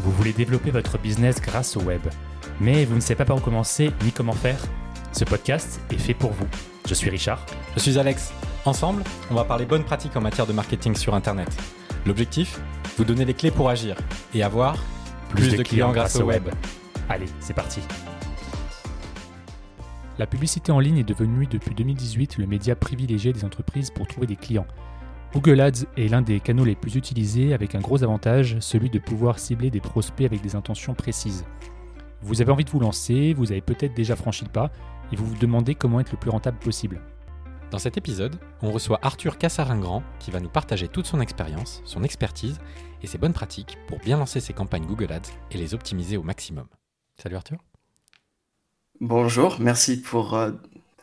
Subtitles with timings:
[0.00, 2.02] Vous voulez développer votre business grâce au web,
[2.60, 4.58] mais vous ne savez pas par où commencer ni comment faire?
[5.12, 6.46] Ce podcast est fait pour vous.
[6.86, 7.44] Je suis Richard.
[7.74, 8.32] Je suis Alex.
[8.66, 11.48] Ensemble, on va parler bonnes pratiques en matière de marketing sur Internet.
[12.04, 12.60] L'objectif?
[12.98, 13.96] Vous donner les clés pour agir
[14.34, 14.76] et avoir
[15.30, 16.48] plus, de, clients, grâce au web.
[17.08, 17.80] Allez, c'est parti.
[20.18, 24.26] La publicité en ligne est devenue depuis 2018 le média privilégié des entreprises pour trouver
[24.26, 24.66] des clients.
[25.34, 29.00] Google Ads est l'un des canaux les plus utilisés avec un gros avantage, celui de
[29.00, 31.44] pouvoir cibler des prospects avec des intentions précises.
[32.22, 34.70] Vous avez envie de vous lancer, vous avez peut-être déjà franchi le pas
[35.10, 37.00] et vous vous demandez comment être le plus rentable possible.
[37.72, 42.04] Dans cet épisode, on reçoit Arthur Cassaringrand qui va nous partager toute son expérience, son
[42.04, 42.60] expertise
[43.02, 46.22] et ses bonnes pratiques pour bien lancer ses campagnes Google Ads et les optimiser au
[46.22, 46.68] maximum.
[47.20, 47.58] Salut Arthur.
[49.00, 50.52] Bonjour, merci pour euh,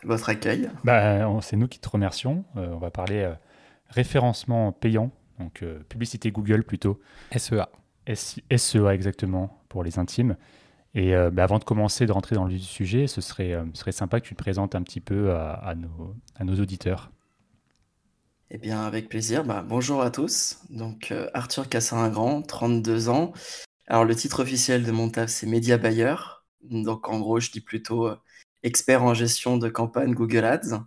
[0.06, 0.70] votre accueil.
[0.86, 2.46] Bah, c'est nous qui te remercions.
[2.56, 3.34] Euh, on va parler euh,
[3.92, 7.00] référencement payant, donc publicité Google plutôt.
[7.36, 7.68] SEA.
[8.14, 10.36] SEA exactement, pour les intimes.
[10.94, 14.26] Et bah, avant de commencer, de rentrer dans le sujet, ce serait, serait sympa que
[14.26, 17.12] tu te présentes un petit peu à, nos, à nos, auditeurs.
[18.50, 19.46] Eh bien, avec plaisir.
[19.46, 20.60] Bah, bonjour à tous.
[20.70, 23.32] Donc, Arthur Cassin-Grand, 32 ans.
[23.88, 26.16] Alors, le titre officiel de mon taf, c'est Média Buyer.
[26.64, 28.16] Donc en gros, je dis plutôt euh,
[28.64, 30.84] expert en gestion de campagne Google Ads.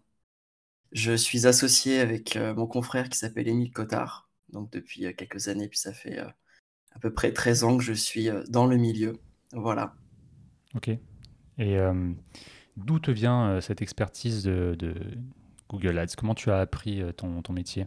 [0.94, 5.48] Je suis associé avec euh, mon confrère qui s'appelle Émile Cotard, donc depuis euh, quelques
[5.48, 9.18] années, puis ça fait à peu près 13 ans que je suis dans le milieu.
[9.52, 9.94] Voilà.
[10.74, 10.88] Ok.
[11.58, 11.76] Et
[12.76, 14.94] d'où te vient cette expertise de,
[15.68, 16.14] Google Ads?
[16.16, 17.86] Comment tu as appris ton, ton métier?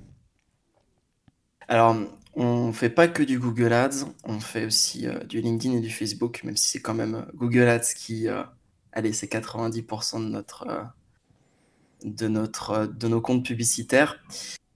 [1.70, 1.96] Alors,
[2.40, 5.90] on fait pas que du Google Ads, on fait aussi euh, du LinkedIn et du
[5.90, 8.44] Facebook, même si c'est quand même euh, Google Ads qui, euh,
[8.92, 10.68] allez, c'est 90% de notre,
[12.04, 14.24] de notre, de nos comptes publicitaires.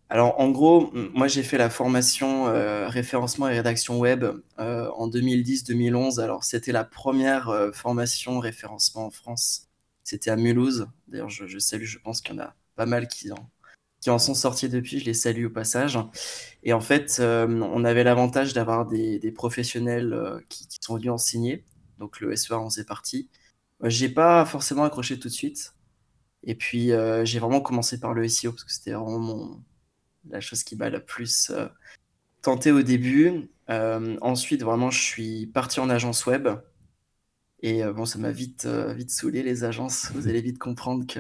[0.09, 2.45] Alors, en gros, moi, j'ai fait la formation
[2.89, 4.25] référencement et rédaction web
[4.57, 6.19] en 2010-2011.
[6.19, 9.69] Alors, c'était la première formation référencement en France.
[10.03, 10.87] C'était à Mulhouse.
[11.07, 13.49] D'ailleurs, je, salue, je pense qu'il y en a pas mal qui en,
[14.01, 15.97] qui en sont sortis depuis, je les salue au passage.
[16.63, 21.63] Et en fait, euh, on avait l'avantage d'avoir des, professionnels euh, qui, sont venus enseigner.
[21.99, 23.29] Donc le SEA faisait partie.
[23.83, 25.75] Euh, j'ai pas forcément accroché tout de suite.
[26.43, 26.91] Et puis
[27.23, 29.61] j'ai vraiment commencé par le SEO parce que c'était vraiment
[30.29, 31.51] la chose qui m'a le plus
[32.41, 33.49] tenté au début.
[33.69, 36.49] ensuite, vraiment, je suis parti en agence web.
[37.63, 40.11] Et bon, ça m'a vite, vite saoulé les agences.
[40.13, 41.19] Vous allez vite comprendre que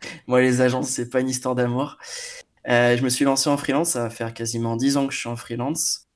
[0.26, 1.98] moi, les agences, c'est pas une histoire d'amour.
[2.68, 5.18] Euh, je me suis lancé en freelance, ça va faire quasiment 10 ans que je
[5.18, 6.08] suis en freelance.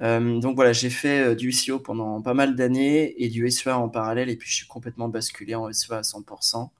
[0.00, 3.76] Euh, donc voilà, j'ai fait euh, du SEO pendant pas mal d'années et du SEA
[3.76, 6.70] en parallèle, et puis je suis complètement basculé en SEA à 100%.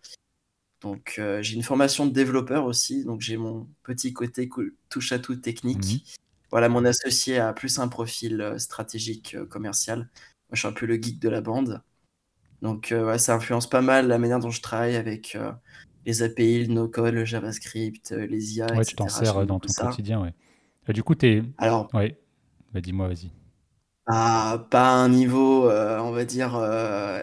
[0.80, 4.48] Donc j'ai une formation de développeur aussi, donc j'ai mon petit côté
[4.88, 5.78] touche à tout technique.
[5.78, 6.00] Mhm.
[6.50, 9.98] Voilà, mon associé a plus un profil stratégique commercial.
[9.98, 11.82] Moi, je suis un peu le geek de la bande.
[12.62, 15.36] Donc ça influence pas mal la manière dont je travaille avec
[16.08, 19.60] les API, le no-code, le JavaScript, euh, les IA, ouais, tu t'en sers euh, dans
[19.60, 20.32] ton quotidien, ouais.
[20.88, 21.42] Euh, du coup, tu es...
[21.58, 21.92] Alors...
[21.92, 22.18] Ouais,
[22.72, 23.30] bah, dis-moi, vas-y.
[24.08, 26.58] Pas, pas un niveau, on va dire,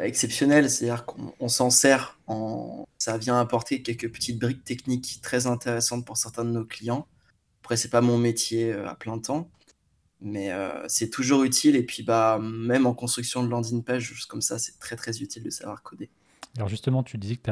[0.02, 0.70] exceptionnel.
[0.70, 2.86] C'est-à-dire qu'on s'en sert, en...
[3.00, 7.08] ça vient apporter quelques petites briques techniques très intéressantes pour certains de nos clients.
[7.64, 9.50] Après, c'est pas mon métier à plein temps,
[10.22, 10.52] mais
[10.88, 11.76] c'est toujours utile.
[11.76, 15.24] Et puis, bah, même en construction de landing page, juste comme ça, c'est très très
[15.24, 16.12] utile de savoir coder.
[16.58, 17.52] Alors justement, tu disais que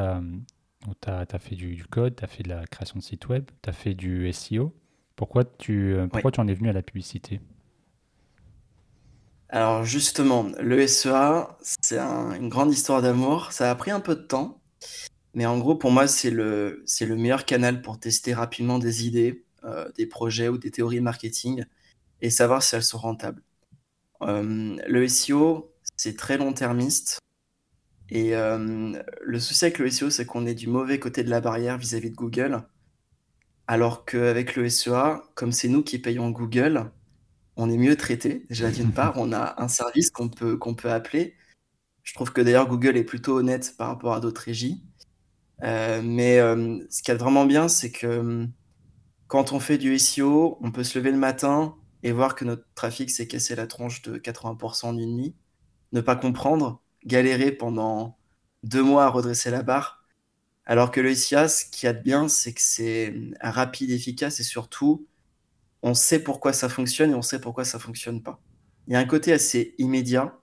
[1.02, 3.70] tu as fait du, code, tu as fait de la création de site web, tu
[3.70, 4.74] as fait du SEO.
[5.16, 7.40] Pourquoi tu, euh, pourquoi tu en es venu à la publicité?
[9.54, 13.52] Alors justement, le SEA, c'est une grande histoire d'amour.
[13.52, 14.64] Ça a pris un peu de temps,
[15.36, 19.46] mais en gros, pour moi, c'est le, le meilleur canal pour tester rapidement des idées,
[19.64, 21.66] euh, des projets ou des théories marketing
[22.22, 23.44] et savoir si elles sont rentables.
[24.24, 27.20] Euh, le SEO, c'est très long-termiste.
[28.10, 31.42] Et euh, le souci avec le SEO, c'est qu'on est du mauvais côté de la
[31.42, 32.64] barrière vis-à-vis de Google.
[33.68, 36.90] Alors qu'avec le SEA, comme c'est nous qui payons Google,
[37.58, 38.46] on est mieux traité.
[38.50, 41.36] Déjà, d'une part, on a un service qu'on peut, qu'on peut appeler.
[42.04, 44.84] Je trouve que d'ailleurs, Google est plutôt honnête par rapport à d'autres régies.
[45.64, 48.48] Euh, mais euh, ce qui est vraiment bien, c'est que
[49.28, 52.66] quand on fait du SEO, on peut se lever le matin et voir que notre
[52.76, 55.36] trafic s'est cassé la tronche de 80% d'une nuit,
[55.94, 58.18] ne pas comprendre, galérer pendant
[58.64, 60.06] deux mois à redresser la barre.
[60.66, 64.40] Alors que le SIA, ce qu'il y a de bien, c'est que c'est rapide, efficace
[64.40, 65.08] et surtout,
[65.84, 68.42] on sait pourquoi ça fonctionne et on sait pourquoi ça fonctionne pas.
[68.88, 70.40] Il y a un côté assez immédiat.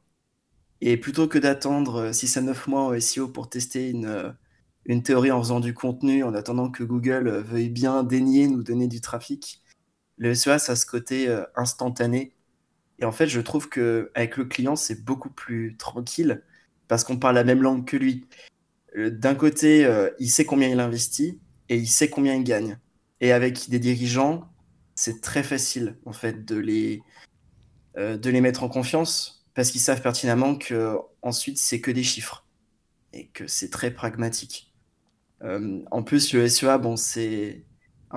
[0.83, 4.35] Et plutôt que d'attendre 6 à 9 mois au SEO pour tester une,
[4.87, 8.89] une théorie en faisant du contenu, en attendant que Google veuille bien daigner nous donner
[8.89, 9.63] du trafic,
[10.21, 12.35] le SEA, a ce côté euh, instantané
[12.99, 16.43] Et en fait, je trouve que avec le client, c'est beaucoup plus tranquille
[16.89, 18.27] parce qu'on parle la même langue que lui.
[18.97, 21.41] Euh, d'un côté, euh, il sait combien il investit
[21.71, 22.79] et il sait combien il gagne.
[23.21, 24.51] Et avec des dirigeants,
[25.01, 27.03] c'est très facile en fait de les
[27.97, 32.03] euh, de les mettre en confiance parce qu'ils savent pertinemment que ensuite c'est que des
[32.03, 32.47] chiffres
[33.15, 34.75] et que c'est très pragmatique.
[35.43, 37.65] en plus, le SEA, bon, c'est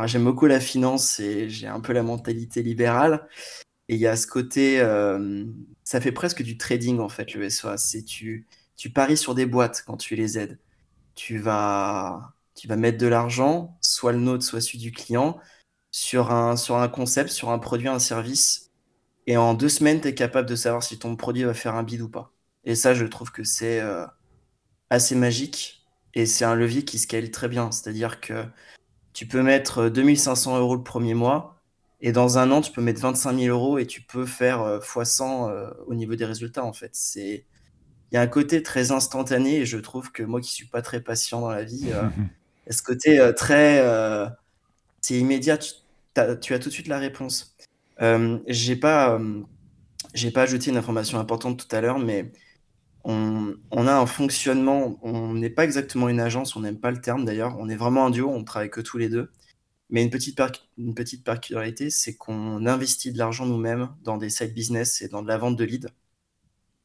[0.05, 3.27] j'aime beaucoup la finance et j'ai un peu la mentalité libérale.
[3.89, 5.45] Et il y a ce côté, euh,
[5.83, 7.77] ça fait presque du trading en fait, le SOA.
[7.77, 10.59] C'est tu, tu paries sur des boîtes quand tu les aides.
[11.15, 15.39] Tu vas, tu vas mettre de l'argent, soit le nôtre, soit celui du client,
[15.93, 18.71] sur un, sur un concept, sur un produit, un service.
[19.27, 21.83] Et en deux semaines, tu es capable de savoir si ton produit va faire un
[21.83, 22.33] bid ou pas.
[22.65, 24.05] Et ça, je trouve que c'est euh,
[24.89, 25.85] assez magique.
[26.13, 27.71] Et c'est un levier qui scale très bien.
[27.71, 28.45] C'est-à-dire que
[29.13, 31.53] tu peux mettre 2500 euros le premier mois
[32.05, 35.23] et dans un an, tu peux mettre 25 000 euros et tu peux faire x100
[35.23, 36.89] euh, euh, au niveau des résultats, en fait.
[36.91, 37.45] C'est...
[38.11, 40.81] Il y a un côté très instantané et je trouve que moi qui suis pas
[40.81, 42.09] très patient dans la vie, euh,
[42.69, 43.81] ce côté très.
[44.99, 45.71] c'est immédiat, tu,
[46.13, 47.55] tu, as tout de suite la réponse.
[48.47, 49.19] j'ai pas,
[50.13, 52.31] j'ai pas ajouté une information importante tout à l'heure, mais
[53.03, 54.99] on, on, a un fonctionnement.
[55.01, 57.55] On n'est pas exactement une agence, on n'aime pas le terme d'ailleurs.
[57.59, 59.29] On est vraiment un duo, on travaille que tous les deux.
[59.89, 60.39] Mais une petite,
[60.77, 65.21] une petite particularité, c'est qu'on investit de l'argent nous-mêmes dans des side business et dans
[65.21, 65.89] de la vente de leads.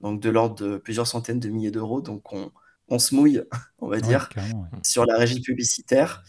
[0.00, 2.00] Donc de l'ordre de plusieurs centaines de milliers d'euros.
[2.00, 2.52] Donc on,
[2.88, 3.42] on, se mouille,
[3.78, 4.28] on va dire,
[4.82, 6.22] sur la régie publicitaire.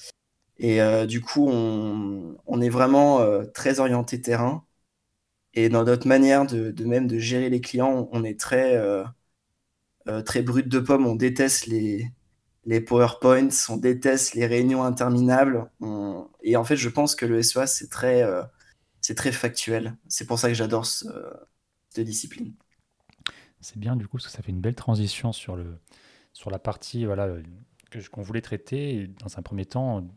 [0.59, 4.65] Et euh, du coup, on, on est vraiment euh, très orienté terrain.
[5.53, 8.75] Et dans notre manière de, même de gérer les clients, on est très,
[10.07, 11.05] euh, très brut de pomme.
[11.05, 12.11] On déteste les,
[12.65, 15.69] les PowerPoints, on déteste les réunions interminables.
[16.43, 18.23] Et en fait, je pense que le SEA, c'est très,
[19.01, 19.97] c'est très factuel.
[20.07, 21.05] C'est pour ça que j'adore ce,
[21.89, 22.53] cette discipline.
[23.61, 25.79] C'est bien du coup, parce que ça fait une belle transition sur, le,
[26.33, 27.27] sur la partie voilà,
[28.11, 29.07] qu'on voulait traiter.
[29.19, 30.07] Dans un premier temps,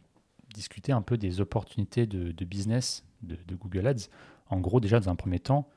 [0.53, 4.09] discuter un peu des opportunités de, business de, Google Ads.
[4.49, 5.69] En gros, déjà, dans un premier temps,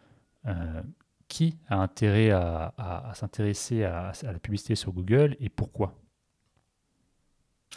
[0.47, 0.81] euh,
[1.27, 5.95] qui a intérêt à, à s'intéresser à, à, la publicité sur Google et pourquoi?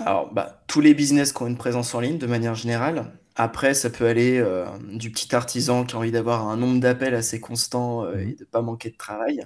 [0.00, 3.12] Alors, bah, tous les business qui ont une présence en ligne de manière générale.
[3.34, 7.14] Après, ça peut aller euh, du petit artisan qui a envie d'avoir un nombre d'appels
[7.14, 9.44] assez constant euh, et de pas manquer de travail.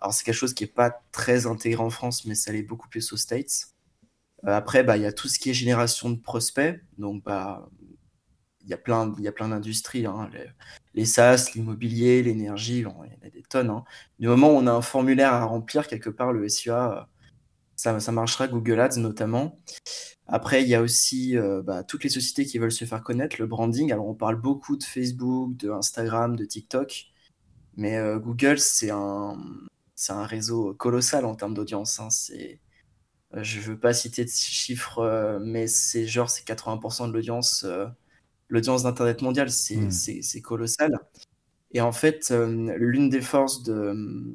[0.00, 2.88] Alors, c'est quelque chose qui est pas très intégré en France, mais ça l'est beaucoup
[2.88, 3.68] plus aux States.
[4.46, 6.80] Euh, après, bah, il y a tout ce qui est génération de prospects.
[6.98, 7.68] Donc, bah,
[8.62, 10.06] il y a plein, il y a plein d'industries.
[10.06, 10.30] Hein.
[10.32, 10.46] Les,
[10.94, 13.70] les, SaaS, l'immobilier, l'énergie, il y en a des tonnes.
[13.70, 13.84] Hein.
[14.18, 17.06] Du moment où on a un formulaire à remplir, quelque part, le SEA
[17.80, 19.56] ça, marchera, Google Ads notamment.
[20.26, 23.36] Après, il y a aussi euh, bah, toutes les sociétés qui veulent se faire connaître,
[23.38, 23.92] le branding.
[23.92, 27.06] Alors, on parle beaucoup de Facebook, de Instagram, de TikTok,
[27.76, 29.38] mais euh, Google, c'est un,
[30.08, 31.98] un réseau colossal en termes d'audience.
[32.00, 32.10] Hein.
[32.10, 32.69] C'est, euh,
[33.34, 37.66] je veux pas citer de chiffres, mais c'est genre c'est 80% de l'audience,
[38.48, 39.90] l'audience d'Internet mondial, hmm.
[39.90, 40.98] c'est, colossal.
[41.72, 44.34] Et en fait, l'une des forces de,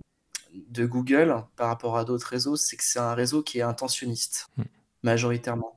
[0.53, 4.47] de Google par rapport à d'autres réseaux, c'est que c'est un réseau qui est intentionniste,
[4.57, 4.63] hmm.
[5.03, 5.75] majoritairement.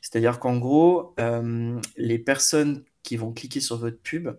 [0.00, 4.30] C'est-à-dire qu'en gros, euh, les personnes qui vont cliquer sur votre pub,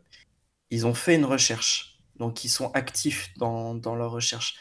[0.69, 1.99] ils ont fait une recherche.
[2.15, 4.55] Donc, ils sont actifs dans, leur recherche.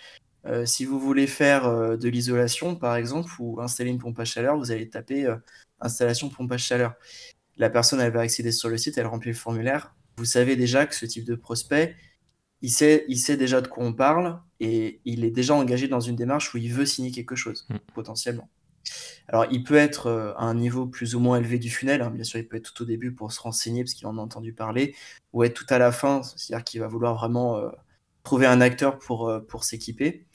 [0.47, 4.25] Euh, si vous voulez faire euh, de l'isolation, par exemple, ou installer une pompe à
[4.25, 5.33] chaleur, vous allez taper
[5.81, 6.95] installation pompe à chaleur.
[7.57, 9.95] La personne, elle va accéder sur le site, elle remplit le formulaire.
[10.17, 11.97] Vous savez déjà que ce type de prospect,
[12.63, 16.01] il sait, il sait déjà de quoi on parle et il est déjà engagé dans
[16.01, 17.77] une démarche où il veut signer quelque chose, mm.
[17.95, 18.49] potentiellement.
[19.29, 22.11] Alors, il peut être euh, à un niveau plus ou moins élevé du funnel, hein.
[22.11, 24.21] bien sûr, il peut être tout au début pour se renseigner parce qu'il en a
[24.21, 24.95] entendu parler,
[25.33, 27.71] ou être tout à la fin, c'est-à-dire qu'il va vouloir vraiment euh,
[28.23, 30.27] trouver un acteur pour, euh, pour s'équiper.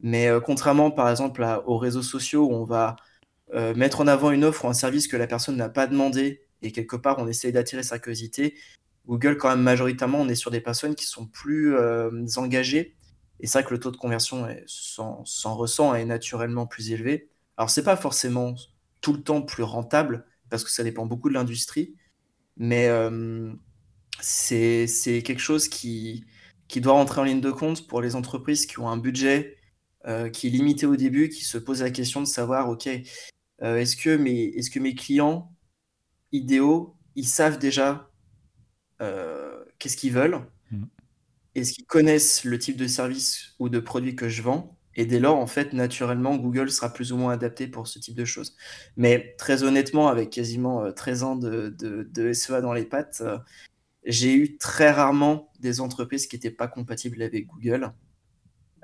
[0.00, 2.96] Mais contrairement, par exemple, aux réseaux sociaux où on va
[3.74, 6.70] mettre en avant une offre ou un service que la personne n'a pas demandé et
[6.70, 8.54] quelque part on essaie d'attirer sa curiosité,
[9.06, 12.96] Google, quand même, majoritairement, on est sur des personnes qui sont plus euh, engagées.
[13.40, 17.28] Et c'est vrai que le taux de conversion s'en ressent est naturellement plus élevé.
[17.56, 18.54] Alors, c'est pas forcément
[19.00, 21.94] tout le temps plus rentable, parce que ça dépend beaucoup de l'industrie,
[22.56, 23.52] mais euh,
[24.20, 24.86] c'est
[25.24, 26.24] quelque chose qui,
[26.68, 29.56] qui doit rentrer en ligne de compte pour les entreprises qui ont un budget
[30.06, 33.96] euh, qui est limité au début, qui se posent la question de savoir, OK, est-ce
[33.96, 35.52] que, mes, est -ce que mes clients
[36.32, 38.10] idéaux, ils savent déjà
[39.02, 40.84] euh, qu'est-ce qu'ils veulent, mm.
[41.54, 44.78] est-ce qu'ils connaissent le type de service ou de produit que je vends.
[44.98, 48.14] Et dès lors, en fait, naturellement, Google sera plus ou moins adapté pour ce type
[48.14, 48.56] de choses.
[48.96, 53.36] Mais très honnêtement, avec quasiment 13 euh, ans de, de, SEA dans les pattes, euh,
[54.06, 57.92] j'ai eu très rarement des entreprises qui n'étaient pas compatibles avec Google.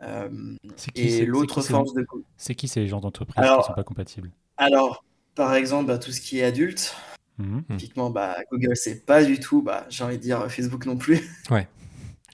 [0.02, 0.56] Euh,
[0.96, 2.04] et l'autre force de
[2.36, 4.32] C'est qui ces gens d'entreprises qui ne sont pas compatibles?
[4.56, 6.94] Alors, par exemple, bah, tout ce qui est adulte,
[7.38, 7.60] mmh.
[7.78, 11.20] typiquement, bah, Google, c'est pas du tout, bah, j'ai envie de dire Facebook non plus.
[11.50, 11.68] Ouais.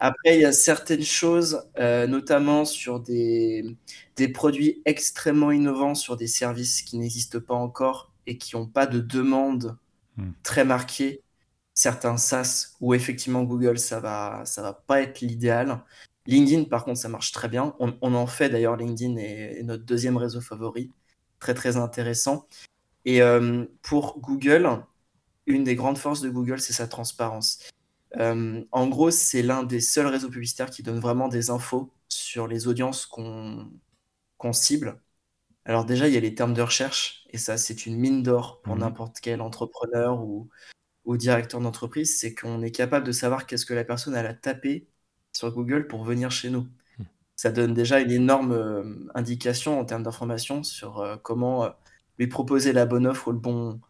[0.00, 3.64] Après, il y a certaines choses, euh, notamment sur des,
[4.14, 8.86] des produits extrêmement innovants, sur des services qui n'existent pas encore et qui n'ont pas
[8.86, 9.76] de demande
[10.16, 10.30] mmh.
[10.44, 11.20] très marquée.
[11.78, 15.84] Certains SaaS où effectivement Google, ça va, ça va pas être l'idéal.
[16.26, 17.76] LinkedIn, par contre, ça marche très bien.
[17.78, 20.90] On, en fait d'ailleurs, LinkedIn est, notre deuxième réseau favori.
[21.38, 22.48] Très, très intéressant.
[23.04, 24.82] Et euh, pour Google,
[25.46, 27.60] une des grandes forces de Google, c'est sa transparence.
[28.16, 32.48] Euh, en gros, c'est l'un des seuls réseaux publicitaires qui donne vraiment des infos sur
[32.48, 33.70] les audiences qu'on
[34.50, 35.00] cible.
[35.64, 38.62] Alors déjà, il y a les termes de recherche, et ça, c'est une mine d'or
[38.62, 40.48] pour mmh n'importe quel entrepreneur ou,
[41.16, 44.88] directeur d'entreprise, c'est qu'on est capable de savoir qu'est-ce que la personne a tapé
[45.32, 46.68] sur Google pour venir chez nous.
[46.98, 47.04] Hmm.
[47.36, 51.70] Ça donne déjà une énorme euh, indication en termes d'information sur euh, comment euh,
[52.18, 53.80] lui proposer la bonne offre ou le bon,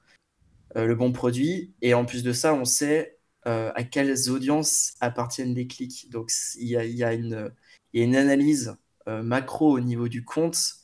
[0.74, 1.74] le bon produit.
[1.82, 6.10] Et en plus de ça, on sait à quelles audiences appartiennent les clics.
[6.10, 7.50] Donc il y a, y a, une,
[7.94, 10.74] y a une analyse macro au niveau du compte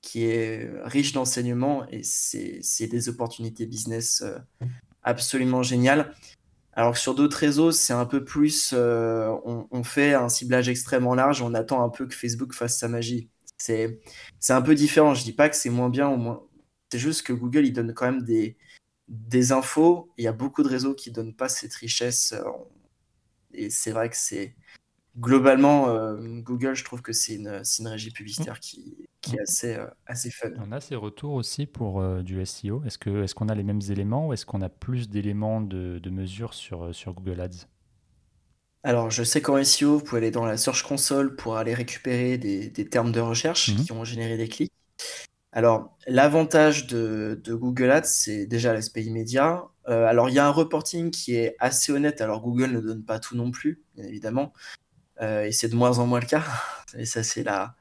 [0.00, 4.24] qui est riche d'enseignements et c'est des opportunités business
[5.04, 6.14] absolument géniales.
[6.72, 11.14] Alors que sur d'autres réseaux, c'est un peu plus, euh, on, fait un ciblage extrêmement
[11.14, 13.30] large, on attend un peu que Facebook fasse sa magie.
[13.58, 14.00] C'est,
[14.48, 15.14] un peu différent.
[15.14, 16.42] Je dis pas que c'est moins bien ou moins.
[16.90, 18.56] C'est juste que Google, il donne quand même des,
[19.08, 20.12] des infos.
[20.18, 22.32] Il y a beaucoup de réseaux qui donnent pas cette richesse.
[22.32, 22.42] Euh,
[23.52, 24.56] et c'est vrai que c'est,
[25.18, 29.74] globalement, euh, Google, je trouve que c'est une, une, régie publicitaire qui, qui est assez,
[29.74, 30.50] euh, assez fun.
[30.58, 32.82] On a ces retours aussi pour euh, du SEO.
[32.84, 35.98] Est-ce qu'on est qu'on a les mêmes éléments ou est-ce qu'on a plus d'éléments de,
[35.98, 37.66] de, mesure sur, sur Google Ads?
[38.82, 42.36] Alors, je sais qu'en SEO, vous pouvez aller dans la Search Console pour aller récupérer
[42.36, 43.84] des, des termes de recherche mhm.
[43.84, 44.72] qui ont généré des clics.
[45.52, 49.68] Alors, l'avantage de, de, Google Ads, c'est déjà l'aspect immédiat.
[49.86, 52.20] alors, il y a un reporting qui est assez honnête.
[52.20, 54.52] Alors, Google ne donne pas tout non plus, bien évidemment.
[55.20, 56.44] Euh, et c'est de moins en moins le cas.
[56.96, 57.74] Et ça, c'est la,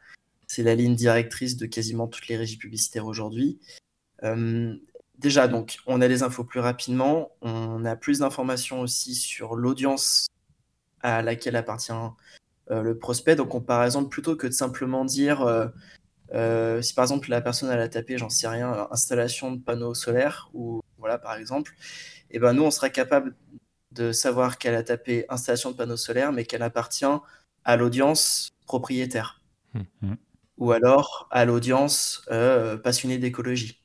[0.48, 3.60] c'est la ligne directrice de quasiment toutes les régies publicitaires aujourd'hui.
[4.24, 4.76] Euh,
[5.20, 7.32] déjà, donc, on a les infos plus rapidement.
[7.42, 10.28] On a plus d'informations aussi sur l'audience
[11.02, 11.92] à laquelle appartient
[12.72, 13.36] euh, le prospect.
[13.36, 15.40] Donc, on, par exemple, plutôt que de simplement dire,
[16.82, 20.82] si par exemple la personne a tapé, j'en sais rien, installation de panneaux solaires ou
[20.98, 21.76] voilà, par exemple,
[22.32, 23.36] et eh ben nous, on sera capable
[23.94, 27.06] de savoir qu'elle a tapé installation de panneaux solaires, mais qu'elle appartient
[27.64, 29.42] à l'audience propriétaire.
[29.74, 30.18] Mhm.
[30.58, 33.84] Ou alors à l'audience euh, passionnée d'écologie.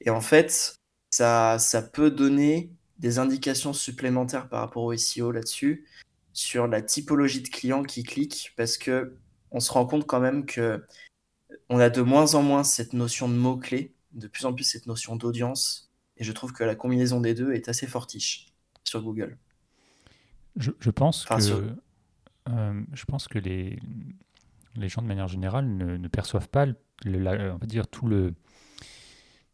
[0.00, 0.76] Et en fait,
[1.10, 5.86] ça, ça peut donner des indications supplémentaires par rapport au SEO là-dessus,
[6.32, 9.16] sur la typologie de clients qui cliquent, parce que
[9.50, 10.84] on se rend compte quand même que
[11.68, 14.86] on a de moins en moins cette notion de mots-clés, de plus en plus cette
[14.86, 18.53] notion d'audience, et je trouve que la combinaison des deux est assez fortiche
[18.84, 19.36] sur Google.
[20.56, 21.34] Je, pense que,
[22.48, 23.78] euh, je pense que les,
[24.76, 28.34] les gens de manière générale ne, perçoivent pas, le, on va dire, tout le,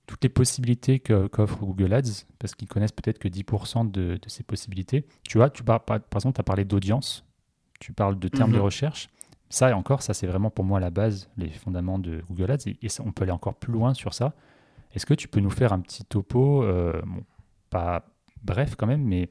[0.07, 4.43] toutes les possibilités qu'offre Google Ads, parce qu'ils connaissent peut-être que 10% de, de, ces
[4.43, 5.07] possibilités.
[5.23, 7.25] Tu vois, tu par, par, exemple, tu as parlé d'audience,
[7.79, 8.65] tu parles de termes de mhm.
[8.65, 9.09] recherche.
[9.49, 12.69] Ça, et encore, ça, c'est vraiment pour moi la base, les fondaments de Google Ads,
[12.69, 14.35] et, on peut aller encore plus loin sur ça.
[14.93, 17.23] Est-ce que tu peux nous faire un petit topo, euh, bon,
[17.71, 18.05] pas,
[18.43, 19.31] bref quand même, mais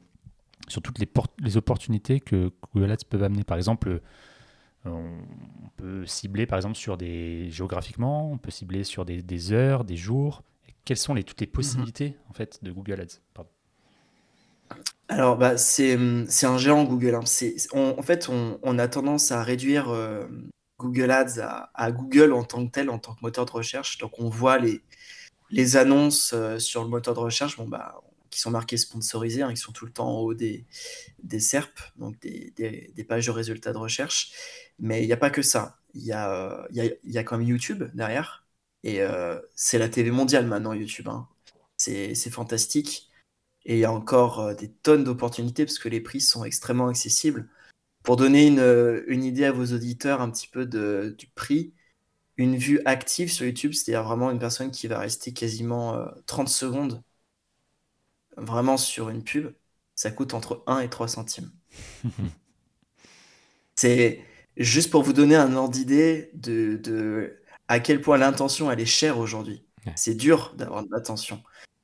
[0.68, 3.44] sur toutes les, les opportunités que Google Ads peuvent amener.
[3.44, 4.01] Par exemple,
[4.86, 9.84] euh, on peut cibler par exemple sur des géographiquement, on peut cibler sur des, heures,
[9.84, 10.44] des jours.
[10.86, 13.20] quelles sont les, toutes les possibilités en fait de Google Ads?
[15.08, 17.16] Alors, bah, c'est un géant Google.
[17.16, 17.24] Hein.
[17.74, 20.28] en fait, on, a tendance à réduire euh,
[20.78, 21.42] Google Ads
[21.74, 23.98] à, Google en tant que tel, en tant que moteur de recherche.
[23.98, 24.82] Donc, on voit les,
[25.50, 27.58] les annonces euh, sur le moteur de recherche.
[27.58, 30.65] Bon, bah, qui sont marqués sponsorisés, hein, qui sont tout le temps en haut des,
[31.24, 34.31] des SERP, donc des, des, pages de résultats de recherche.
[34.79, 35.79] Mais il n'y a pas que ça.
[35.93, 38.45] Il y a, y, a, y a quand même YouTube derrière.
[38.83, 41.07] Et euh, c'est la TV mondiale maintenant, YouTube.
[41.07, 41.27] Hein.
[41.77, 43.09] C'est fantastique.
[43.65, 46.88] Et il y a encore euh, des tonnes d'opportunités parce que les prix sont extrêmement
[46.88, 47.50] accessibles.
[48.03, 51.74] Pour donner une, une, idée à vos auditeurs un petit peu de, du prix,
[52.38, 56.51] une vue active sur YouTube, c'est-à-dire vraiment une personne qui va rester quasiment 30 euh,
[56.51, 57.03] secondes
[58.39, 59.53] vraiment sur une pub,
[59.96, 61.51] ça coûte entre 1 et 3 centimes.
[63.75, 64.24] c'est
[64.58, 69.17] juste pour vous donner un ordre d'idée de, à quel point l'intention elle est chère
[69.19, 69.65] aujourd'hui.
[69.96, 71.41] C'est dur d'avoir de l'attention.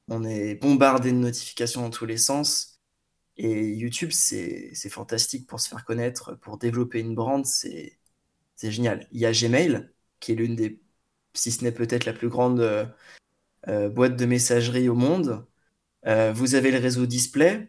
[0.09, 2.79] On est bombardé de notifications dans tous les sens.
[3.38, 7.97] Et YouTube, c'est fantastique pour se faire connaître, pour développer une brand, c'est
[8.62, 9.07] génial.
[9.12, 10.79] Il y a Gmail, qui est l'une des,
[11.33, 12.85] si ce n'est peut-être la plus grande euh,
[13.67, 15.45] euh, boîte de messagerie au monde.
[16.07, 17.67] Euh, vous avez le réseau Display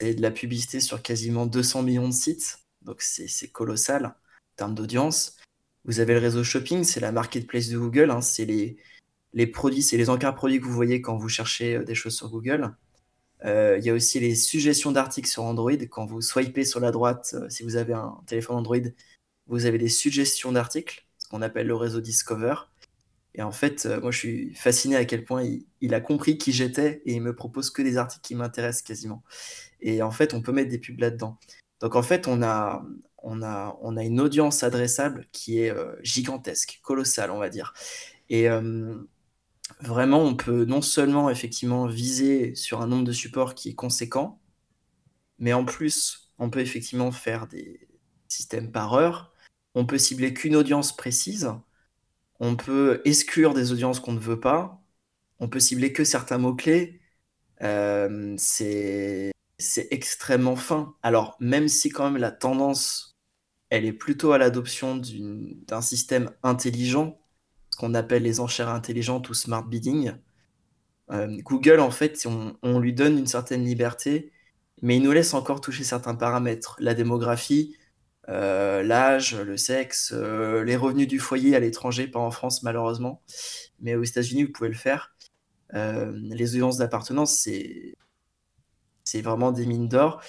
[0.00, 2.58] et de la publicité sur quasiment 200 millions de sites.
[2.82, 4.14] Donc c'est colossal en
[4.56, 5.36] termes d'audience.
[5.84, 8.10] Vous avez le réseau Shopping, c'est la marketplace de Google.
[8.10, 8.20] Hein.
[8.20, 12.16] c'est les, produits, c'est les encarts produits que vous voyez quand vous cherchez des choses
[12.16, 12.74] sur Google.
[13.44, 15.72] Il y a aussi les suggestions d'articles sur Android.
[15.90, 18.76] Quand vous swipez sur la droite, si vous avez un téléphone Android,
[19.46, 22.54] vous avez des suggestions d'articles, ce qu'on appelle le réseau Discover.
[23.34, 25.44] Et en fait, euh, moi, je suis fasciné à quel point
[25.80, 29.22] il, a compris qui j'étais et il me propose que des articles qui m'intéressent quasiment.
[29.80, 31.38] Et en fait, on peut mettre des pubs là-dedans.
[31.80, 32.84] Donc en fait, on a,
[33.18, 37.74] on a, on a une audience adressable qui est euh, gigantesque, colossale, on va dire.
[38.28, 38.96] Et euh,
[39.80, 44.40] vraiment, on peut non seulement effectivement viser sur un nombre de supports qui est conséquent,
[45.38, 47.88] mais en plus, on peut effectivement faire des
[48.28, 49.32] systèmes par heure.
[49.74, 51.52] On peut cibler qu'une audience précise
[52.40, 54.82] on peut exclure des audiences qu'on ne veut pas.
[55.40, 57.00] On peut cibler que certains mots-clés.
[57.62, 59.32] Euh, c'est
[59.90, 60.94] extrêmement fin.
[61.02, 63.18] Alors, même si quand même la tendance,
[63.70, 67.18] elle est plutôt à l'adoption d'un système intelligent,
[67.70, 70.14] ce qu'on appelle les enchères intelligentes ou smart bidding,
[71.10, 74.30] euh, Google, en fait, on, on, lui donne une certaine liberté,
[74.82, 76.76] mais il nous laisse encore toucher certains paramètres.
[76.80, 77.76] La démographie,
[78.28, 83.22] euh, l'âge, le sexe, euh, les revenus du foyer à l'étranger, pas en France malheureusement,
[83.80, 85.14] mais aux États-Unis vous pouvez le faire.
[85.74, 87.94] Euh, les audiences d'appartenance, c'est
[89.04, 90.20] c'est vraiment des mines d'or.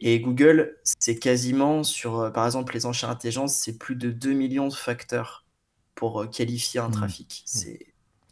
[0.00, 4.68] Et Google, c'est quasiment sur, par exemple, les enchères intelligentes, c'est plus de 2 millions
[4.68, 5.46] de facteurs
[5.94, 6.92] pour qualifier un mmh.
[6.92, 7.44] trafic.
[7.46, 7.58] Mmh.
[7.58, 7.86] C'est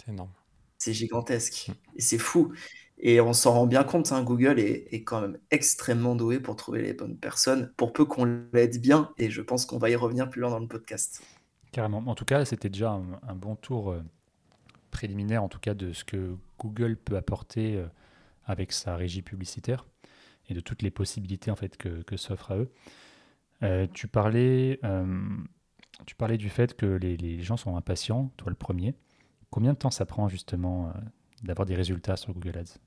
[0.07, 0.33] énorme.
[0.77, 1.69] C'est gigantesque.
[1.69, 1.97] Mmh.
[1.97, 2.53] Et c'est fou.
[2.99, 6.81] Et on s'en rend bien compte, hein, Google est, quand même extrêmement doué pour trouver
[6.81, 10.31] les bonnes personnes, pour peu qu'on l'aide bien, et je pense qu'on va y revenir
[10.31, 11.23] plus loin dans le podcast.
[11.73, 12.03] Carrément.
[12.07, 14.03] En tout cas, c'était déjà un, bon tour euh,
[14.93, 17.87] préliminaire, en tout cas, de ce que Google peut apporter euh,
[18.47, 19.87] avec sa régie publicitaire
[20.49, 22.71] et de toutes les possibilités en fait que, que s'offre à eux.
[23.63, 24.79] Euh, tu, parlais,
[26.07, 28.95] tu parlais du fait que les, gens sont impatients, toi le premier.
[29.51, 30.93] Combien de temps ça prend justement
[31.45, 32.79] d'avoir des résultats sur Google Ads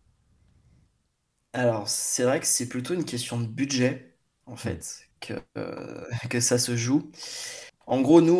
[1.54, 4.16] Alors, c'est vrai que c'est plutôt une question de budget,
[4.46, 4.58] en hmm.
[4.58, 7.12] fait, que, euh, que ça se joue.
[7.86, 8.36] En gros, nous,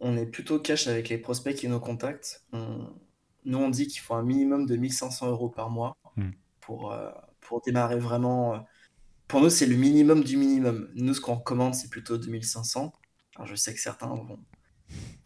[0.00, 2.44] on, est plutôt cash avec les prospects et nos contacts.
[2.52, 6.30] nous, on dit qu'il faut un minimum de 1500 euros par mois hmm.
[6.60, 8.54] pour, euh, pour démarrer vraiment.
[8.54, 8.58] Euh,
[9.28, 10.90] pour nous, c'est le minimum du minimum.
[10.94, 12.92] Nous, ce qu'on recommande, c'est plutôt 2500.
[13.36, 14.40] Alors, je sais que certains vont,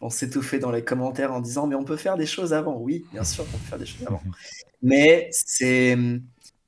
[0.00, 2.76] vont s'étouffer dans les commentaires en disant mais on peut faire des choses avant.
[2.76, 4.22] Oui, bien sûr, on peut faire des choses avant.
[4.82, 5.96] Mais c'est,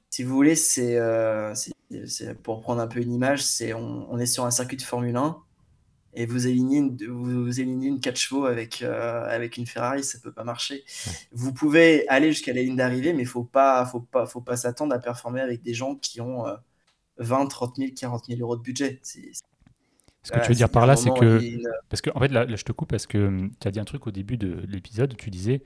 [0.09, 1.55] si vous voulez, c'est, euh,
[2.43, 5.37] pour prendre un peu une image, c'est on, est sur un circuit de Formule 1
[6.15, 10.33] et vous alignez une, vous, une 4 chevaux avec, euh, avec une Ferrari, ça peut
[10.33, 10.83] pas marcher.
[11.33, 14.95] Vous pouvez aller jusqu'à la ligne d'arrivée, mais faut pas, faut pas, faut pas s'attendre
[14.95, 16.47] à performer avec des gens qui ont
[17.19, 18.99] 20, 30 000, 40 000 euros de budget.
[19.03, 19.31] C'est,
[20.27, 21.41] ce que tu veux dire par là, c'est que.
[21.89, 23.85] Parce que, en fait, là, je te coupe parce que hum, tu as dit un
[23.85, 25.63] truc au début de l'épisode où tu disais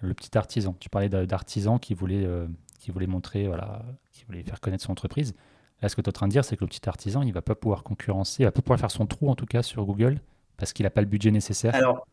[0.00, 0.74] le petit artisan.
[0.80, 2.46] Tu parlais d'artisan qui voulait, euh,
[2.78, 5.34] qui voulait montrer, voilà, qui voulait faire connaître son entreprise.
[5.82, 7.32] Là, ce que tu es en train de dire, c'est que le petit artisan, il
[7.34, 9.84] va pas pouvoir concurrencer, il va pas pouvoir faire son trou, en tout cas, sur
[9.84, 10.20] Google,
[10.56, 11.74] parce qu'il n'a pas le budget nécessaire.
[11.74, 12.06] Alors,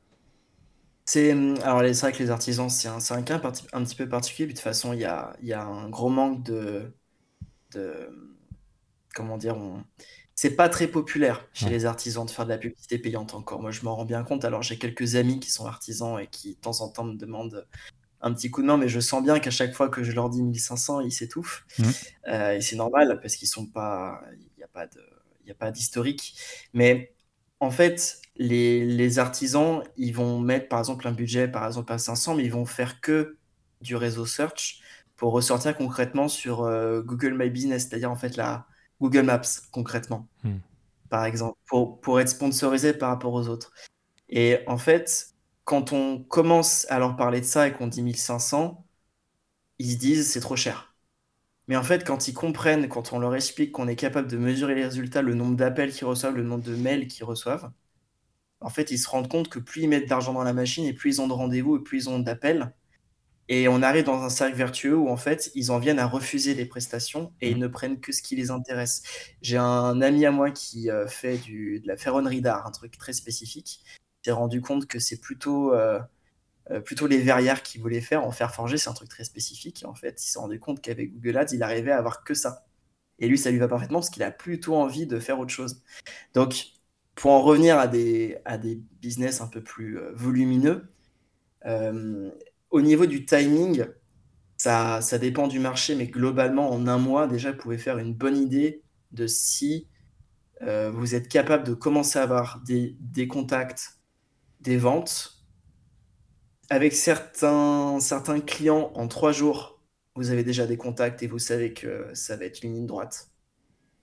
[1.05, 4.09] c'est hum, alors c'est vrai que les artisans, c'est un, un, cas un petit peu
[4.09, 4.47] particulier.
[4.47, 6.93] Puis de toute façon, il y a, y a, un gros manque de.
[7.71, 8.09] de
[9.13, 9.81] comment dire on,
[10.35, 13.61] c'est pas très populaire chez les artisans de faire de la publicité payante encore.
[13.61, 14.43] Moi, je m'en rends bien compte.
[14.43, 17.65] Alors, j'ai quelques amis qui sont artisans et qui, de temps en temps, me demandent
[18.19, 20.29] un petit coup de main, mais je sens bien qu'à chaque fois que je leur
[20.29, 21.65] dis 1500, ils s'étouffent.
[21.79, 21.83] Mmh.
[22.27, 24.21] Euh, et c'est normal parce qu'ils sont pas.
[24.33, 25.01] Il n'y a pas de.
[25.45, 26.35] Il a pas d'historique.
[26.73, 27.13] Mais
[27.61, 32.35] en fait, les, artisans, ils vont mettre par exemple un budget, par exemple à 500,
[32.35, 33.37] mais ils vont faire que
[33.79, 34.81] du réseau search
[35.15, 38.67] pour ressortir concrètement sur euh, Google My Business, c'est-à-dire en fait la,
[39.01, 40.57] Google Maps, concrètement, hmm.
[41.09, 43.71] par exemple, pour, pour être sponsorisé par rapport aux autres.
[44.29, 48.85] Et en fait, quand on commence à leur parler de ça et qu'on dit 1500,
[49.79, 50.95] ils se disent c'est trop cher.
[51.67, 54.75] Mais en fait, quand ils comprennent, quand on leur explique qu'on est capable de mesurer
[54.75, 57.71] les résultats, le nombre d'appels qu'ils reçoivent, le nombre de mails qu'ils reçoivent,
[58.61, 60.93] en fait, ils se rendent compte que plus ils mettent d'argent dans la machine et
[60.93, 62.73] plus ils ont de rendez-vous et plus ils ont d'appels,
[63.47, 66.55] et on arrive dans un cercle vertueux où en fait, ils en viennent à refuser
[66.55, 67.59] des prestations et ils mmh.
[67.59, 69.03] ne prennent que ce qui les intéresse.
[69.41, 72.97] J'ai un ami à moi qui euh, fait du, de la ferronnerie d'art, un truc
[72.97, 73.81] très spécifique.
[74.23, 75.99] Il s'est rendu compte que c'est plutôt, euh,
[76.71, 78.25] euh, plutôt les verrières qu'il voulait faire.
[78.25, 79.83] En fer forgé, c'est un truc très spécifique.
[79.83, 82.33] Et en fait, il s'est rendu compte qu'avec Google Ads, il arrivait à avoir que
[82.33, 82.65] ça.
[83.19, 85.83] Et lui, ça lui va parfaitement parce qu'il a plutôt envie de faire autre chose.
[86.33, 86.65] Donc,
[87.13, 90.89] pour en revenir à des, à des business un peu plus volumineux,
[91.65, 92.31] euh,
[92.75, 93.85] au niveau du timing,
[94.57, 98.13] ça, ça dépend du marché, mais globalement, en un mois, déjà, vous pouvez faire une
[98.13, 98.83] bonne idée
[99.13, 99.87] de si
[100.61, 104.01] euh, vous êtes capable de commencer à avoir des, des contacts,
[104.59, 105.45] des ventes.
[106.69, 109.81] Avec certains, certains clients, en trois jours,
[110.15, 113.29] vous avez déjà des contacts et vous savez que ça va être une ligne droite.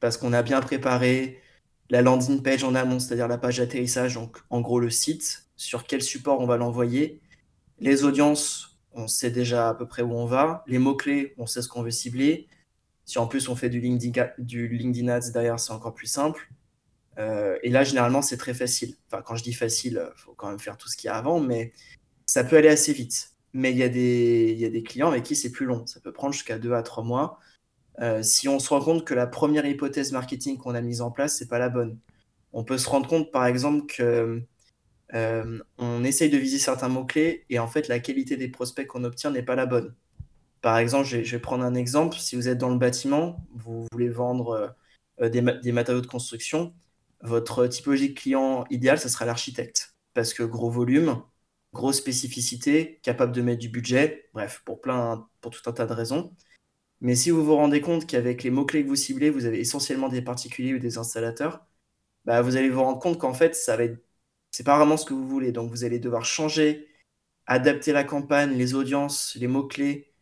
[0.01, 1.43] Parce qu'on a bien préparé
[1.91, 5.87] la landing page en amont, c'est-à-dire la page d'atterrissage, donc en gros le site, sur
[5.87, 7.22] quel support on va l'envoyer.
[7.83, 10.63] Les audiences, on sait déjà à peu près où on va.
[10.69, 12.47] Les mots-clés, on sait ce qu'on veut cibler.
[13.05, 16.49] Si en plus on fait du LinkedIn, Ads derrière, c'est encore plus simple.
[17.19, 18.95] Euh, et là, généralement, c'est très facile.
[19.09, 21.17] Enfin, quand je dis facile, il faut quand même faire tout ce qu'il y a
[21.17, 21.73] avant, mais
[22.25, 23.33] ça peut aller assez vite.
[23.53, 25.85] Mais il y, a des, il y a des clients avec qui c'est plus long.
[25.89, 27.41] Ça peut prendre jusqu'à 2 à 3 mois.
[27.99, 31.11] Euh, si on se rend compte que la première hypothèse marketing qu'on a mise en
[31.11, 31.99] place, c'est pas la bonne.
[32.53, 34.41] On peut se rendre compte, par exemple, que
[35.15, 39.05] euh, on essaye de viser certains mots-clés et en fait, la qualité des prospects qu'on
[39.05, 39.95] obtient n'est pas la bonne.
[40.63, 42.17] Par exemple, je vais, prendre un exemple.
[42.19, 44.77] Si vous êtes dans le bâtiment, vous voulez vendre
[45.21, 46.75] euh, des, matériaux de construction,
[47.23, 49.97] votre typologie de client idéal, ce sera l'architecte.
[50.15, 51.23] Parce que gros volume,
[51.73, 55.93] grosse spécificité, capable de mettre du budget, bref, pour, plein, pour tout un tas de
[55.95, 56.35] raisons.
[57.01, 60.09] Mais si vous vous rendez compte qu'avec les mots-clés que vous ciblez, vous avez essentiellement
[60.09, 61.67] des particuliers ou des installateurs,
[62.25, 63.99] bah, vous allez vous rendre compte qu'en fait, ça va être...
[64.53, 65.53] c'est pas vraiment ce que vous voulez.
[65.53, 66.89] Donc vous allez devoir changer,
[67.47, 70.13] adapter la campagne, les audiences, les mots-clés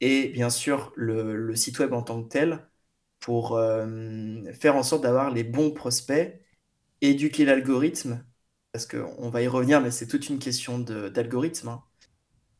[0.00, 2.68] et bien sûr le, site web en tant que tel
[3.20, 6.40] pour euh, faire en sorte d'avoir les bons prospects,
[7.00, 8.24] éduquer l'algorithme,
[8.72, 11.68] parce qu'on va y revenir, mais c'est toute une question d'algorithme.
[11.68, 11.82] Hein.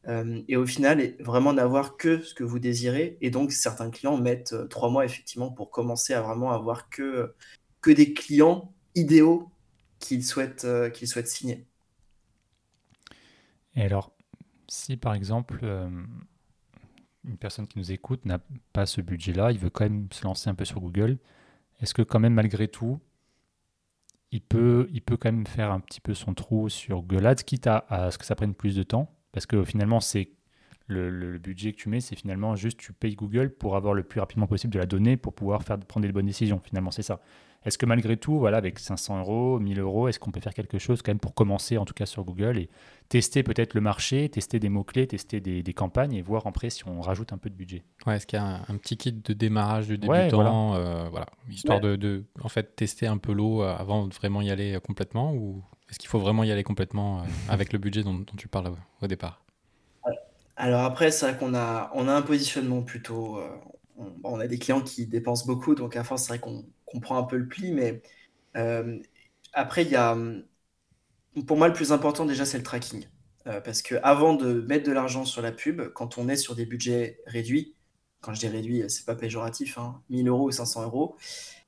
[0.08, 3.18] Euh, et au final, vraiment n'avoir que ce que vous désirez.
[3.20, 7.34] Et donc, certains clients mettent euh, trois mois, effectivement, pour commencer à vraiment avoir que,
[7.80, 9.50] que des clients idéaux
[9.98, 11.66] qu'ils souhaitent, euh, qu'ils souhaitent signer.
[13.74, 14.12] Et alors,
[14.68, 15.64] si par exemple,
[17.24, 18.40] une personne qui nous écoute n'a
[18.72, 21.18] pas ce budget-là, il veut quand même se lancer un peu sur Google,
[21.80, 22.98] est-ce que quand même, malgré tout,
[24.32, 27.36] il peut, il peut quand même faire un petit peu son trou sur Google Ads,
[27.36, 29.14] quitte à ce que ça prenne plus de temps?
[29.32, 30.32] Parce que finalement, c'est
[30.88, 34.20] le, budget que tu mets, c'est finalement juste tu payes Google pour avoir le plus
[34.20, 36.60] rapidement possible de la donnée pour pouvoir faire, prendre des bonnes décisions.
[36.64, 37.20] Finalement, c'est ça.
[37.64, 40.78] Est-ce que malgré tout, voilà, avec 500 euros, 1000 euros, est-ce qu'on peut faire quelque
[40.78, 42.70] chose quand même pour commencer, en tout cas sur Google, et
[43.08, 47.00] tester peut-être le marché, tester des mots-clés, tester des, campagnes et voir après si on
[47.00, 47.82] rajoute un peu de budget?
[48.06, 51.26] Ouais, est-ce qu'il y a un, petit kit de démarrage du débutant, euh, voilà.
[51.50, 54.78] histoire de, de, en fait, tester un peu l'eau euh, avant de vraiment y aller
[54.82, 58.48] complètement ou est-ce qu'il faut vraiment y aller complètement euh, avec le budget dont, tu
[58.48, 59.42] parles au départ?
[60.56, 63.38] Alors après, c'est vrai qu'on a, on a un positionnement plutôt...
[63.38, 63.48] Euh,
[64.24, 67.18] on, a des clients qui dépensent beaucoup, donc à force, c'est vrai qu'on comprend prend
[67.18, 68.02] un peu le pli, mais
[68.56, 68.98] euh,
[69.52, 70.16] après, il y a...
[71.46, 73.06] Pour moi, le plus important déjà, c'est le tracking.
[73.44, 76.66] parce que avant de mettre de l'argent sur la pub, quand on est sur des
[76.66, 77.74] budgets réduits,
[78.20, 81.16] quand je dis réduit, c'est pas péjoratif, hein, 1000 euros ou 500 euros,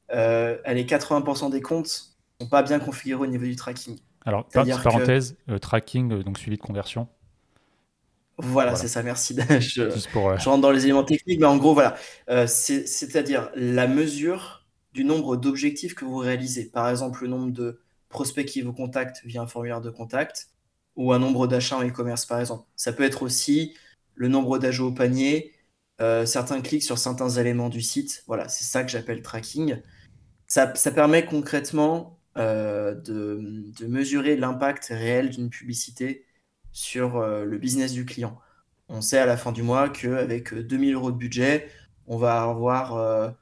[0.08, 3.98] elle est 80% des comptes sont pas bien configurés au niveau du tracking.
[4.24, 7.08] Alors, parenthèse, euh, tracking, euh, donc suivi de conversion.
[8.42, 9.36] Voilà, c'est ça, merci.
[9.60, 9.90] je, euh,
[10.38, 11.96] je, rentre dans les éléments techniques, mais en gros, voilà.
[12.46, 16.66] C'est-à-dire la mesure du nombre d'objectifs que vous réalisez.
[16.66, 20.48] Par exemple, le nombre de prospects qui vous contactent via un formulaire de contact
[20.96, 22.64] ou un nombre d'achats en e-commerce, par exemple.
[22.76, 23.74] Ça peut être aussi
[24.14, 25.52] le nombre d'ajouts au panier,
[25.98, 28.24] certains clics sur certains éléments du site.
[28.26, 29.80] Voilà, c'est ça que j'appelle tracking.
[30.48, 36.24] Ça, ça permet concrètement euh, de, mesurer l'impact réel d'une publicité
[36.72, 38.38] sur euh, le business du client.
[38.88, 41.68] On sait à la fin du mois qu'avec 2000 euros de budget,
[42.06, 43.34] on va avoir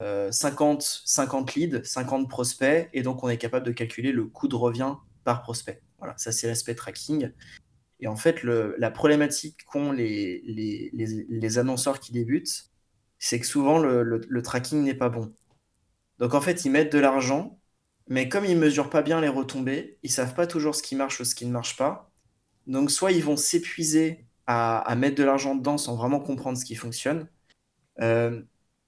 [0.00, 4.48] 50, euh, 50 leads, 50 prospects, et donc on est capable de calculer le coût
[4.48, 4.94] de revient
[5.24, 5.82] par prospect.
[5.98, 7.32] Voilà, ça c'est l'aspect tracking.
[8.00, 12.70] Et en fait, la problématique qu'ont les, les, annonceurs qui débutent,
[13.18, 15.32] c'est que souvent le, le tracking n'est pas bon.
[16.18, 17.58] Donc en fait, ils mettent de l'argent
[18.08, 21.20] mais comme ils mesurent pas bien les retombées, ils savent pas toujours ce qui marche
[21.20, 22.10] ou ce qui ne marche pas.
[22.66, 26.74] Donc soit ils vont s'épuiser à, mettre de l'argent dedans sans vraiment comprendre ce qui
[26.74, 27.28] fonctionne,
[28.00, 28.42] euh,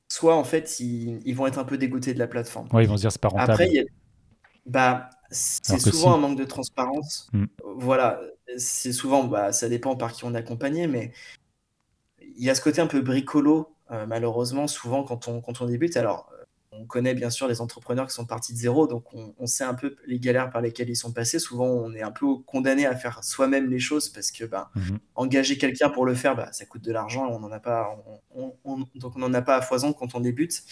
[0.09, 2.69] soit en fait ils, vont être un peu dégoûtés de la plateforme.
[2.73, 3.53] Ouais, ils vont se dire c'est pas rentable.
[3.53, 3.87] Après,
[4.67, 7.29] bah, c'est souvent un manque de transparence.
[7.33, 7.45] Mm.
[7.77, 8.21] Voilà,
[8.59, 11.12] c'est souvent, bah, ça dépend par qui on est accompagné, mais
[12.21, 15.67] il y a ce côté un peu bricolo, euh, malheureusement, souvent quand on, quand on
[15.67, 15.97] débute.
[15.97, 16.31] Alors,
[16.81, 19.75] on connaît bien sûr les entrepreneurs qui sont partis de zéro, donc on, sait un
[19.75, 21.39] peu les galères par lesquelles ils sont passés.
[21.39, 24.99] Souvent, on est un peu condamné à faire soi-même les choses parce que bah, mhm.
[25.15, 27.97] engager quelqu'un pour le faire, bah, ça coûte de l'argent, on n'en a pas,
[28.35, 30.62] donc on n'en a pas à foison quand on débute.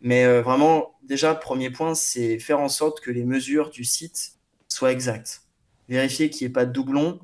[0.00, 4.34] Mais euh, vraiment, déjà, premier point, c'est faire en sorte que les mesures du site
[4.68, 5.42] soient exactes.
[5.88, 7.20] Vérifier qu'il n'y ait pas de doublons,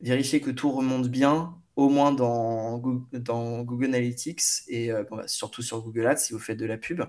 [0.00, 5.62] vérifier que tout remonte bien, au moins dans, dans Google Analytics et euh, bah, surtout
[5.62, 7.04] sur Google Ads si vous faites de la pub.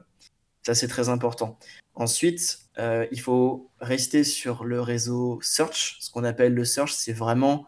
[0.63, 1.58] Ça, c'est très important.
[1.95, 5.98] Ensuite, euh, il faut rester sur le réseau Search.
[6.00, 7.67] Ce qu'on appelle le Search, c'est vraiment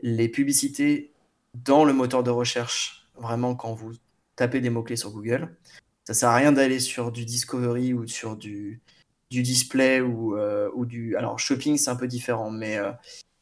[0.00, 1.12] les publicités
[1.54, 3.92] dans le moteur de recherche, vraiment quand vous
[4.36, 5.56] tapez des mots-clés sur Google.
[6.04, 8.82] Ça sert à rien d'aller sur du Discovery ou sur du,
[9.30, 11.16] display ou, euh, ou du...
[11.16, 12.92] Alors, shopping, c'est un peu différent, mais euh,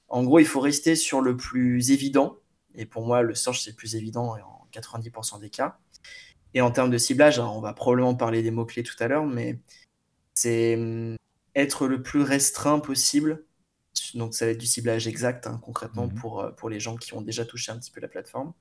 [0.08, 2.36] en gros, il faut rester sur le plus évident.
[2.74, 5.78] Et pour moi, le Search, c'est le plus évident en 90% des cas.
[6.54, 9.58] Et en termes de ciblage, on va probablement parler des mots-clés tout à l'heure, mais
[10.34, 11.16] c'est hum,
[11.54, 13.44] être le plus restreint possible.
[14.14, 16.14] Donc ça va être du ciblage exact, hein, concrètement, mhm.
[16.14, 18.52] pour, euh, pour les gens qui ont déjà touché un petit peu la plateforme.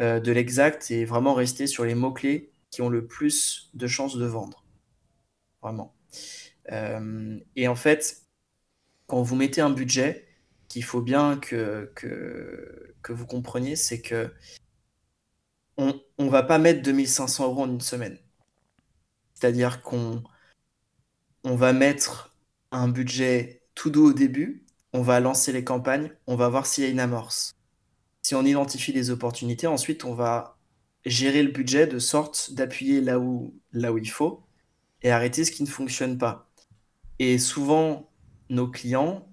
[0.00, 4.16] Euh, de l'exact et vraiment rester sur les mots-clés qui ont le plus de chances
[4.16, 4.64] de vendre.
[5.62, 5.94] Vraiment.
[6.70, 8.22] Euh, et en fait,
[9.06, 10.26] quand vous mettez un budget,
[10.68, 14.32] qu'il faut bien que, que, que vous compreniez, c'est que
[15.80, 18.18] on ne va pas mettre 2500 euros en une semaine.
[19.34, 20.22] C'est-à-dire qu'on
[21.44, 22.36] on va mettre
[22.70, 26.84] un budget tout doux au début, on va lancer les campagnes, on va voir s'il
[26.84, 27.52] y a une amorce.
[28.22, 30.58] Si on identifie les opportunités, ensuite on va
[31.06, 34.42] gérer le budget de sorte d'appuyer là où, là où il faut
[35.02, 36.50] et arrêter ce qui ne fonctionne pas.
[37.18, 38.10] Et souvent,
[38.50, 39.26] nos clients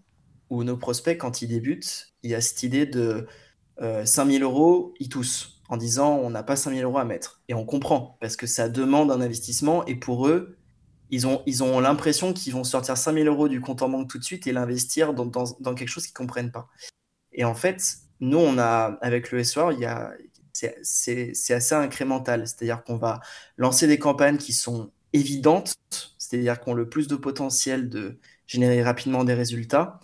[0.50, 3.28] ou nos prospects, quand ils débutent, il y a cette idée de
[4.06, 7.42] 5000 euh, euros, ils toussent en disant on n'a pas 5000 euros à mettre.
[7.48, 10.58] Et on comprend, parce que ça demande un investissement, et pour eux,
[11.10, 14.18] ils ont, ils ont l'impression qu'ils vont sortir 5000 euros du compte en banque tout
[14.18, 16.68] de suite et l'investir dans, dans, quelque chose qu'ils ne comprennent pas.
[17.32, 20.12] Et en fait, nous, on a, avec le SOR, il y a,
[20.82, 22.48] c'est assez incrémental.
[22.48, 23.22] C'est-à-dire qu'on va
[23.58, 25.76] lancer des campagnes qui sont évidentes,
[26.18, 30.00] c'est-à-dire qu'on ont le plus de potentiel de générer rapidement des résultats.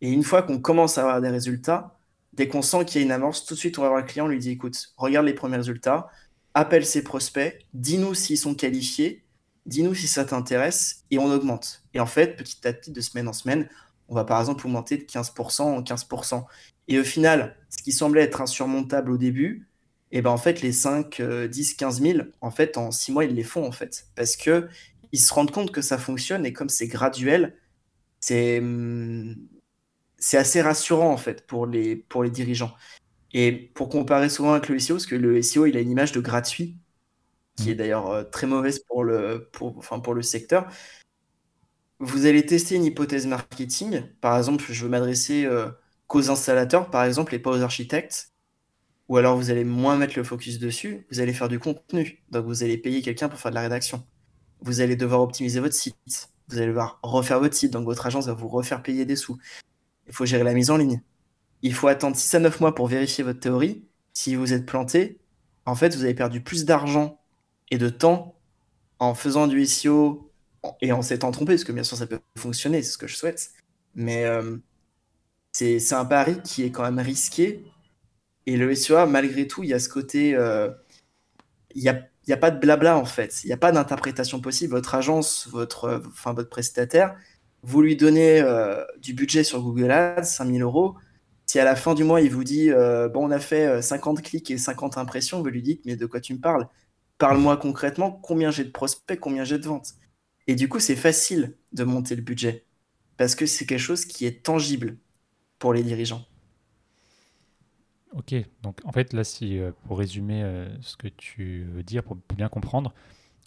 [0.00, 1.97] Et une fois qu'on commence à avoir des résultats,
[2.38, 4.06] Dès qu'on sent qu'il y a une amorce, tout de suite, on va voir le
[4.06, 6.08] client, on lui dit écoute, regarde les premiers résultats,
[6.54, 9.24] appelle ses prospects, dis-nous s'ils sont qualifiés,
[9.66, 11.82] dis-nous si ça t'intéresse, et on augmente.
[11.94, 13.68] Et en fait, petit à petit, de semaine en semaine,
[14.08, 16.44] on va par exemple augmenter de 15% en 15%.
[16.86, 19.68] Et au final, ce qui semblait être insurmontable au début,
[20.12, 23.34] eh ben en fait, les 5, 10, 15 000, en fait, en 6 mois, ils
[23.34, 24.06] les font, en fait.
[24.14, 24.68] Parce que
[25.10, 27.56] ils se rendent compte que ça fonctionne, et comme c'est graduel,
[28.20, 29.34] c'est hum,
[30.18, 32.74] c'est assez rassurant en fait pour les, pour les dirigeants.
[33.34, 36.12] Et pour comparer souvent avec le SEO, parce que le SEO il a une image
[36.12, 36.78] de gratuit,
[37.56, 37.76] qui est mm.
[37.76, 40.68] d'ailleurs euh, très mauvaise pour le, pour, enfin, pour le secteur.
[42.00, 44.02] Vous allez tester une hypothèse marketing.
[44.20, 45.68] Par exemple, je veux m'adresser euh,
[46.06, 48.32] qu'aux installateurs, par exemple, et pas aux architectes.
[49.08, 51.06] Ou alors vous allez moins mettre le focus dessus.
[51.10, 52.22] Vous allez faire du contenu.
[52.30, 54.04] Donc vous allez payer quelqu'un pour faire de la rédaction.
[54.60, 56.30] Vous allez devoir optimiser votre site.
[56.48, 57.72] Vous allez devoir refaire votre site.
[57.72, 59.38] Donc votre agence va vous refaire payer des sous
[60.08, 61.02] il faut gérer la mise en ligne.
[61.62, 63.84] Il faut attendre 6 à 9 mois pour vérifier votre théorie.
[64.12, 65.18] Si vous êtes planté,
[65.66, 67.20] en fait, vous avez perdu plus d'argent
[67.70, 68.34] et de temps
[68.98, 70.32] en faisant du SEO
[70.80, 73.16] et en s'étant trompé, parce que bien sûr, ça peut fonctionner, c'est ce que je
[73.16, 73.50] souhaite.
[73.94, 74.56] Mais euh,
[75.52, 77.64] c'est un pari qui est quand même risqué.
[78.46, 80.34] Et le SEO, malgré tout, il y a ce côté.
[80.34, 80.70] Euh,
[81.74, 83.44] il n'y a, a, pas de blabla, en fait.
[83.44, 84.72] Il n'y a pas d'interprétation possible.
[84.72, 87.14] Votre agence, votre, enfin, votre prestataire,
[87.62, 90.96] vous lui donnez euh, du budget sur Google Ads, 5000 euros.
[91.46, 94.18] Si à la fin du mois, il vous dit euh, Bon, on a fait 50
[94.18, 96.68] euh, clics et 50 impressions, vous lui dites Mais de quoi tu me parles?
[97.18, 99.94] Parle-moi concrètement combien j'ai de prospects, combien j'ai de ventes?
[100.46, 102.64] Et du coup, c'est facile de monter le budget
[103.16, 104.96] parce que c'est quelque chose qui est tangible
[105.58, 106.24] pour les dirigeants.
[108.12, 109.22] Ok, donc en fait, là,
[109.86, 112.94] pour résumer ce que tu veux dire, pour bien comprendre,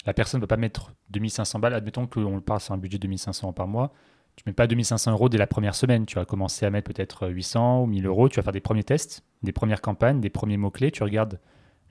[0.05, 1.73] la personne ne va pas mettre 2500 balles.
[1.73, 3.93] Admettons qu'on le passe à un budget de 2500 par mois.
[4.35, 6.05] Tu ne mets pas 2500 euros dès la première semaine.
[6.05, 8.29] Tu vas commencer à mettre peut-être 800 ou 1000 euros.
[8.29, 10.91] Tu vas faire des premiers tests, des premières campagnes, des premiers mots-clés.
[10.91, 11.39] Tu regardes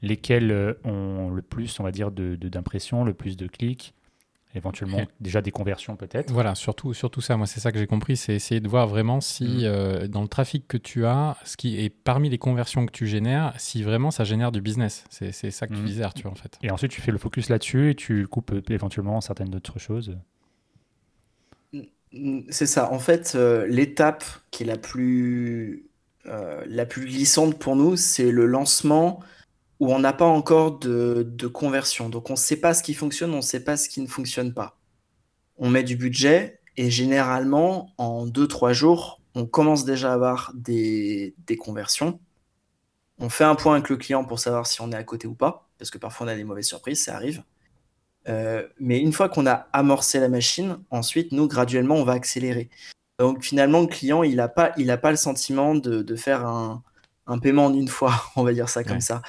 [0.03, 3.95] lesquels euh, ont le plus, on va dire, d'impressions, de, le plus de clics,
[4.55, 6.33] éventuellement déjà des conversions peut-être.
[6.33, 9.21] Voilà, surtout, surtout ça, moi c'est ça que j'ai compris, c'est essayer de voir vraiment
[9.21, 9.61] si mm.
[9.65, 13.07] euh, dans le trafic que tu as, ce qui est parmi les conversions que tu
[13.07, 15.05] génères, si vraiment ça génère du business.
[15.11, 15.85] C'est ça que tu mm.
[15.85, 16.59] disais Arthur en fait.
[16.63, 20.17] Et ensuite tu fais le focus là-dessus et tu coupes euh, éventuellement certaines autres choses.
[22.13, 25.87] Mm, c'est ça, en fait euh, l'étape qui est la plus,
[26.25, 29.21] la plus glissante pour nous, c'est le lancement
[29.81, 32.11] où on n'a pas encore de, de, conversion.
[32.11, 34.07] Donc on ne sait pas ce qui fonctionne, on ne sait pas ce qui ne
[34.07, 34.79] fonctionne pas.
[35.57, 41.35] On met du budget et généralement, en 2-3 jours, on commence déjà à avoir des,
[41.47, 42.21] des, conversions.
[43.19, 45.35] On fait un point avec le client pour savoir si on est à côté ou
[45.35, 47.43] pas, parce que parfois on a des mauvaises surprises, ça arrive.
[48.29, 52.69] Euh, mais une fois qu'on a amorcé la machine, ensuite, nous, graduellement, on va accélérer.
[53.19, 56.83] Donc finalement, le client, il n'a pas, il pas le sentiment de, de faire un,
[57.31, 59.23] un paiement en une fois, on va dire ça comme ça.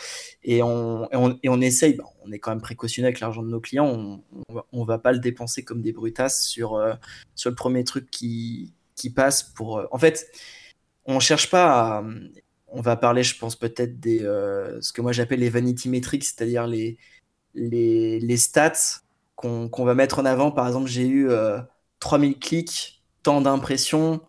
[0.44, 3.86] Et on, on, essaye, bah, on est quand même précautionneux avec l'argent de nos clients,
[3.86, 4.24] on,
[4.72, 6.94] on, va, pas le dépenser comme des brutasses sur, euh,
[7.36, 9.78] sur le premier truc qui, qui passe pour...
[9.78, 10.32] Euh, en fait,
[11.06, 12.04] on cherche pas à...
[12.74, 14.24] On va parler, je pense, peut-être des...
[14.24, 16.98] Euh, ce que moi j'appelle les vanity metrics, c'est-à-dire les,
[17.54, 19.02] les, les stats
[19.36, 20.52] qu'on va mettre en avant.
[20.52, 21.30] Par exemple, j'ai eu
[22.00, 24.22] 3000 clics, tant d'impressions,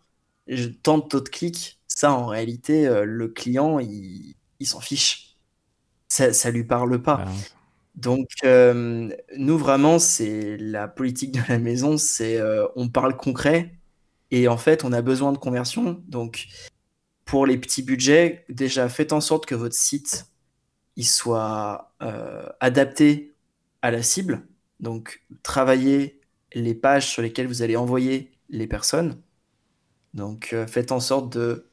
[0.83, 5.32] tant de taux de clics ça, en réalité, le client, il, s'en fiche.
[6.13, 7.25] Ça, ne lui parle pas.
[7.95, 13.73] Donc, euh, nous, vraiment, c'est la politique de la maison, c'est euh, on parle concret
[14.31, 16.03] et en fait, on a besoin de conversion.
[16.09, 16.49] Donc,
[17.25, 20.27] pour les petits budgets, déjà, faites en sorte que votre site
[20.97, 21.95] il soit
[22.61, 23.35] adapté
[23.81, 24.47] à la cible.
[24.81, 26.21] Donc, travaillez
[26.53, 29.19] les pages sur lesquelles vous allez envoyer les personnes.
[30.13, 31.72] Donc, faites en sorte de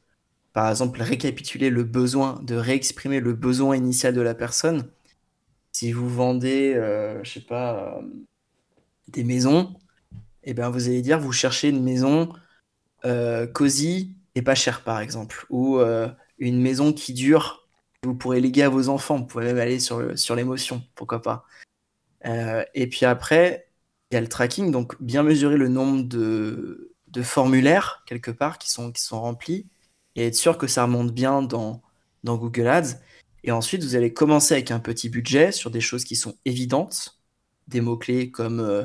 [0.52, 4.90] par exemple, récapituler le besoin, de réexprimer le besoin initial de la personne.
[5.72, 8.02] Si vous vendez, euh, je sais pas, euh,
[9.08, 9.74] des maisons,
[10.42, 12.32] eh bien, vous allez dire, vous cherchez une maison
[13.04, 15.80] euh, cosy et pas chère, par exemple, ou
[16.38, 17.68] une maison qui dure,
[18.02, 19.18] vous pourrez léguer à vos enfants.
[19.18, 21.44] Vous pouvez même aller sur, sur l'émotion, pourquoi pas.
[22.74, 23.68] et puis après,
[24.10, 28.58] il y a le tracking, donc bien mesurer le nombre de, de formulaires, quelque part,
[28.58, 29.66] qui sont, qui sont remplis
[30.16, 31.82] et être sûr que ça remonte bien dans,
[32.24, 32.98] dans Google Ads.
[33.44, 37.20] Et ensuite, vous allez commencer avec un petit budget sur des choses qui sont évidentes,
[37.68, 38.84] des mots-clés comme euh,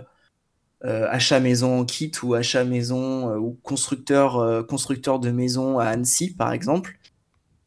[0.86, 5.86] euh, achat maison en kit ou achat maison euh, ou constructeur, constructeur de maison à
[5.86, 6.98] Annecy, par exemple.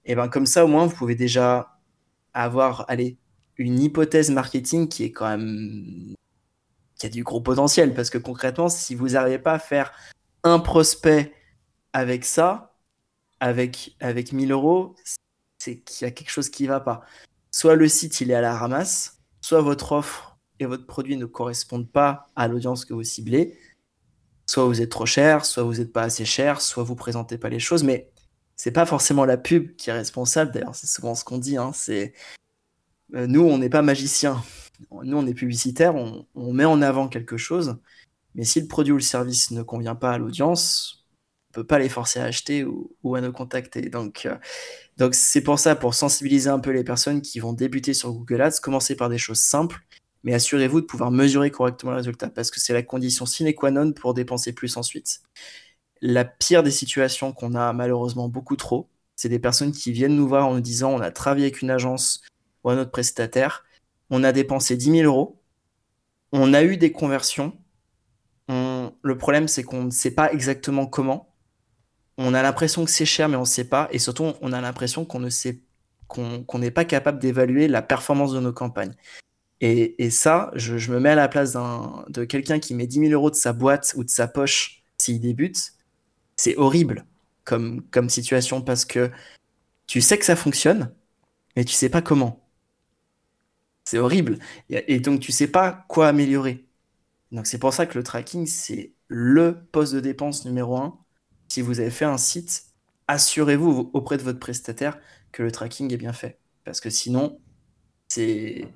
[0.05, 1.79] Et bien comme ça, au moins, vous pouvez déjà
[2.33, 3.18] avoir allez,
[3.59, 6.14] une hypothèse marketing qui est quand même
[6.99, 9.92] qui a du gros potentiel parce que concrètement, si vous n'arrivez pas à faire
[10.42, 11.33] un prospect
[11.92, 12.67] avec ça,
[13.40, 14.94] avec, avec 1000 euros,
[15.59, 17.03] c'est qu'il y a quelque chose qui ne va pas.
[17.51, 21.27] Soit le site il est à la ramasse, soit votre offre et votre produit ne
[21.27, 23.59] correspondent pas à l'audience que vous ciblez,
[24.46, 27.48] soit vous êtes trop cher, soit vous n'êtes pas assez cher, soit vous présentez pas
[27.48, 28.11] les choses, mais
[28.57, 30.51] c'est pas forcément la pub qui est responsable.
[30.51, 31.57] D'ailleurs, c'est souvent ce qu'on dit.
[31.57, 32.12] Hein, c'est
[33.14, 34.42] euh, nous, on n'est pas magiciens.
[34.90, 37.79] Nous, on est publicitaire, on, on, met en avant quelque chose,
[38.35, 40.97] mais si le produit ou le service ne convient pas à l'audience,
[41.59, 43.83] peut pas les forcer à acheter ou, à nous contacter.
[43.88, 44.37] Donc, euh,
[44.97, 48.42] donc c'est pour ça, pour sensibiliser un peu les personnes qui vont débuter sur Google
[48.42, 49.81] Ads, commencez par des choses simples,
[50.23, 53.71] mais assurez-vous de pouvoir mesurer correctement le résultat, parce que c'est la condition sine qua
[53.71, 55.21] non pour dépenser plus ensuite.
[56.01, 60.29] La pire des situations qu'on a malheureusement beaucoup trop, c'est des personnes qui viennent nous
[60.29, 62.23] voir en nous disant on a travaillé avec une agence
[62.62, 63.64] ou un autre prestataire,
[64.11, 65.40] on a dépensé 10 000 euros,
[66.33, 67.57] on a eu des conversions,
[68.49, 71.35] le problème c'est qu'on ne sait pas exactement comment,
[72.18, 73.88] on a l'impression que c'est cher, mais on ne sait pas.
[73.92, 75.61] Et surtout, on a l'impression qu'on ne sait
[76.09, 78.94] qu'on n'est pas capable d'évaluer la performance de nos campagnes.
[79.61, 83.31] Et, ça, je, me mets à la place de quelqu'un qui met 10 000 euros
[83.31, 85.74] de sa boîte ou de sa poche s'il débute.
[86.37, 87.04] C'est horrible
[87.44, 89.11] comme, comme situation parce que
[89.87, 90.92] tu sais que ça fonctionne,
[91.57, 92.48] mais tu sais pas comment.
[93.85, 94.38] C'est horrible.
[94.70, 96.64] Et, et donc, tu sais pas quoi améliorer.
[97.33, 100.98] Donc, c'est pour ça que le tracking, c'est le poste de dépense numéro un
[101.48, 102.66] si vous avez fait un site,
[103.08, 104.98] assurez-vous auprès de votre prestataire
[105.32, 106.38] que le tracking est bien fait.
[106.64, 107.40] Parce que sinon,
[108.08, 108.70] c'est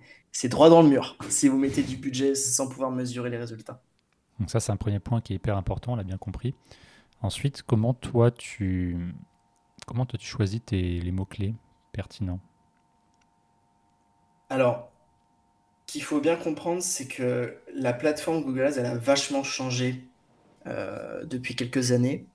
[0.45, 3.83] droit dans le mur si vous mettez du budget sans pouvoir mesurer les résultats.
[4.41, 6.55] Donc ça, c'est un premier point qui est hyper important, on l'a bien compris.
[7.21, 9.15] Ensuite, comment toi, tu,
[9.87, 11.55] comment toi, tu choisis tes, les mots-clés
[11.93, 12.41] pertinents?
[14.49, 14.91] Alors,
[15.87, 20.09] ce qu'il faut bien comprendre, c'est que la plateforme Google Ads, elle a vachement changé
[20.67, 22.27] euh, depuis quelques années.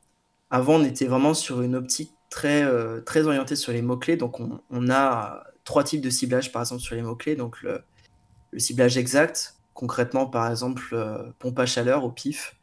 [0.50, 4.18] Avant, on était vraiment sur une optique très, euh, très orientée sur les mots-clés.
[4.18, 7.36] Donc, on, a trois types de ciblage, par exemple, sur les mots-clés.
[7.36, 7.84] Donc, le,
[8.58, 12.56] ciblage exact, concrètement, par exemple, euh, pompe à chaleur au pif.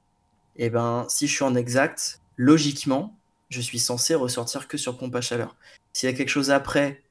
[0.57, 3.18] Et eh ben, si je suis en exact, logiquement,
[3.51, 5.57] je suis censé ressortir que sur pompe à chaleur.
[5.93, 7.03] S'il y a quelque chose après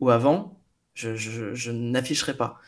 [0.00, 0.58] ou avant,
[0.94, 2.60] je, n'afficherai pas.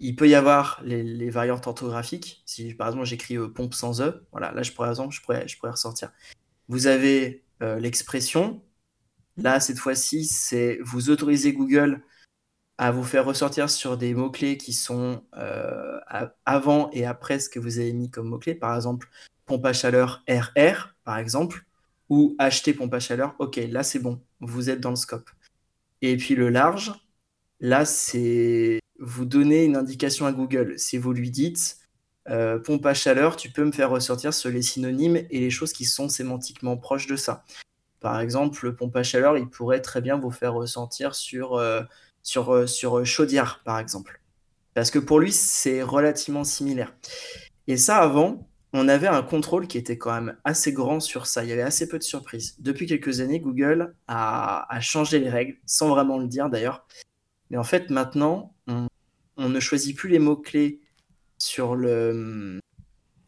[0.00, 2.42] Il peut y avoir les, variantes orthographiques.
[2.46, 5.46] Si par exemple j'écris euh, pompe sans E, voilà, là je pourrais, exemple, je pourrais,
[5.48, 6.10] je pourrais ressortir.
[6.68, 8.62] Vous avez euh, l'expression.
[9.36, 12.02] Là, cette fois-ci, c'est vous autorisez Google
[12.78, 15.24] à vous faire ressortir sur des mots-clés qui sont
[16.44, 18.54] avant et après ce que vous avez mis comme mots-clés.
[18.54, 19.08] Par exemple,
[19.46, 21.64] pompe à chaleur RR, par exemple,
[22.08, 23.34] ou acheter pompe à chaleur.
[23.38, 25.30] Ok, là c'est bon, vous êtes dans le scope.
[26.00, 26.92] Et puis le large,
[27.60, 30.78] là c'est vous donnez une indication à Google.
[30.78, 31.78] Si vous lui dites
[32.30, 35.72] euh, pompe à chaleur, tu peux me faire ressortir sur les synonymes et les choses
[35.72, 37.44] qui sont sémantiquement proches de ça.
[38.00, 41.82] Par exemple, pompe à chaleur, il pourrait très bien vous faire ressentir sur, euh,
[42.22, 44.20] sur, euh, sur chaudière, par exemple.
[44.74, 46.94] Parce que pour lui, c'est relativement similaire.
[47.66, 51.44] Et ça, avant, on avait un contrôle qui était quand même assez grand sur ça.
[51.44, 52.56] Il y avait assez peu de surprises.
[52.58, 56.86] Depuis quelques années, Google a, a changé les règles, sans vraiment le dire d'ailleurs.
[57.50, 58.88] Mais en fait, maintenant, on,
[59.36, 60.80] on ne choisit plus les mots-clés
[61.76, 62.60] le,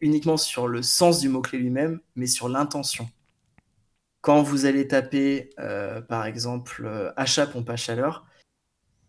[0.01, 3.09] uniquement sur le sens du mot-clé lui-même, mais sur l'intention.
[4.21, 8.27] Quand vous allez taper, euh, par exemple, euh, achat pompe à chaleur,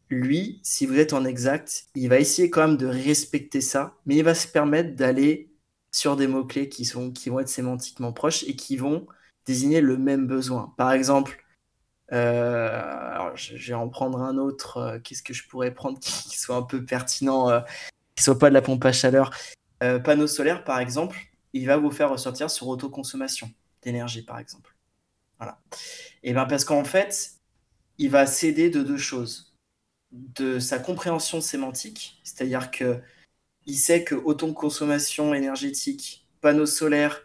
[0.10, 4.16] lui, si vous êtes en exact, il va essayer quand même de respecter ça, mais
[4.18, 5.52] il va se permettre d'aller
[5.92, 9.08] sur des mots-clés qui, sont, qui vont être sémantiquement proches et qui vont
[9.46, 10.74] désigner le même besoin.
[10.78, 11.44] Par exemple,
[12.12, 15.00] euh, je, vais en prendre un autre.
[15.04, 17.64] Qu'est-ce que je pourrais prendre qui, soit un peu pertinent
[18.16, 19.32] qui soit pas de la pompe à chaleur.
[19.84, 21.18] Euh, panneau solaire, par exemple,
[21.54, 23.52] il va vous faire ressortir sur autoconsommation
[23.82, 24.76] d'énergie, par exemple.
[25.38, 25.60] Voilà.
[26.24, 27.32] Et bien parce qu'en fait,
[27.98, 29.54] il va céder de deux choses.
[30.12, 33.02] De sa compréhension sémantique, c'est-à-dire que
[33.66, 37.24] il sait que autoconsommation énergétique, panneau solaire,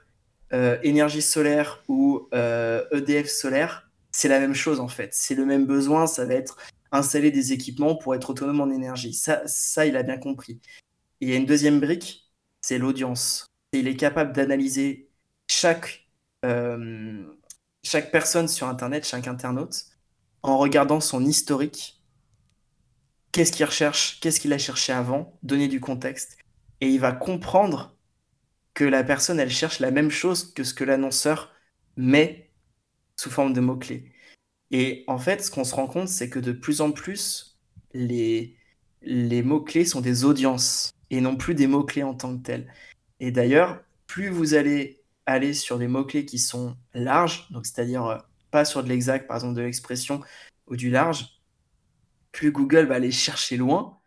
[0.53, 5.15] euh, énergie solaire ou EDF euh, e solaire, c'est la même chose en fait.
[5.15, 6.57] C'est le même besoin, ça va être
[6.93, 9.15] installer des équipements pour être autonome en énergie.
[9.15, 10.61] Ça, ça il a bien compris.
[11.21, 12.31] il y a une deuxième brique,
[12.61, 13.47] c'est l'audience.
[13.73, 15.11] Il est capable d'analyser
[15.49, 16.09] chaque,
[16.45, 17.25] euh,
[17.83, 19.85] chaque personne sur Internet, chaque internaute,
[20.43, 22.03] en regardant son historique.
[23.33, 24.19] Qu'est-ce qu'il recherche?
[24.21, 25.39] Qu'est-ce qu'il a cherché avant?
[25.43, 26.37] Donner du contexte.
[26.81, 27.97] Et il va comprendre
[28.75, 31.53] que la personne, elle cherche la même chose que ce que l'annonceur
[31.97, 32.51] met
[33.17, 34.13] sous forme de mots-clés.
[34.71, 37.59] Et en fait, ce qu'on se rend compte, c'est que de plus en plus,
[37.93, 38.57] les,
[39.03, 42.73] les mots-clés sont des audiences et non plus des mots-clés en tant que tels.
[43.19, 48.19] Et d'ailleurs, plus vous allez aller sur des mots-clés qui sont larges, donc c'est-à-dire euh,
[48.51, 50.21] pas sur de l'exact, par exemple de l'expression
[50.67, 51.41] ou du large,
[52.33, 53.99] plus Google va aller chercher loin.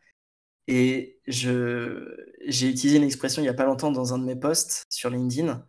[0.68, 2.16] Et je,
[2.48, 5.10] j'ai utilisé une expression il n'y a pas longtemps dans un de mes posts sur
[5.10, 5.66] LinkedIn.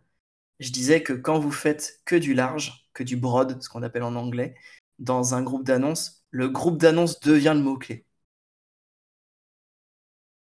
[0.59, 4.03] Je disais que quand vous faites que du large, que du broad, ce qu'on appelle
[4.03, 4.55] en anglais,
[4.99, 8.05] dans un groupe d'annonces, le groupe d'annonces devient le mot-clé.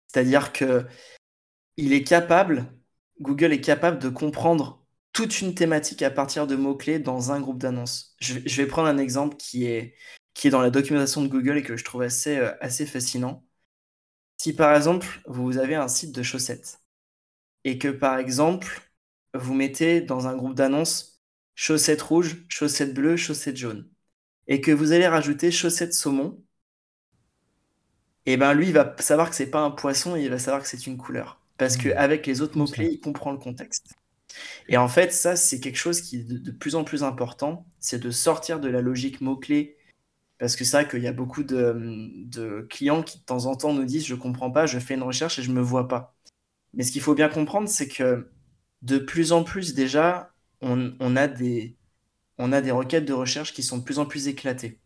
[0.08, 0.86] C'est-à-dire que
[3.20, 7.60] Google est capable de comprendre toute une thématique à partir de mots-clés dans un groupe
[7.60, 8.16] d'annonces.
[8.20, 9.96] Je, vais prendre un exemple qui est,
[10.34, 13.46] qui est dans la documentation de Google et que je trouve assez, euh, assez fascinant.
[14.38, 16.82] Si par exemple, vous avez un site de chaussettes
[17.64, 18.82] et que par exemple,
[19.34, 21.22] vous mettez dans un groupe d'annonces
[21.56, 23.93] chaussettes rouges, chaussettes bleues, chaussettes jaunes
[24.48, 26.44] et que vous allez rajouter chaussettes saumon,
[28.26, 30.40] et eh ben lui, il va savoir que c'est pas un poisson et il va
[30.40, 31.42] savoir que c'est une couleur.
[31.58, 31.82] Parce mmh.
[31.82, 33.94] qu'avec les autres mots-clés, il comprend le contexte.
[34.70, 38.00] Et en fait, ça, c'est quelque chose qui est de, plus en plus important, c'est
[38.00, 39.78] de sortir de la logique mot-clé.
[40.40, 43.74] Parce que c'est vrai qu'il y a beaucoup de, clients qui, de temps en temps,
[43.74, 46.16] nous disent Je comprends pas, je fais une recherche et je me vois pas.
[46.74, 48.32] Mais ce qu'il faut bien comprendre, c'est que
[48.82, 51.76] de plus en plus, déjà, on a des,
[52.38, 54.80] on a des requêtes de recherche qui sont de plus en plus éclatées.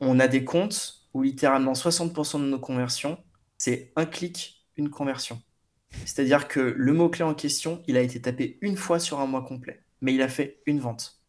[0.00, 3.18] On a des comptes où littéralement 60% de nos conversions,
[3.58, 5.40] c'est un clic, une conversion.
[6.04, 9.44] C'est-à-dire que le mot-clé en question, il a été tapé une fois sur un mois
[9.44, 11.22] complet, mais il a fait une vente.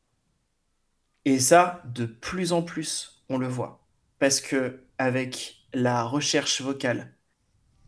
[1.26, 3.88] Et ça, de plus en plus, on le voit.
[4.20, 7.16] Parce que avec la recherche vocale,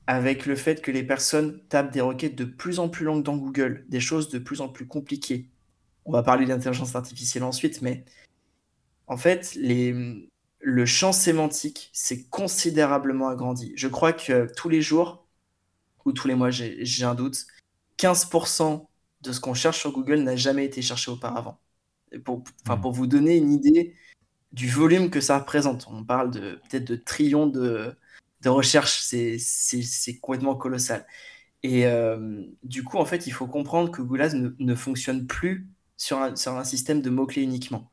[0.07, 3.37] avec le fait que les personnes tapent des requêtes de plus en plus longues dans
[3.37, 5.49] Google, des choses de plus en plus compliquées,
[6.06, 8.06] on va parler d'intelligence artificielle ensuite, mais
[9.08, 10.30] en fait, les,
[10.60, 13.74] le champ sémantique s'est considérablement agrandi.
[13.76, 15.28] Je crois que tous les jours,
[16.06, 17.45] ou tous les mois, j'ai un doute,
[17.97, 18.88] 15%
[19.22, 21.60] de ce qu'on cherche sur Google n'a jamais été cherché auparavant.
[22.24, 22.82] pour, enfin, hmm.
[22.82, 23.95] pour vous donner une idée
[24.53, 27.95] du volume que ça représente, on parle de peut-être de trillions de,
[28.41, 31.06] de recherches, c'est complètement colossal.
[31.64, 35.68] Et euh, du coup, en fait, il faut comprendre que Google ne, ne fonctionne plus
[35.97, 37.91] sur un, système de mots-clés uniquement.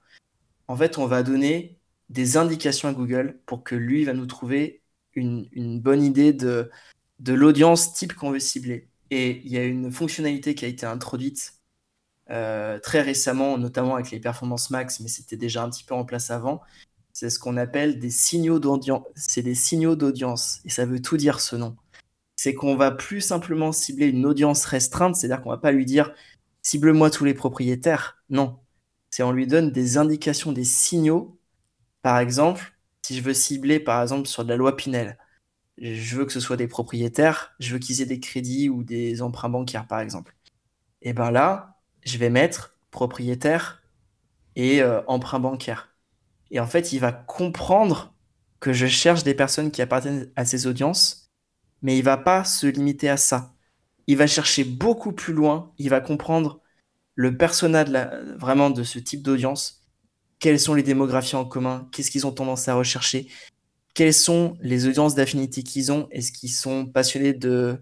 [0.69, 1.79] En fait, on va donner
[2.09, 4.83] des indications à Google pour que lui va nous trouver
[5.15, 6.71] une, bonne idée de,
[7.21, 8.89] de l'audience type qu'on veut cibler.
[9.11, 11.55] Et il y a une fonctionnalité qui a été introduite
[12.31, 16.05] euh, très récemment, notamment avec les performances max, mais c'était déjà un petit peu en
[16.05, 16.63] place avant,
[17.13, 19.05] c'est ce qu'on appelle des signaux d'audience.
[19.15, 20.61] C'est des signaux d'audience.
[20.65, 21.77] Et ça veut tout dire ce nom.
[22.37, 26.13] C'est qu'on va plus simplement cibler une audience restreinte, c'est-à-dire qu'on va pas lui dire
[26.63, 28.23] cible-moi tous les propriétaires.
[28.31, 28.59] Non.
[29.11, 31.39] C'est on lui donne des indications, des signaux.
[32.03, 35.19] Par exemple, si je veux cibler par exemple sur de la loi Pinel,
[35.79, 39.23] je veux que ce soit des propriétaires, je veux qu'ils aient des crédits ou des
[39.23, 40.35] emprunts bancaires par exemple.
[41.03, 43.83] Et ben là, je vais mettre propriétaire
[44.57, 45.95] et euh, emprunt bancaire.
[46.51, 48.15] Et en fait, il va comprendre
[48.61, 51.33] que je cherche des personnes qui appartiennent à ces audiences,
[51.83, 53.55] mais il va pas se limiter à ça.
[54.07, 56.61] Il va chercher beaucoup plus loin, il va comprendre
[57.15, 57.85] le persona
[58.37, 59.87] vraiment de ce type d'audience,
[60.39, 63.29] quelles sont les démographies en commun, qu'est-ce qu'ils ont tendance à rechercher,
[63.95, 67.35] quelles sont les audiences d'affinité qu'ils ont, est-ce qu'ils sont passionnés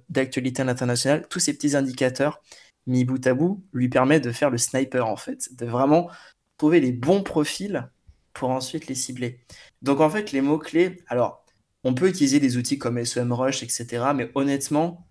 [0.09, 2.43] d'actualité internationale, tous ces petits indicateurs
[2.87, 6.11] mis bout à bout lui permettent de faire le sniper en fait, de vraiment
[6.59, 7.89] trouver les bons profils
[8.33, 9.41] pour ensuite les cibler.
[9.83, 11.45] Donc en fait les mots-clés, alors
[11.85, 14.13] on peut utiliser des outils comme SEMrush, etc.
[14.15, 15.07] Mais honnêtement,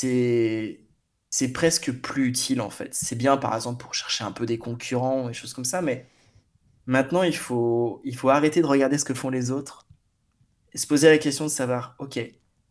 [0.00, 0.80] c'est
[1.30, 2.94] c'est presque plus utile en fait.
[2.94, 6.06] C'est bien par exemple pour chercher un peu des concurrents et choses comme ça, mais
[6.88, 9.86] Maintenant, il faut, il faut arrêter de regarder ce que font les autres
[10.72, 12.18] et se poser la question de savoir, OK,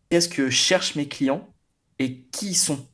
[0.10, 1.48] qu'est-ce que cherchent mes clients
[2.00, 2.88] et qui ils sont?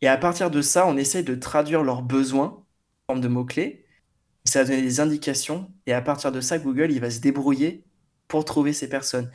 [0.00, 2.64] Et à partir de ça, on essaie de traduire leurs besoins
[3.08, 3.84] en forme de mots-clés.
[4.44, 7.84] Ça va donner des indications et à partir de ça, Google, il va se débrouiller
[8.28, 9.30] pour trouver ces personnes.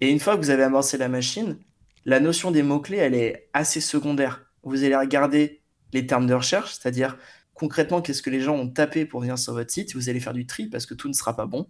[0.00, 1.58] Et une fois que vous avez amorcé la machine,
[2.04, 4.44] la notion des mots-clés, elle est assez secondaire.
[4.62, 7.16] Vous allez regarder les termes de recherche, c'est-à-dire
[7.54, 9.94] concrètement qu'est-ce que les gens ont tapé pour venir sur votre site.
[9.94, 11.68] Vous allez faire du tri parce que tout ne sera pas bon.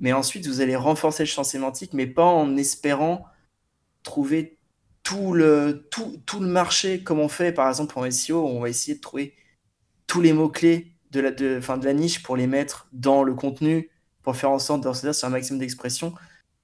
[0.00, 3.24] Mais ensuite, vous allez renforcer le champ sémantique, mais pas en espérant
[4.02, 4.58] trouver
[5.02, 5.88] tout le,
[6.40, 8.46] marché comme on fait par exemple en SEO.
[8.46, 9.34] On va essayer de trouver
[10.06, 13.90] tous les mots-clés de la, de, de la niche pour les mettre dans le contenu,
[14.22, 16.14] pour faire en sorte de recevoir sur un maximum d'expression.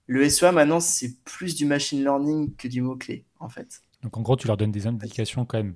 [0.06, 3.82] Le SEA maintenant, c'est plus du machine learning que du mot-clé, en fait.
[4.02, 5.74] Donc en gros, tu leur donnes des indications quand même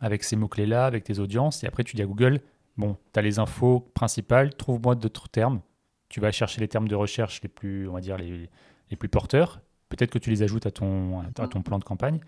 [0.00, 2.40] avec ces mots-clés-là, avec tes audiences, et après tu dis à Google,
[2.76, 5.60] bon, tu as les infos principales, trouve-moi d'autres termes.
[6.08, 8.48] Tu vas chercher les termes de recherche les plus, on va dire, les,
[8.90, 9.60] les plus porteurs.
[9.88, 12.20] Peut-être que tu les ajoutes à ton, à ton plan de campagne.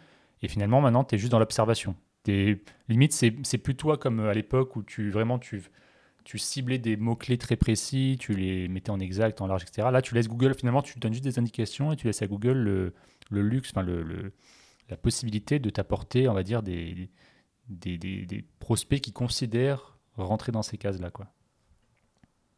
[0.42, 1.94] Et finalement, maintenant, tu es juste dans l'observation.
[2.88, 5.62] Limite, c'est plus toi comme à l'époque où tu vraiment tu,
[6.28, 9.88] tu ciblais des mots-clés très précis, tu les mettais en exact, en large, etc.
[9.90, 12.52] Là, tu laisses Google, finalement, tu donnes juste des indications et tu laisses à Google
[12.52, 12.92] le,
[13.30, 14.34] le luxe, enfin, le, le,
[14.90, 17.08] la possibilité de t'apporter, on va dire, des,
[17.70, 21.10] des, prospects qui considèrent rentrer dans ces cases-là.
[21.10, 21.28] quoi.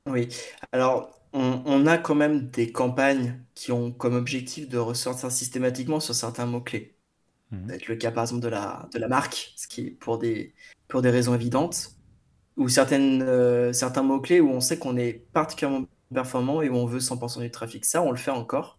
[0.06, 0.26] Oui,
[0.72, 6.16] alors on, a quand même des campagnes qui ont comme objectif de ressortir systématiquement sur
[6.16, 6.96] certains mots-clés.
[7.52, 7.68] Mmh.
[7.68, 10.54] Ça le cas par exemple de la, de la marque, ce qui est pour des,
[10.88, 11.99] pour des raisons évidentes,
[12.60, 16.84] ou certaines, euh, certains mots-clés où on sait qu'on est particulièrement performant et où on
[16.84, 17.86] veut 100% du trafic.
[17.86, 18.78] Ça, on le fait encore.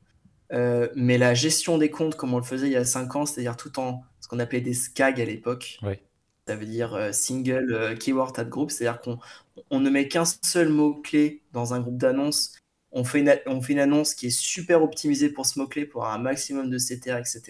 [0.53, 3.25] Euh, mais la gestion des comptes, comme on le faisait il y a 5 ans,
[3.25, 5.79] c'est-à-dire tout en ce qu'on appelait des SCAG à l'époque,
[6.47, 9.17] ça veut dire euh, single keyword ad group, c'est-à-dire qu'on
[9.71, 12.59] on ne met qu'un seul mot-clé dans un groupe d'annonces.
[12.91, 16.05] On fait, une, on fait une annonce qui est super optimisée pour ce mot-clé, pour
[16.05, 17.41] un maximum de CTR, etc.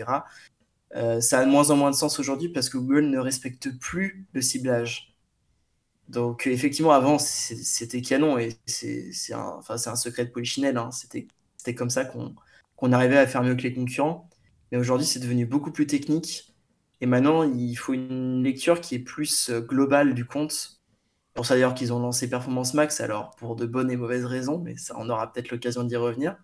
[1.20, 4.28] Ça a de moins en moins de sens aujourd'hui parce que Google ne respecte plus
[4.34, 5.11] le ciblage.
[6.12, 10.78] Donc effectivement, avant, c'était canon et c'est un, un secret de polichinelle.
[10.78, 10.89] Hein.
[10.91, 14.30] C'était comme ça qu'on arrivait à faire mieux que les concurrents.
[14.72, 16.53] Mais aujourd'hui, c'est devenu beaucoup plus technique.
[16.99, 20.82] Et maintenant, il faut une lecture qui est plus euh, globale du compte.
[21.34, 24.59] Pour ça d'ailleurs qu'ils ont lancé Performance Max, alors pour de bonnes et mauvaises raisons,
[24.59, 26.36] mais ça, on aura peut-être l'occasion d'y revenir.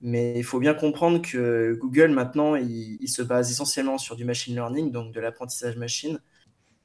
[0.00, 4.54] Mais il faut bien comprendre que Google maintenant, il, se base essentiellement sur du machine
[4.54, 6.20] learning, donc de l'apprentissage machine,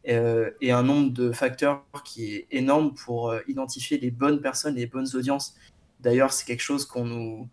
[0.06, 4.88] et un nombre de facteurs qui est énorme pour euh, identifier les bonnes personnes, les
[4.88, 5.56] bonnes audiences.
[6.02, 7.48] D'ailleurs, c'est quelque chose qu'on nous,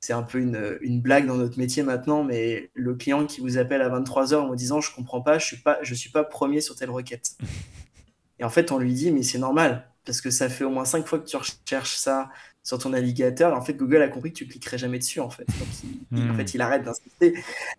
[0.00, 3.58] c'est un peu une, une, blague dans notre métier maintenant, mais le client qui vous
[3.58, 6.24] appelle à 23h en vous disant je comprends pas, je suis pas, je suis pas
[6.24, 7.36] premier sur telle requête.
[8.38, 10.84] Et en fait, on lui dit mais c'est normal parce que ça fait au moins
[10.84, 12.30] 5 fois que tu recherches ça
[12.64, 13.54] sur ton navigateur.
[13.54, 15.44] en fait, Google a compris que tu cliquerais jamais dessus en fait.
[15.44, 15.68] Donc,
[16.12, 16.36] il, en hmm.
[16.36, 17.34] fait, il arrête d'insister.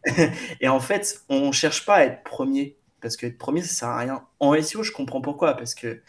[0.61, 3.89] et en fait, on cherche pas à être premier parce que être premier ça sert
[3.89, 4.27] à rien.
[4.39, 6.01] En SEO, je comprends pourquoi parce que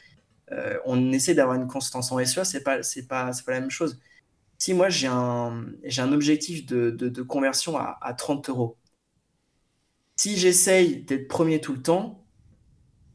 [0.52, 3.70] euh, on essaie d'avoir une constance en SEO, c'est pas c'est pas pas la même
[3.70, 4.00] chose
[4.58, 8.78] si moi j'ai un, j'ai un objectif de, de, conversion à, à, 30 euros,
[10.16, 12.24] si j'essaye d'être premier tout le temps,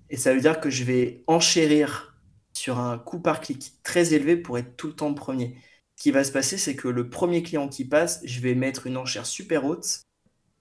[0.10, 2.18] et ça veut dire que je vais enchérir
[2.54, 5.58] sur un coût par clic très élevé pour être tout le temps premier.
[5.96, 8.88] Ce qui va se passer, c'est que le premier client qui passe, je vais mettre
[8.88, 10.04] une enchère super haute,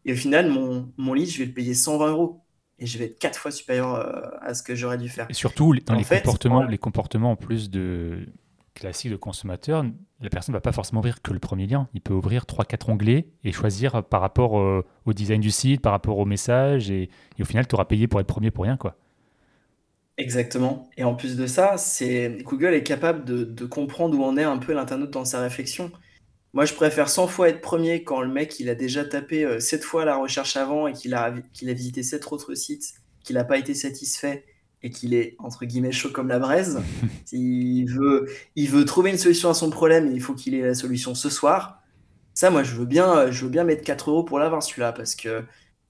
[0.05, 2.43] et au final, mon, mon lead, je vais le payer 120 euros.
[2.79, 5.27] Et je vais être quatre fois supérieur euh, à ce que j'aurais dû faire.
[5.29, 8.27] Et surtout, dans les, comportements, les comportements en plus de
[8.75, 9.85] classique de consommateur,
[10.21, 11.89] la personne ne va pas forcément ouvrir que le premier lien.
[11.95, 16.19] Il peut ouvrir 3-4 onglets et choisir par rapport au design du site, par rapport
[16.19, 16.91] au message.
[16.91, 17.11] Et,
[17.41, 18.77] au final, tu auras payé pour être premier pour rien.
[18.77, 18.97] quoi.
[20.19, 20.89] Exactement.
[20.97, 24.59] Et en plus de ça, c'est Google est capable de, comprendre où on est un
[24.59, 25.93] peu l'internaute dans sa réflexion.
[26.55, 29.85] Moi, je préfère 100 fois être premier quand le mec il a déjà tapé 7
[29.85, 33.45] fois la recherche avant et qu'il a, qu'il a visité 7 autres sites, qu'il n'a
[33.45, 34.45] pas été satisfait
[34.83, 36.81] et qu'il est entre guillemets chaud comme la braise.
[37.33, 40.63] il, veut, il veut trouver une solution à son problème et il faut qu'il ait
[40.63, 41.83] la solution ce soir.
[42.35, 45.15] Ça, moi, je veux bien, je veux bien mettre 4 euros pour l'avoir celui-là parce
[45.15, 45.45] que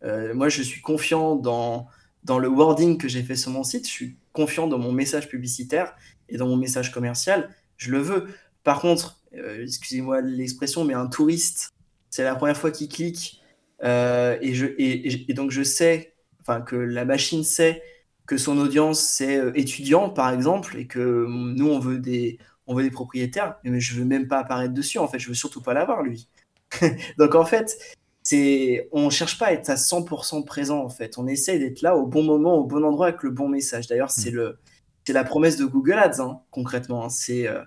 [0.05, 1.87] euh, moi, je suis confiant dans,
[2.25, 3.87] dans le wording que j'ai fait sur mon site.
[3.87, 5.95] Je suis confiant dans mon message publicitaire
[6.29, 7.55] et dans mon message commercial.
[7.77, 8.29] Je le veux.
[8.65, 11.71] Par contre, euh, excusez-moi l'expression, mais un touriste,
[12.11, 13.43] c'est la première fois qu'il clique
[13.85, 17.83] euh, et, je, et, et donc je sais, enfin que la machine sait
[18.27, 22.75] que son audience c'est euh, étudiant par exemple et que nous on veut des on
[22.75, 25.63] veut des propriétaires mais je veux même pas apparaître dessus en fait je veux surtout
[25.63, 26.29] pas l'avoir lui
[27.19, 27.79] donc en fait
[28.23, 31.97] c'est on cherche pas à être à 100% présent en fait on essaye d'être là
[31.97, 34.37] au bon moment au bon endroit avec le bon message d'ailleurs c'est mm.
[34.37, 34.59] le
[35.07, 37.09] c'est la promesse de Google Ads hein, concrètement hein.
[37.09, 37.63] c'est euh,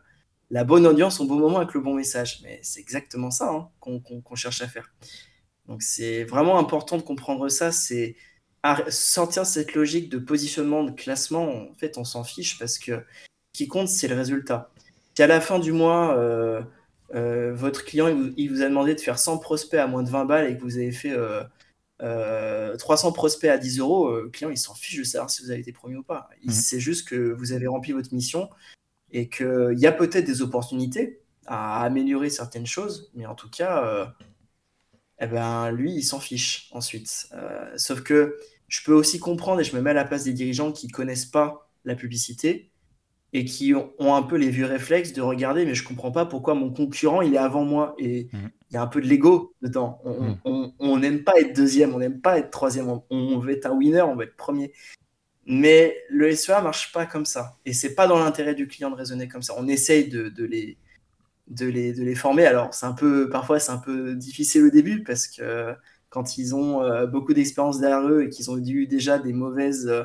[0.51, 3.69] la bonne audience au bon moment avec le bon message mais c'est exactement ça hein,
[3.79, 4.93] qu'on cherche à faire
[5.67, 8.15] donc c'est vraiment important de comprendre ça c'est
[8.89, 12.91] sortir cette logique de positionnement, de classement, en fait, on s'en fiche parce que
[13.53, 14.71] ce qui compte, c'est le résultat.
[15.15, 16.61] Si à la fin du mois, euh,
[17.15, 20.25] euh, votre client il vous, a demandé de faire 100 prospects à moins de 20
[20.25, 21.13] balles et que vous avez fait
[21.99, 25.51] 300 euh, prospects à 10 euros, le client il s'en fiche de savoir si vous
[25.51, 26.29] avez été promis ou pas.
[26.43, 26.79] Il mmh.
[26.79, 28.49] juste que vous avez rempli votre mission
[29.11, 34.13] et qu'il y a peut-être des opportunités à améliorer certaines choses, mais en tout cas,
[35.21, 37.29] eh ben, lui, il s'en fiche ensuite.
[37.33, 38.37] Euh, sauf que
[38.67, 41.27] je peux aussi comprendre, et je me mets à la place des dirigeants qui connaissent
[41.27, 42.71] pas la publicité
[43.33, 46.53] et qui ont, un peu les vieux réflexes de regarder, mais je comprends pas pourquoi
[46.53, 47.95] mon concurrent, il est avant moi.
[47.97, 48.37] Et mmh.
[48.69, 50.01] il y a un peu de l'ego dedans.
[50.43, 50.99] On mmh.
[50.99, 52.99] n'aime pas être deuxième, on n'aime pas être troisième.
[53.09, 54.73] On, veut être un winner, on veut être premier.
[55.45, 57.57] Mais le SEA marche pas comme ça.
[57.65, 59.53] Et c'est pas dans l'intérêt du client de raisonner comme ça.
[59.57, 60.77] On essaye de les
[61.51, 62.45] de les, de les former.
[62.45, 65.75] Alors, c'est un peu, parfois, c'est un peu difficile au début parce que
[66.09, 69.87] quand ils ont euh, beaucoup d'expérience derrière eux et qu'ils ont eu déjà des mauvaises,
[69.87, 70.03] euh,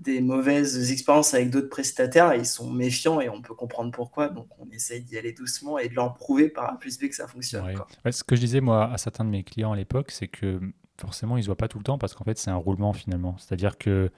[0.00, 4.28] des mauvaises expériences avec d'autres prestataires, ils sont méfiants et on peut comprendre pourquoi.
[4.28, 7.14] Donc, on essaye d'y aller doucement et de leur prouver par A plus B que
[7.14, 7.64] ça fonctionne.
[8.10, 10.60] ce que je disais, moi, à certains de mes clients à l'époque, c'est que
[11.00, 13.36] forcément, ils ne voient pas tout le temps parce qu'en fait, c'est un roulement finalement.
[13.38, 14.10] C'est-à-dire que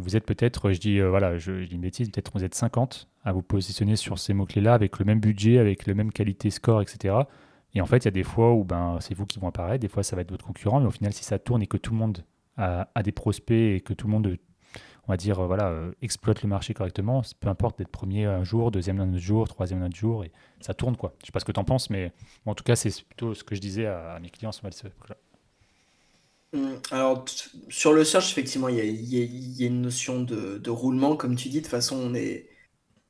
[0.00, 3.08] vous êtes peut-être, je dis, euh, voilà, je, dis une bêtise, peut-être vous êtes 50
[3.24, 6.82] à vous positionner sur ces mots-clés-là avec le même budget, avec la même qualité score,
[6.82, 7.14] etc.
[7.74, 9.80] Et en fait, il y a des fois où ben, c'est vous qui vont apparaître,
[9.80, 11.76] des fois ça va être votre concurrent, mais au final, si ça tourne et que
[11.76, 12.24] tout le monde
[12.56, 14.36] a, des prospects et que tout le monde,
[15.08, 18.44] on va dire, euh, voilà, euh, exploite le marché correctement, peu importe d'être premier un
[18.44, 21.14] jour, deuxième un autre jour, troisième un autre jour, et ça tourne quoi.
[21.20, 22.12] Je sais pas ce que tu en penses, mais
[22.46, 25.29] en tout cas, c'est plutôt ce que je disais à, mes clients ce là Hum,
[26.90, 27.24] alors,
[27.68, 31.58] sur le search, effectivement, il y a, une notion de, roulement, comme tu dis.
[31.58, 32.48] De toute façon, on est,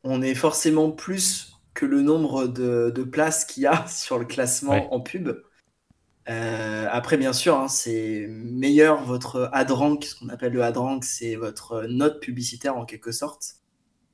[0.05, 4.93] on est forcément plus que le nombre de, places qu'il y a sur le classement
[4.93, 5.31] en pub.
[6.29, 10.77] Euh, après, bien sûr, hein, c'est meilleur votre ad rank, ce qu'on appelle le ad
[10.77, 13.57] rank, c'est votre note publicitaire en quelque sorte,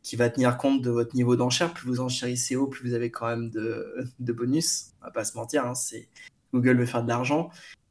[0.03, 1.75] qui va tenir compte de votre niveau d'enchère.
[1.75, 4.93] Plus vous enchérissez haut, plus vous avez quand même de, bonus.
[5.03, 6.09] On va pas se mentir, hein, c'est
[6.55, 7.51] Google veut faire de l'argent.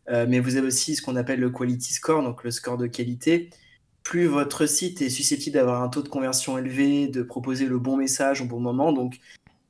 [0.09, 2.87] Euh, mais vous avez aussi ce qu'on appelle le quality score, donc le score de
[2.87, 3.49] qualité.
[4.03, 7.97] Plus votre site est susceptible d'avoir un taux de conversion élevé, de proposer le bon
[7.97, 9.19] message au bon moment, donc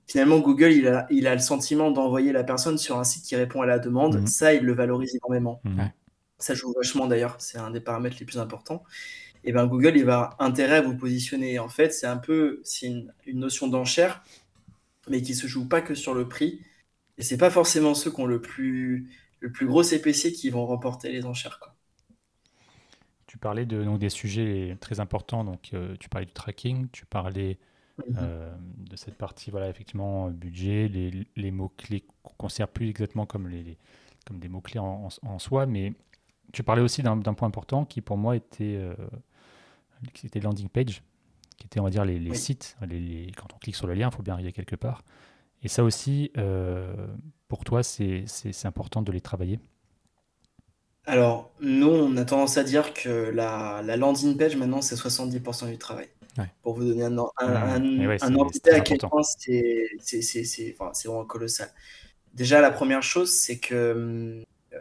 [0.08, 3.36] finalement Google il a, il a le sentiment d'envoyer la personne sur un site qui
[3.36, 4.20] répond à la demande.
[4.20, 4.28] Mhm.
[4.28, 5.62] Ça, il le valorise énormément.
[5.64, 5.90] Mhm.
[6.38, 8.84] Ça joue vachement d'ailleurs, c'est un des paramètres les plus importants.
[9.46, 11.60] Et ben Google, il va avoir intérêt à vous positionner.
[11.60, 14.24] En fait, c'est un peu c'est une, une, notion d'enchère,
[15.08, 16.60] mais qui se joue pas que sur le prix.
[17.18, 19.08] Et c'est pas forcément ceux qui ont le plus
[19.46, 21.60] le plus gros CPC qui vont remporter les enchères.
[21.60, 21.76] Quoi.
[23.28, 27.06] Tu parlais de, donc, des sujets très importants, donc euh, tu parlais du tracking, tu
[27.06, 27.60] parlais
[28.00, 28.16] mhm.
[28.18, 28.56] euh,
[28.90, 33.48] de cette partie, voilà, effectivement, budget, les, les mots-clés qu'on ne sert plus exactement comme,
[33.48, 33.78] les,
[34.26, 35.94] comme des mots-clés en, en, soi, mais
[36.52, 38.96] tu parlais aussi d'un point important qui pour moi était, euh,
[40.24, 41.04] était landing page,
[41.58, 42.78] qui était, on va dire, les, les sites.
[42.82, 45.04] Les, quand on clique sur le lien, il faut bien arriver quelque part.
[45.62, 47.08] Et ça aussi, euh,
[47.48, 48.26] pour toi, c'est
[48.64, 49.60] important de les travailler?
[51.08, 55.78] Alors, nous, on a tendance à dire que la, landing page, maintenant, c'est 70% du
[55.78, 56.08] travail.
[56.64, 60.76] Pour vous donner un, un, idée à quel point c'est
[61.06, 61.70] vraiment colossal.
[62.34, 64.44] Déjà, la première chose, c'est que,
[64.74, 64.80] euh,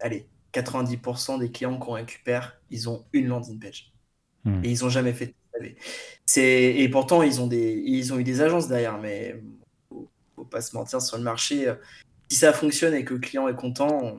[0.00, 3.92] allez, 90% des clients qu'on récupère, ils ont une landing page.
[4.44, 4.64] Hmm.
[4.64, 5.34] Et ils n'ont jamais fait
[6.36, 9.36] Et pourtant, ils ont, des, ils ont eu des agences derrière, mais
[10.48, 11.72] pas se mentir sur le marché.
[12.28, 14.16] Si ça fonctionne et que le client est content,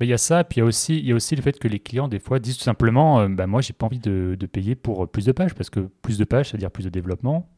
[0.00, 1.58] il y a ça, puis il y a, aussi, il y a aussi le fait
[1.58, 4.46] que les clients, des fois, disent tout simplement bah, Moi, j'ai pas envie de, de,
[4.46, 6.90] payer pour plus de pages, parce que plus de pages, ça veut dire plus de
[6.90, 7.48] développement.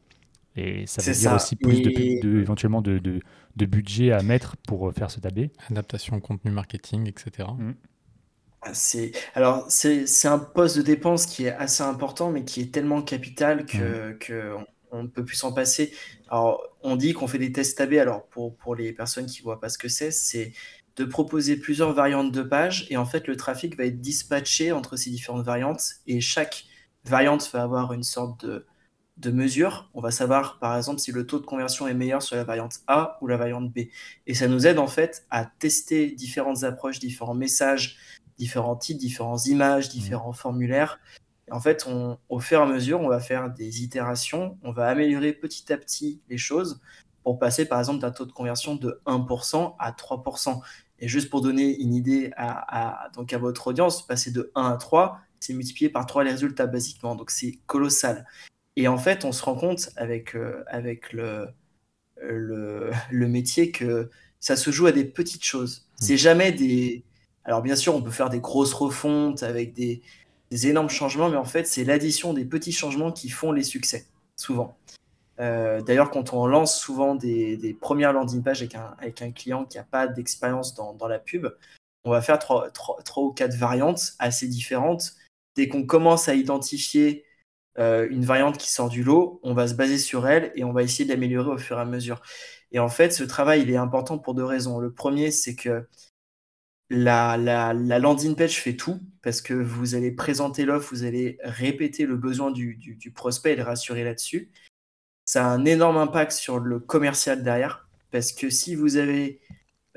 [0.55, 5.09] Et ça veut dire aussi plus de, éventuellement de, de, budget à mettre pour faire
[5.09, 5.51] ce tabé.
[5.69, 7.49] Adaptation contenu marketing, etc.
[7.57, 7.71] Mmh.
[8.61, 12.73] Ah, c'est alors c'est un poste de dépense qui est assez important, mais qui est
[12.73, 14.17] tellement capital que, mmh.
[14.19, 14.65] que on
[15.01, 15.91] ne peut plus s'en passer.
[16.29, 17.93] Alors, on dit qu'on fait des tests AB.
[17.93, 20.53] Alors, pour, pour les personnes qui ne voient pas ce que c'est, c'est
[20.95, 22.85] de proposer plusieurs variantes de pages.
[22.89, 25.81] Et en fait, le trafic va être dispatché entre ces différentes variantes.
[26.05, 26.65] Et chaque
[27.05, 28.65] variante va avoir une sorte de,
[29.31, 29.89] mesure.
[29.93, 32.81] On va savoir, par exemple, si le taux de conversion est meilleur sur la variante
[32.87, 33.87] A ou la variante B.
[34.27, 37.97] Et ça nous aide en fait à tester différentes approches, différents messages,
[38.37, 40.99] différents titres, différentes images, différents formulaires.
[41.51, 44.87] En fait, on, au fur et à mesure, on va faire des itérations, on va
[44.87, 46.79] améliorer petit à petit les choses
[47.23, 50.61] pour passer par exemple d'un taux de conversion de 1% à 3%.
[50.99, 54.77] Et juste pour donner une idée à, donc à votre audience, passer de 1 à
[54.77, 57.15] 3, c'est multiplié par 3 les résultats basiquement.
[57.15, 58.25] Donc c'est colossal.
[58.75, 61.47] Et en fait, on se rend compte avec, euh, avec le,
[62.21, 65.79] le, le, métier que ça se joue à des petites choses.
[65.79, 66.03] Mmh.
[66.05, 67.03] C'est jamais des.
[67.45, 70.01] Alors, bien sûr, on peut faire des grosses refontes avec des,
[70.53, 74.05] des énormes changements, mais en fait, c'est l'addition des petits changements qui font les succès,
[74.35, 74.77] souvent.
[75.39, 78.61] Euh, d'ailleurs, quand on lance souvent des, premières landing pages
[78.99, 81.47] avec un, client qui n'a pas d'expérience dans, la pub,
[82.05, 85.15] on va faire trois, trois, trois, ou quatre variantes assez différentes.
[85.55, 87.25] Dès qu'on commence à identifier
[87.79, 90.71] euh, une variante qui sort du lot, on va se baser sur elle et on
[90.71, 92.21] va essayer de l'améliorer au fur et à mesure.
[92.71, 94.77] Et en fait, ce travail, il est important pour deux raisons.
[94.77, 95.87] Le premier, c'est que
[96.93, 101.37] la, la, la, landing page fait tout parce que vous allez présenter l'offre, vous allez
[101.43, 104.51] répéter le besoin du, du, du prospect et le rassurer là-dessus.
[105.25, 109.41] Ça a un énorme impact sur le commercial derrière parce que si vous avez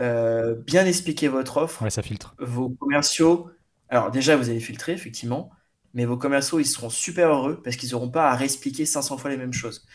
[0.00, 2.34] euh, bien expliqué votre offre, ça filtre.
[2.38, 3.50] Vos commerciaux,
[3.88, 5.50] alors déjà vous allez filtrer effectivement,
[5.94, 9.30] mais vos commerciaux, ils seront super heureux parce qu'ils n'auront pas à réexpliquer 500 fois
[9.30, 9.86] les mêmes choses.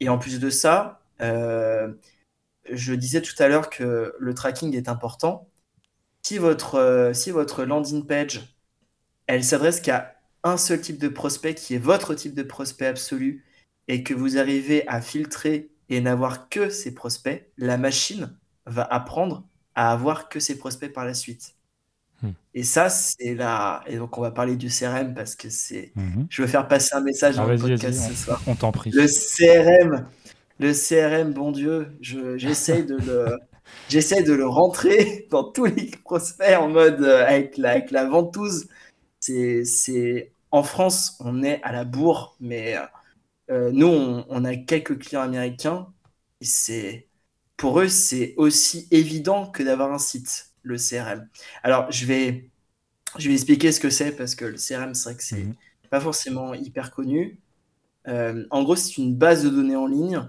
[0.00, 1.92] Et en plus de ça, euh,
[2.70, 5.48] je disais tout à l'heure que le tracking est important.
[6.28, 8.54] Si votre, euh, si votre landing page,
[9.28, 13.46] elle s'adresse qu'à un seul type de prospect qui est votre type de prospect absolu
[13.86, 19.48] et que vous arrivez à filtrer et n'avoir que ces prospects, la machine va apprendre
[19.74, 21.54] à avoir que ces prospects par la suite.
[22.20, 22.32] Hmm.
[22.52, 23.82] Et ça, c'est là.
[23.86, 25.92] Et donc, on va parler du CRM parce que c'est.
[25.94, 26.26] Mhm.
[26.28, 28.42] Je veux faire passer un message ah, dans le podcast ce soir.
[28.46, 28.90] On t'en prie.
[28.90, 30.06] Le CRM,
[30.60, 33.38] le CRM, bon Dieu, j'essaie de le.
[33.88, 38.06] J'essaie de le rentrer dans tous les prospects en mode euh, avec, la, avec la
[38.06, 38.68] ventouse.
[39.20, 42.82] C'est, en France, on est à la bourre, mais euh,
[43.50, 45.88] euh, nous, on, on, a quelques clients américains
[46.40, 47.08] et c'est,
[47.56, 51.28] pour eux, c'est aussi évident que d'avoir un site le CRM.
[51.62, 52.50] Alors, je vais,
[53.18, 55.54] je vais expliquer ce que c'est parce que le CRM, c'est vrai que c'est mhm.
[55.90, 57.38] pas forcément hyper connu.
[58.06, 60.22] Euh, en gros, c'est une base de données en ligne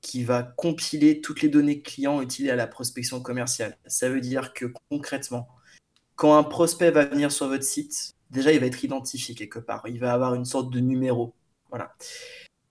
[0.00, 3.76] qui va compiler toutes les données clients utilisées à la prospection commerciale.
[3.86, 5.48] Ça veut dire que concrètement,
[6.16, 9.82] quand un prospect va venir sur votre site, déjà, il va être identifié quelque part.
[9.86, 11.34] Il va avoir une sorte de numéro.
[11.68, 11.94] Voilà.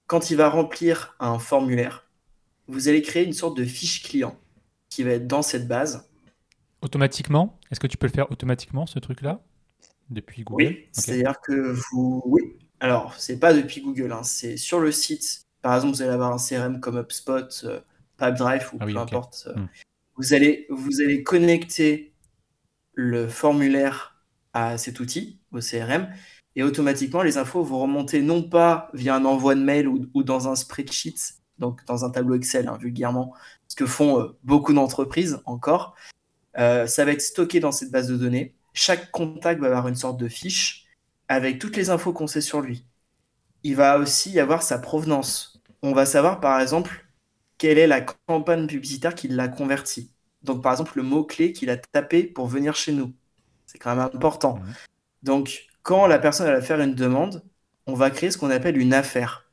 [0.08, 2.08] Quand il va remplir un formulaire,
[2.68, 4.38] vous allez créer une sorte de fiche client
[4.90, 6.10] qui va être dans cette base
[6.82, 7.60] Automatiquement?
[7.72, 9.42] Est-ce que tu peux le faire automatiquement, ce truc-là?
[10.10, 10.64] Depuis Google?
[10.64, 12.22] Oui, c'est-à-dire que vous.
[12.26, 14.24] Oui, alors, c'est pas depuis Google, hein.
[14.24, 15.46] c'est sur le site.
[15.62, 17.80] Par exemple, vous allez avoir un CRM comme HubSpot, euh,
[18.18, 19.48] Pipedrive ou ah peu importe.
[19.48, 19.68] Euh, hmm.
[20.18, 22.14] vous, allez, vous allez connecter
[22.94, 24.16] le formulaire
[24.54, 26.10] à cet outil, au CRM,
[26.56, 30.48] et automatiquement, les infos vont remonter non pas via un envoi de mail ou, dans
[30.50, 31.16] un spreadsheet,
[31.58, 33.34] donc dans un tableau Excel, hein, vulgairement,
[33.68, 35.96] ce que font euh, beaucoup d'entreprises encore,
[36.58, 38.56] euh, ça va être stocké dans cette base de données.
[38.74, 40.88] Chaque contact va avoir une sorte de fiche
[41.28, 42.86] avec toutes les infos qu'on sait sur lui.
[43.64, 45.62] Il va aussi y avoir sa provenance.
[45.82, 47.06] On va savoir par exemple
[47.58, 50.14] quelle est la campagne publicitaire qui l'a converti.
[50.44, 53.14] Donc par exemple le mot-clé qu'il a tapé pour venir chez nous.
[53.66, 54.56] C'est quand même important.
[54.56, 54.74] Mmh.
[55.24, 57.44] Donc quand la personne va faire une demande,
[57.86, 59.50] on va créer ce qu'on appelle une affaire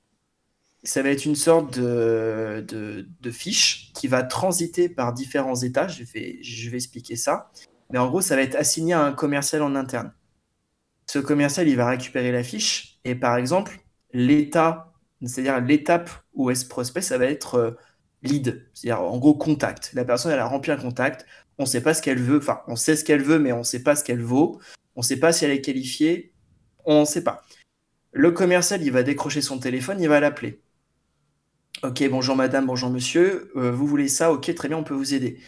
[0.87, 5.89] ça va être une sorte de, de, fiche qui va transiter par différents états.
[5.89, 7.51] Je vais, je vais expliquer ça.
[7.91, 10.13] Mais en gros, ça va être assigné à un commercial en interne.
[11.07, 13.79] Ce commercial, il va récupérer la fiche et par exemple,
[14.17, 17.71] l'état, c'est-à-dire l'étape où est ce prospect, ça va être euh,
[18.23, 19.91] lead, c'est-à-dire en gros contact.
[19.93, 21.27] La personne, elle a rempli un contact,
[21.59, 23.59] on ne sait pas ce qu'elle veut, enfin, on sait ce qu'elle veut, mais on
[23.59, 24.61] ne sait pas ce qu'elle vaut,
[24.95, 26.33] on ne sait pas si elle est qualifiée,
[26.87, 27.45] on ne sait pas
[28.13, 30.63] Le commercial, il va décrocher son téléphone, il va l'appeler.
[31.83, 34.33] Ok, bonjour madame, bonjour monsieur, euh, vous voulez ça?
[34.33, 35.39] Ok, très bien, on peut vous aider.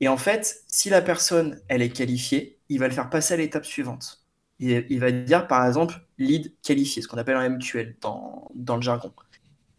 [0.00, 3.36] Et en fait, si la personne, elle est qualifiée, il va le faire passer à
[3.36, 4.23] l'étape suivante.
[4.60, 8.82] Il, va dire, par exemple, lead qualifié, ce qu'on appelle un MQL dans, dans le
[8.82, 9.12] jargon.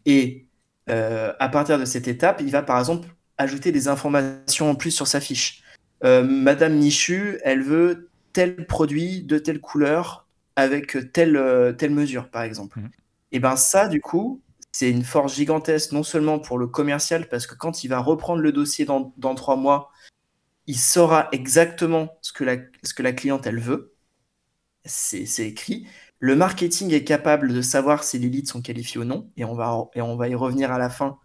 [0.06, 0.48] Et
[0.90, 3.08] euh, à partir de cette étape, il va, par exemple,
[3.38, 5.64] ajouter des informations en plus sur sa fiche.
[6.04, 12.44] Euh, madame Nichu, elle veut tel produit de telle couleur avec telle, telle mesure, par
[12.44, 12.80] exemple.
[12.80, 12.90] Mmh.
[13.32, 14.42] Et bien ça, du coup,
[14.78, 18.42] c'est une force gigantesque, non seulement pour le commercial, parce que quand il va reprendre
[18.42, 19.90] le dossier dans, trois mois,
[20.68, 23.95] il saura exactement ce que la, ce que la cliente elle veut.
[24.86, 25.88] C'est écrit.
[26.20, 29.56] Le marketing est capable de savoir si les leads sont qualifiés ou non, et on
[29.56, 31.18] va, et on va y revenir à la fin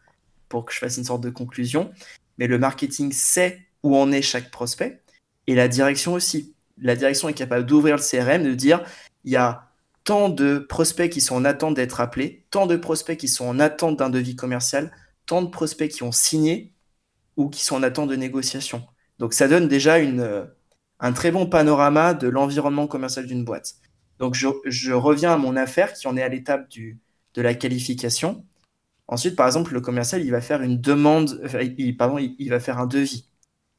[0.49, 1.91] pour que je fasse une sorte de conclusion.
[2.39, 5.03] Mais le marketing sait où en est chaque prospect,
[5.47, 6.55] et la direction aussi.
[6.79, 8.83] La direction est capable d'ouvrir le CRM, de dire
[9.25, 9.71] il y a
[10.05, 13.61] tant de prospects qui sont en attente d'être appelés, tant de prospects qui sont en
[13.61, 14.91] attente d'un devis commercial,
[15.27, 16.73] tant de prospects qui ont signé
[17.37, 18.87] ou qui sont en attente de négociation.
[19.19, 20.45] Donc ça donne déjà une, euh,
[21.01, 23.77] un très bon panorama de l'environnement commercial d'une boîte.
[24.19, 28.45] Donc je, reviens à mon affaire qui en est à l'étape de la qualification.
[29.09, 31.43] Ensuite, par exemple, le commercial, il va faire une demande,
[31.79, 33.25] il, pardon, il, va faire un devis.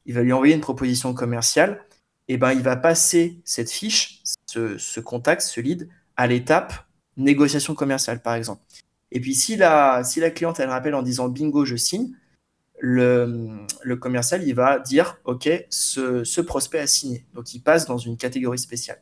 [0.04, 1.84] Il va lui envoyer une proposition commerciale.
[2.28, 6.74] Et ben, il va passer cette fiche, ce, ce contact, ce lead, à l'étape
[7.16, 8.62] négociation commerciale, par exemple.
[9.10, 12.14] Et puis, si la, si la cliente, elle rappelle en disant bingo, je signe,
[12.84, 17.24] le, le commercial, il va dire OK, ce, prospect a signé.
[17.34, 19.00] Donc, il passe dans une catégorie spéciale.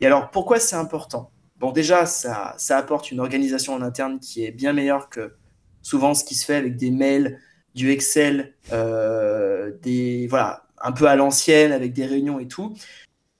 [0.00, 1.30] Et alors, pourquoi c'est important?
[1.58, 5.34] Bon, déjà, ça, apporte une organisation en interne qui est bien meilleure que
[5.82, 7.40] souvent ce qui se fait avec des mails,
[7.74, 12.76] du Excel, euh, des, voilà, un peu à l'ancienne, avec des réunions et tout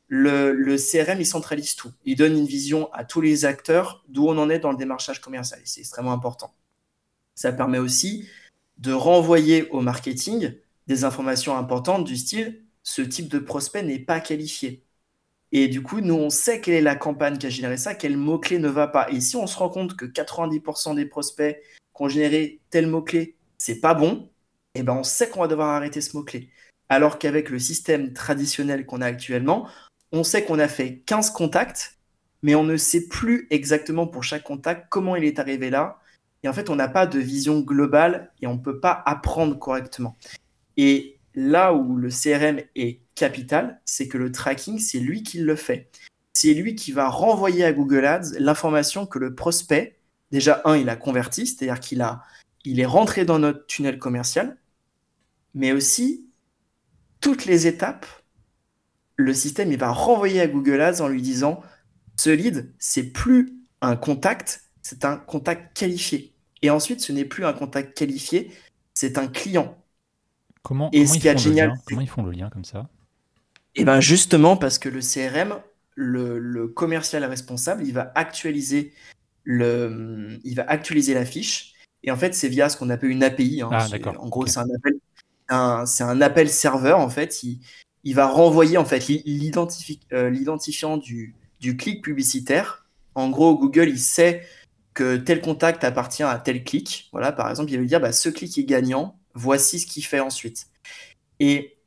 [0.08, 1.92] le, CRM, il centralise tout.
[2.04, 5.20] Il donne une vision à tous les acteurs d'où on en est dans le démarchage
[5.20, 5.60] commercial.
[5.64, 6.54] C'est extrêmement important.
[7.34, 8.28] Ça permet aussi
[8.78, 10.54] de renvoyer au marketing
[10.86, 14.84] des informations importantes du style ce type de prospect n'est pas qualifié.
[15.52, 18.16] Et du coup, nous, on sait quelle est la campagne qui a généré ça, quel
[18.16, 19.10] mot-clé ne va pas.
[19.10, 23.36] Et si on se rend compte que 90% des prospects qui ont généré tel mot-clé,
[23.56, 24.28] c'est pas bon,
[24.74, 26.50] eh ben on sait qu'on va devoir arrêter ce mot-clé.
[26.88, 29.68] Alors qu'avec le système traditionnel qu'on a actuellement,
[30.12, 31.98] on sait qu'on a fait 15 contacts,
[32.42, 36.00] mais on ne sait plus exactement pour chaque contact comment il est arrivé là.
[36.44, 39.58] Et en fait, on n'a pas de vision globale et on ne peut pas apprendre
[39.58, 40.16] correctement.
[40.76, 45.56] Et là où le CRM est capital, c'est que le tracking, c'est lui qui le
[45.56, 45.90] fait.
[46.32, 49.98] C'est lui qui va renvoyer à Google Ads l'information que le prospect,
[50.30, 52.22] déjà un, il a converti, c'est-à-dire qu'il a,
[52.64, 54.56] il est rentré dans notre tunnel commercial,
[55.54, 56.28] mais aussi
[57.20, 58.06] toutes les étapes
[59.16, 61.62] le système il va renvoyer à Google Ads en lui disant
[62.16, 66.33] ce lead, c'est plus un contact, c'est un contact qualifié.
[66.64, 68.50] Et ensuite, ce n'est plus un contact qualifié,
[68.94, 69.76] c'est un client.
[70.62, 72.88] Comment, Et ce qui est génial, comment ils font le lien comme ça?
[73.74, 75.60] Eh bien, justement, parce que le CRM,
[75.94, 78.94] le, commercial responsable, il va actualiser
[79.42, 81.74] le, il va actualiser la fiche.
[82.02, 83.60] Et en fait, c'est via ce qu'on appelle une API.
[83.60, 83.68] Hein.
[83.70, 83.86] Ah,
[84.18, 84.94] en gros, c'est un appel,
[85.86, 86.98] c'est un appel serveur.
[86.98, 87.60] En fait, il,
[88.04, 89.04] il va renvoyer en fait
[90.14, 92.86] euh, l'identifiant du, du clic publicitaire.
[93.14, 94.46] En gros, Google, il sait
[94.94, 97.08] que tel contact appartient à tel clic.
[97.12, 100.04] Voilà, par exemple, il va lui dire bah, ce clic est gagnant, voici ce qu'il
[100.04, 100.68] fait ensuite.
[101.40, 101.78] Et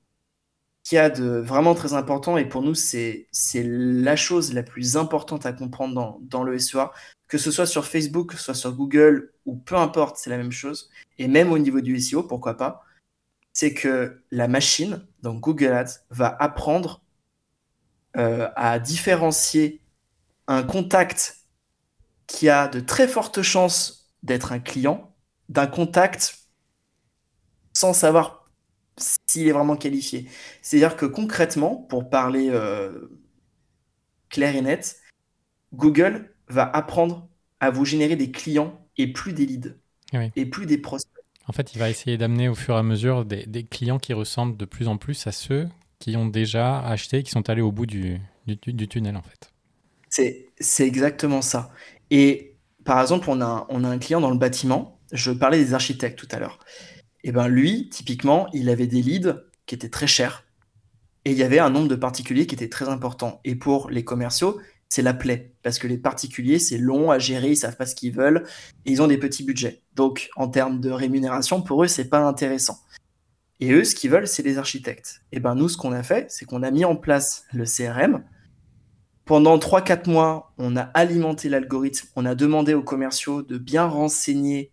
[0.83, 4.63] ce qu'il y a de vraiment très important, et pour nous, c'est la chose la
[4.63, 6.91] plus importante à comprendre dans, dans le SEA,
[7.27, 10.37] que ce soit sur Facebook, que ce soit sur Google, ou peu importe, c'est la
[10.37, 10.89] même chose.
[11.17, 12.85] Et même au niveau du SEO, pourquoi pas,
[13.53, 17.01] c'est que la machine, donc Google Ads, va apprendre
[18.15, 19.81] euh, à différencier
[20.47, 21.46] un contact
[22.27, 25.13] qui a de très fortes chances d'être un client
[25.49, 26.47] d'un contact
[27.73, 28.49] sans savoir
[28.97, 30.27] s'il est vraiment qualifié.
[30.61, 33.09] C'est-à-dire que concrètement, pour parler euh,
[34.29, 34.97] clair et net,
[35.73, 39.75] Google va apprendre à vous générer des clients et plus des leads
[40.35, 41.13] et plus des prospects.
[41.47, 44.57] En fait, il va essayer d'amener au fur et à mesure des, clients qui ressemblent
[44.57, 45.69] de plus en plus à ceux
[45.99, 48.19] qui ont déjà acheté, qui sont allés au bout du,
[48.89, 49.51] tunnel, en fait.
[50.09, 51.71] C'est exactement ça.
[52.11, 52.55] Et
[52.85, 54.99] par exemple, on a, un client dans le bâtiment.
[55.11, 56.59] Je parlais des architectes tout à l'heure.
[57.23, 60.45] Et ben lui, typiquement, il avait des leads qui étaient très chers.
[61.25, 63.41] Et il y avait un nombre de particuliers qui était très important.
[63.43, 65.51] Et pour les commerciaux, c'est la plaie.
[65.63, 68.45] Parce que les particuliers, c'est long à gérer, ils savent pas ce qu'ils veulent,
[68.85, 69.81] ils ont des petits budgets.
[69.95, 72.79] Donc, en termes de rémunération, pour eux, c'est pas intéressant.
[73.59, 75.21] Et eux, ce qu'ils veulent, c'est des architectes.
[75.33, 78.23] Et ben nous, ce qu'on a fait, c'est qu'on a mis en place le CRM
[79.27, 84.71] Pendant 3-4 mois, on a alimenté l'algorithme, on a demandé aux commerciaux de bien renseigner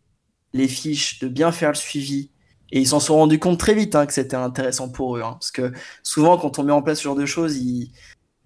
[0.53, 2.31] les fiches, de bien faire le suivi.
[2.71, 5.23] Et ils s'en sont rendus compte très vite hein, que c'était intéressant pour eux.
[5.23, 5.33] Hein.
[5.33, 5.73] parce que
[6.05, 7.59] souvent, quand on met en place ce genre de choses,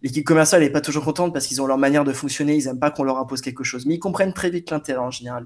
[0.03, 2.81] l'équipe commerciale n'est pas toujours contente parce qu'ils ont leur manière de fonctionner, ils n'aiment
[2.81, 3.85] pas qu'on leur impose quelque chose.
[3.85, 5.45] Mais ils comprennent très vite l'intérêt en général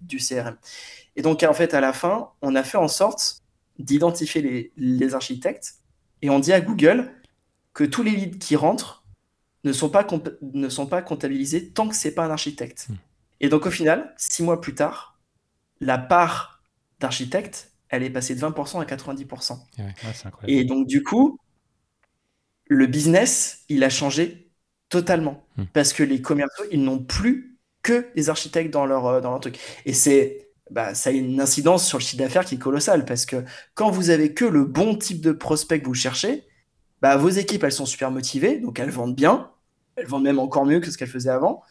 [0.00, 0.56] du, CRM.
[1.14, 3.42] Et donc, en fait, à la fin, on a fait en sorte
[3.78, 5.74] d'identifier les, les architectes
[6.22, 7.12] et on dit à Google
[7.74, 8.99] que tous les leads qui rentrent
[9.64, 10.06] ne sont pas,
[10.40, 12.86] ne sont pas comptabilisés tant que c'est pas un architecte.
[12.88, 12.94] Hmm.
[13.40, 15.18] Et donc au final, six mois plus tard,
[15.80, 16.62] la part
[16.98, 19.58] d'architecte, elle est passée de 20% à 90%.
[20.46, 21.38] Et donc du coup,
[22.66, 24.50] le business, il a changé
[24.88, 25.44] totalement.
[25.56, 25.64] Hmm.
[25.72, 29.40] Parce que les commerciaux, ils n'ont plus que des architectes dans leur, euh, dans leur
[29.40, 29.58] truc.
[29.86, 33.04] Et c'est bah, ça a une incidence sur le chiffre d'affaires qui est colossale.
[33.04, 33.44] Parce que
[33.74, 36.44] quand vous avez que le bon type de prospect que vous cherchez,
[37.02, 39.50] bah, vos équipes, elles sont super motivées, donc elles vendent bien.
[39.96, 41.62] Elles vendent même encore mieux que ce qu'elles faisaient avant.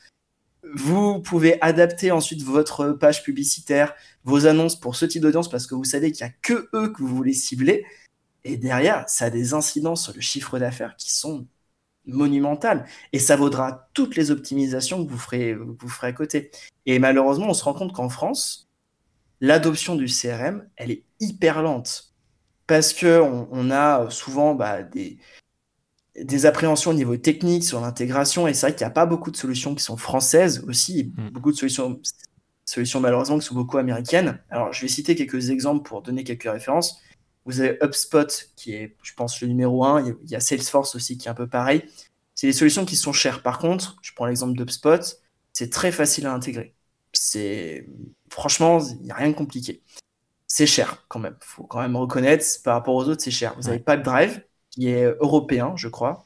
[0.75, 5.75] Vous pouvez adapter ensuite votre page publicitaire, vos annonces pour ce type d'audience parce que
[5.75, 7.86] vous savez qu'il n'y a que eux que vous voulez cibler.
[8.43, 11.47] Et derrière, ça a des incidences sur le chiffre d'affaires qui sont
[12.05, 12.86] monumentales.
[13.13, 16.51] Et ça vaudra toutes les optimisations que vous ferez, vous ferez à côté.
[16.86, 18.67] Et malheureusement, on se rend compte qu'en France,
[19.41, 22.09] l'adoption du CRM, elle est hyper lente
[22.70, 25.17] parce qu'on on a souvent bah, des,
[26.15, 29.32] des appréhensions au niveau technique sur l'intégration, et c'est vrai qu'il n'y a pas beaucoup
[29.32, 31.30] de solutions qui sont françaises aussi, mm.
[31.30, 31.99] beaucoup de solutions,
[32.65, 34.39] solutions malheureusement qui sont beaucoup américaines.
[34.51, 37.01] Alors je vais citer quelques exemples pour donner quelques références.
[37.45, 40.05] Vous avez HubSpot qui est, je pense, le numéro un.
[40.24, 41.84] Il y a Salesforce aussi qui est un peu pareil.
[42.36, 43.41] C'est des solutions qui sont chères.
[43.41, 45.17] Par contre, je prends l'exemple d'HubSpot,
[45.53, 46.76] c'est très facile à intégrer.
[47.13, 47.88] C'est
[48.30, 49.82] franchement, il n'y a rien de compliqué
[50.50, 51.36] c'est cher quand même.
[51.41, 53.56] Il faut quand même reconnaître, par rapport aux autres, c'est cher.
[53.58, 56.26] Vous avez Drive, qui est européen, je crois,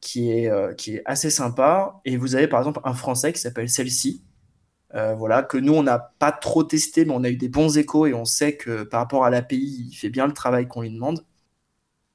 [0.00, 2.00] qui est, euh, qui est assez sympa.
[2.04, 4.22] Et vous avez par exemple un français qui s'appelle Celle-ci,
[4.94, 7.76] euh, voilà, que nous, on n'a pas trop testé, mais on a eu des bons
[7.76, 10.82] échos et on sait que par rapport à l'API, il fait bien le travail qu'on
[10.82, 11.24] lui demande.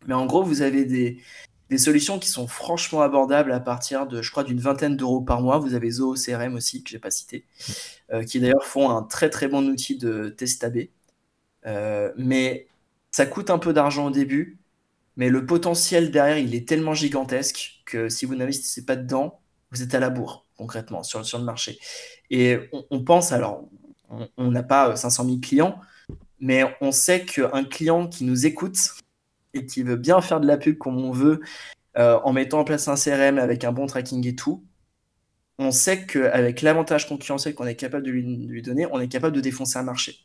[0.08, 1.22] Mais en gros, vous avez des,
[1.70, 5.42] des solutions qui sont franchement abordables à partir de, je crois, d'une vingtaine d'euros par
[5.42, 5.60] mois.
[5.60, 7.46] Vous avez Zoho CRM aussi, que j'ai pas cité,
[8.14, 10.88] euh, qui d'ailleurs font un très très bon outil de test AB.
[11.70, 12.68] Euh, mais
[13.12, 14.60] ça coûte un peu d'argent au début,
[15.16, 19.40] mais le potentiel derrière, il est tellement gigantesque que si vous n'investissez pas dedans,
[19.72, 21.80] vous êtes à la bourre, concrètement, sur, sur le marché.
[22.30, 22.58] Et
[22.90, 23.70] on, pense, alors,
[24.38, 25.80] on n'a pas 500 000 clients,
[26.40, 28.78] mais on sait qu'un client qui nous écoute
[29.54, 31.42] et qui veut bien faire de la pub comme on veut,
[31.98, 34.64] euh, en mettant en place un CRM avec un bon tracking et tout,
[35.58, 39.42] on sait qu'avec l'avantage concurrentiel qu'on est capable de lui, donner, on est capable de
[39.42, 40.16] défoncer un marché.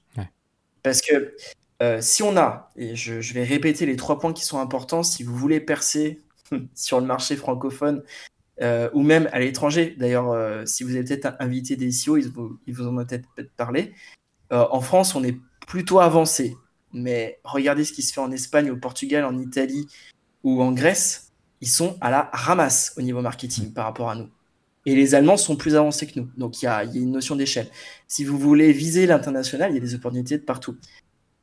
[0.84, 1.34] Parce que
[1.82, 5.24] euh, si on a, et je, vais répéter les trois points qui sont importants, si
[5.24, 6.20] vous voulez percer
[6.76, 8.04] sur le marché francophone
[8.62, 12.30] euh, ou même à l'étranger, d'ailleurs, euh, si vous avez peut-être invité des CEO, ils
[12.30, 13.92] vous, ils vous en ont peut-être parlé.
[14.50, 16.54] en France, on est plutôt avancé,
[16.92, 19.88] mais regardez ce qui se fait en Espagne, au Portugal, en Italie
[20.44, 24.28] ou en Grèce, ils sont à la ramasse au niveau marketing par rapport à nous.
[24.86, 26.28] Et les Allemands sont plus avancés que nous.
[26.36, 27.68] Donc il y a, une notion d'échelle.
[28.06, 30.76] Si vous voulez viser l'international, il y a des opportunités de partout.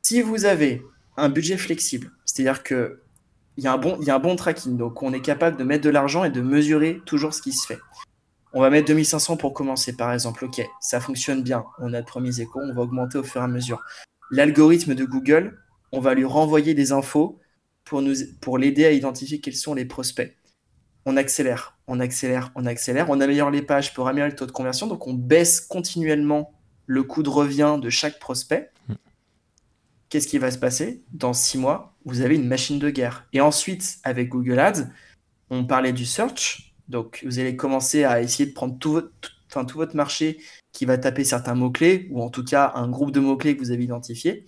[0.02, 0.82] Si vous avez
[1.16, 3.00] un budget flexible, c'est-à-dire que
[3.58, 6.30] il y, a un bon, tracking, donc on est capable de mettre de l'argent et
[6.30, 7.78] de mesurer toujours ce qui se fait.
[8.54, 10.46] On va mettre 2500 pour commencer, par exemple.
[10.46, 11.64] Ok, ça fonctionne bien.
[11.78, 13.82] On a de premiers échos, on va augmenter au fur et à mesure.
[14.30, 15.58] L'algorithme de Google,
[15.92, 17.40] on va lui renvoyer des infos
[17.84, 18.02] pour,
[18.40, 20.34] pour l'aider à identifier quels sont les prospects
[21.04, 24.52] on accélère, on accélère, on accélère, on améliore les pages pour améliorer le taux de
[24.52, 26.52] conversion, donc on baisse continuellement
[26.86, 28.70] le coût de revient de chaque prospect.
[28.88, 28.94] Hmm.
[30.08, 31.02] Qu'est-ce qui va se passer?
[31.12, 33.26] Dans six mois, vous avez une machine de guerre.
[33.32, 34.88] Et ensuite, avec Google Ads,
[35.50, 39.10] on parlait du search, donc vous allez commencer à essayer de prendre tout votre,
[39.66, 40.38] tout votre marché
[40.72, 43.70] qui va taper certains mots-clés, ou en tout cas un groupe de mots-clés que vous
[43.70, 44.46] avez identifié.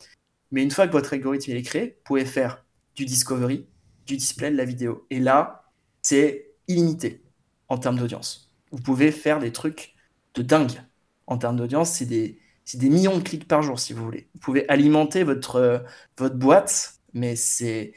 [0.50, 3.66] Mais une fois que votre algorithme est créé, vous pouvez faire du discovery,
[4.06, 5.06] du display, de la vidéo.
[5.10, 5.63] Et là,
[6.04, 7.24] c'est illimité
[7.68, 8.52] en termes d'audience.
[8.70, 9.94] Vous pouvez faire des trucs
[10.34, 10.80] de dingue
[11.26, 11.90] en termes d'audience.
[11.90, 12.38] C'est des,
[12.74, 14.28] des, millions de clics par jour, si vous voulez.
[14.34, 15.84] Vous pouvez alimenter votre,
[16.16, 17.94] votre boîte, mais c'est.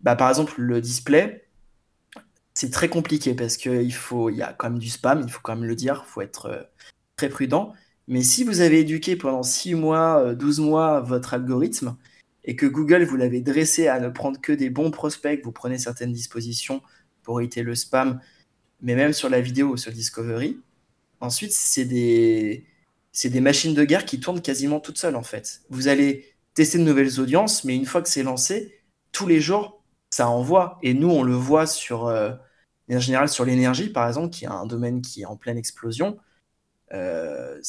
[0.00, 1.46] Bah, par exemple, le display,
[2.54, 5.68] c'est très compliqué parce qu'il y a quand même du spam, il faut quand même
[5.68, 6.62] le dire, il faut être euh,
[7.16, 7.74] très prudent.
[8.08, 11.96] Mais si vous avez éduqué pendant 6 mois, 12 euh, mois votre algorithme
[12.44, 15.78] et que Google vous l'avez dressé à ne prendre que des bons prospects, vous prenez
[15.78, 16.82] certaines dispositions
[17.22, 18.20] pour éviter le spam,
[18.80, 20.60] mais même sur la vidéo ou sur Discovery.
[21.20, 22.64] Ensuite, c'est des,
[23.40, 25.62] machines de guerre qui tournent quasiment toutes seules en fait.
[25.70, 28.80] Vous allez tester de nouvelles audiences, mais une fois que c'est lancé,
[29.12, 30.78] tous les jours, ça envoie.
[30.82, 32.32] Et nous, on le voit sur, euh,
[32.90, 36.18] en général, sur l'énergie, par exemple, qui est un domaine qui est en pleine explosion,
[36.92, 37.60] euh,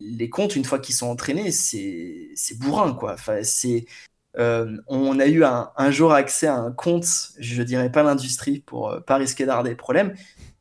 [0.00, 3.16] les comptes, une fois qu'ils sont entraînés, c'est bourrin, quoi.
[4.38, 7.06] Euh, on a eu un, jour accès à un compte,
[7.38, 10.14] je dirais pas l'industrie pour euh, pas risquer d'avoir des problèmes,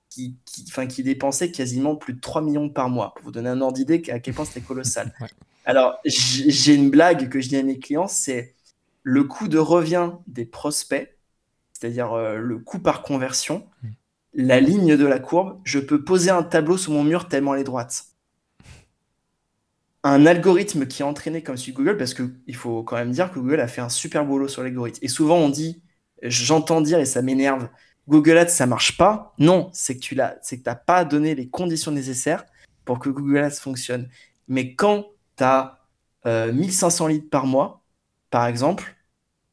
[0.10, 3.14] qui, qui, dépensait quasiment plus de 3 millions par mois.
[3.16, 5.14] Pour vous donner un ordre d'idée à quel point c'était colossal.
[5.66, 8.56] Alors, j'ai une blague que je dis à mes clients, c'est
[9.04, 11.16] le coût de revient des prospects,
[11.74, 13.90] c'est-à-dire euh, le coût par conversion, mm.
[14.34, 17.62] la ligne de la courbe, je peux poser un tableau sur mon mur tellement elle
[17.62, 18.09] est droite
[20.04, 23.32] un algorithme qui est entraîné comme celui de Google, parce qu'il faut quand même dire
[23.32, 25.00] que Google a fait un super boulot sur l'algorithme.
[25.02, 25.82] Et souvent, on dit,
[26.22, 27.70] j'entends dire, et ça m'énerve,
[28.08, 29.34] Google Ads, ça marche pas.
[29.38, 30.16] Non, c'est que tu
[30.64, 32.46] t'as pas donné les conditions nécessaires
[32.86, 34.10] pour que Google Ads fonctionne.
[34.48, 35.06] Mais quand
[35.38, 35.80] tu as
[36.26, 37.84] 1500 leads par mois,
[38.30, 38.96] par exemple,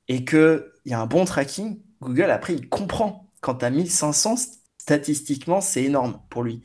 [0.09, 3.31] et qu'il y a un bon tracking, Google, après, il comprend.
[3.41, 4.37] Quand tu as 1500,
[4.79, 6.63] statistiquement, c'est énorme pour lui.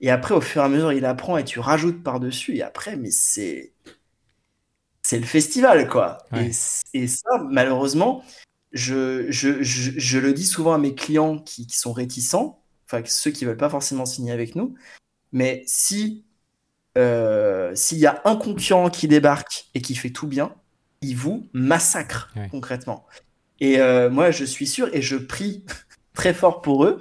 [0.00, 2.56] Et après, au fur et à mesure, il apprend et tu rajoutes par-dessus.
[2.56, 3.72] Et après, mais c'est.
[5.02, 6.18] C'est le festival, quoi.
[6.32, 6.50] Et,
[7.06, 8.24] ça, malheureusement,
[8.72, 13.44] je, je, je, le dis souvent à mes clients qui, sont réticents, enfin ceux qui
[13.44, 14.74] veulent pas forcément signer avec nous.
[15.30, 16.26] Mais si
[16.96, 20.54] euh, s'il y a un concurrent qui débarque et qui fait tout bien,
[21.02, 23.06] il vous massacre concrètement.
[23.60, 25.64] Et euh, moi, je suis sûr et je prie
[26.14, 26.98] très fort pour eux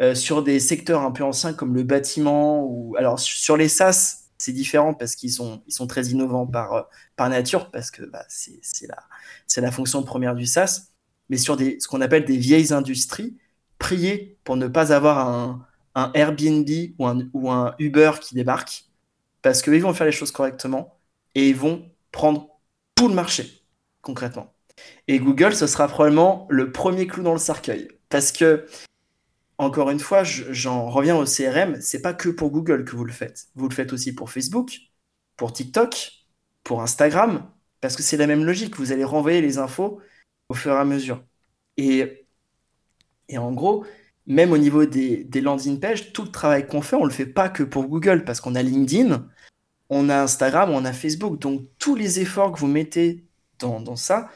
[0.00, 4.28] euh, sur des secteurs un peu anciens comme le bâtiment ou alors sur les SaaS,
[4.38, 6.82] c'est différent parce qu'ils sont, ils sont très innovants par, euh,
[7.16, 8.96] par nature parce que bah, c'est la,
[9.56, 10.88] la fonction première du SaaS.
[11.28, 13.36] Mais sur des, ce qu'on appelle des vieilles industries,
[13.78, 18.86] priez pour ne pas avoir un, un Airbnb ou un, ou un Uber qui débarque
[19.42, 20.98] parce qu'ils vont faire les choses correctement
[21.34, 22.48] et ils vont prendre
[22.94, 23.62] tout le marché
[24.02, 24.54] concrètement.
[25.08, 28.66] Et Google, ce sera probablement le premier clou dans le cercueil parce que
[29.60, 33.12] encore une fois, j'en reviens au CRM, c'est pas que pour Google que vous le
[33.12, 33.48] faites.
[33.54, 34.78] Vous le faites aussi pour Facebook,
[35.36, 36.12] pour TikTok,
[36.64, 37.46] pour Instagram,
[37.80, 38.76] parce que c'est la même logique.
[38.76, 40.00] Vous allez renvoyer les infos
[40.48, 41.22] au fur et à mesure.
[41.76, 42.26] Et,
[43.28, 43.84] et en gros,
[44.26, 47.50] même au niveau des, landing pages, tout le travail qu'on fait, on le fait pas
[47.50, 49.28] que pour Google, parce qu'on a LinkedIn,
[49.90, 51.38] on a Instagram, on a Facebook.
[51.38, 53.26] Donc tous les efforts que vous mettez
[53.58, 54.30] dans, dans ça,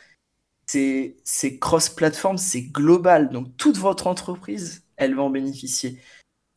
[0.66, 3.30] c'est cross-platform, c'est global.
[3.30, 6.00] Donc toute votre entreprise elle va en bénéficier.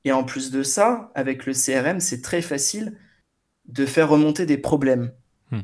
[0.04, 2.98] Et en plus de ça, avec le CRM, c'est très facile
[3.68, 5.12] de faire remonter des problèmes,
[5.52, 5.60] hmm.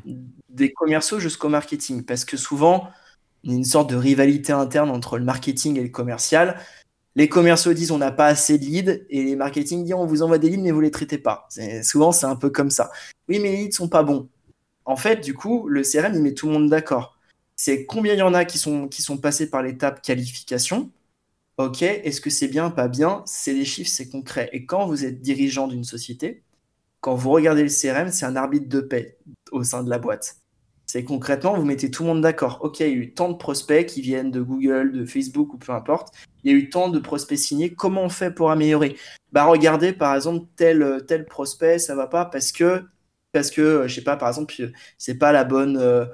[0.50, 2.90] des commerciaux jusqu'au marketing, parce que souvent,
[3.44, 6.58] il y a une sorte de rivalité interne entre le marketing et le commercial.
[7.14, 10.22] Les commerciaux disent on n'a pas assez de leads et les marketing disent on vous
[10.22, 11.46] envoie des leads mais vous les traitez pas.
[11.82, 12.90] Souvent c'est un peu comme ça.
[13.28, 14.28] Oui mais les leads sont pas bons.
[14.86, 17.18] En fait du coup le CRM il met tout le monde d'accord.
[17.54, 20.90] C'est combien il y en a qui sont, qui sont passés par l'étape qualification,
[21.58, 23.22] OK, est-ce que c'est bien, pas bien?
[23.26, 24.50] C'est des chiffres, c'est concret.
[24.52, 26.42] Et quand vous êtes dirigeant d'une société,
[27.00, 29.18] quand vous regardez le CRM, c'est un arbitre de paix
[29.52, 30.36] au sein de la boîte.
[30.86, 32.60] C'est concrètement, vous mettez tout le monde d'accord.
[32.62, 35.58] OK, il y a eu tant de prospects qui viennent de Google, de Facebook ou
[35.58, 36.14] peu importe.
[36.44, 37.74] Il y a eu tant de prospects signés.
[37.74, 38.96] Comment on fait pour améliorer?
[39.32, 42.84] Bah regardez par exemple tel tel prospect, ça va pas parce que
[43.32, 44.54] parce que je sais pas par exemple
[44.98, 46.06] c'est pas la bonne euh,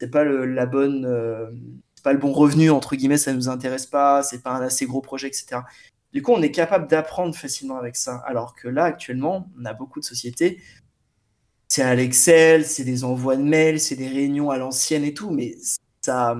[0.00, 1.50] c'est pas la bonne euh,
[2.04, 4.86] pas le bon revenu, entre guillemets, ça ne nous intéresse pas, c'est pas un assez
[4.86, 5.62] gros projet, etc.
[6.12, 8.18] Du coup, on est capable d'apprendre facilement avec ça.
[8.26, 10.62] Alors que là, actuellement, on a beaucoup de sociétés,
[11.66, 15.30] c'est à l'Excel, c'est des envois de mails, c'est des réunions à l'ancienne et tout,
[15.30, 15.56] mais
[16.02, 16.36] ça,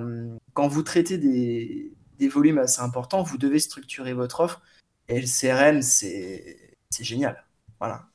[0.53, 4.63] quand vous traitez des, des volumes assez importants, vous devez structurer votre offre.
[5.09, 7.45] Et le CRM, c'est génial.
[7.81, 8.07] Voilà.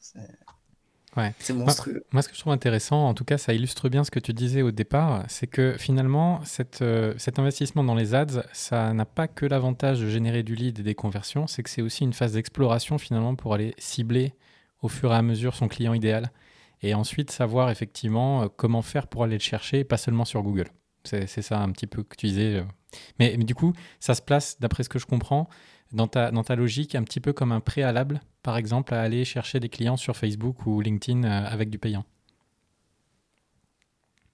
[1.39, 2.03] C'est monstrueux.
[2.11, 4.33] Moi, ce que je trouve intéressant, en tout cas, ça illustre bien ce que tu
[4.33, 9.05] disais au départ, c'est que finalement, cette, euh, cet investissement dans les ads, ça n'a
[9.05, 12.13] pas que l'avantage de générer du lead et des conversions, c'est que c'est aussi une
[12.13, 14.33] phase d'exploration finalement pour aller cibler
[14.81, 16.31] au fur et à mesure son client idéal
[16.81, 20.67] et ensuite savoir effectivement euh, comment faire pour aller le chercher, pas seulement sur Google.
[21.05, 22.55] C'est ça un petit peu que tu disais.
[22.57, 22.63] Euh.
[23.19, 25.47] Mais, mais du coup, ça se place, d'après ce que je comprends,
[25.91, 29.25] dans ta, dans ta logique, un petit peu comme un préalable par exemple, à aller
[29.25, 32.05] chercher des clients sur Facebook ou LinkedIn euh, avec du payant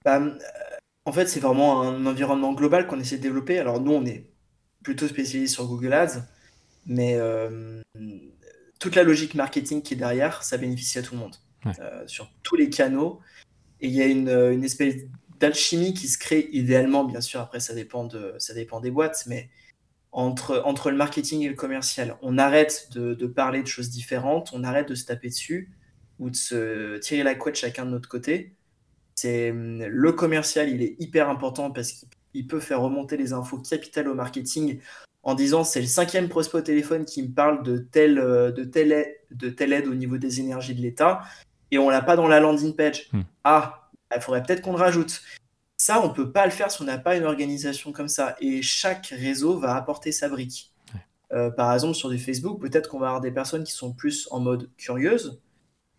[0.04, 0.38] bah, euh,
[1.06, 3.60] En fait, c'est vraiment un environnement global qu'on essaie de développer.
[3.60, 4.30] Alors nous, on est
[4.84, 6.22] plutôt spécialisé sur Google Ads,
[6.86, 7.82] mais euh,
[8.80, 11.36] toute la logique marketing qui est derrière, ça bénéficie à tout le monde,
[12.06, 13.20] sur tous les canaux.
[13.82, 14.96] Et il y a une, une espèce
[15.40, 19.24] d'alchimie qui se crée idéalement, bien sûr, après ça dépend, de, ça dépend des boîtes,
[19.26, 19.50] mais
[20.16, 22.18] entre, entre le marketing et le commercial.
[22.22, 25.72] On arrête de, parler de choses différentes, on arrête de se taper dessus
[26.20, 28.56] ou de se tirer la couette chacun de notre côté.
[29.16, 34.08] C'est le commercial, il est hyper important parce qu'il peut faire remonter les infos capitales
[34.08, 34.80] au marketing
[35.24, 39.06] en disant c'est le cinquième prospect au téléphone qui me parle de telle, de telle,
[39.32, 41.24] de telle aide au niveau des énergies de l'État
[41.72, 43.10] et on l'a pas dans la landing page.
[43.12, 43.24] Hmm.
[43.44, 45.22] Ah, il faudrait peut-être qu'on le rajoute.
[45.78, 48.36] Ça, on peut pas le faire si on n'a pas une organisation comme ça.
[48.40, 50.72] Et chaque réseau va apporter sa brique.
[51.34, 54.28] Euh, par exemple, sur du Facebook, peut-être qu'on va avoir des personnes qui sont plus
[54.32, 55.42] en mode curieuse.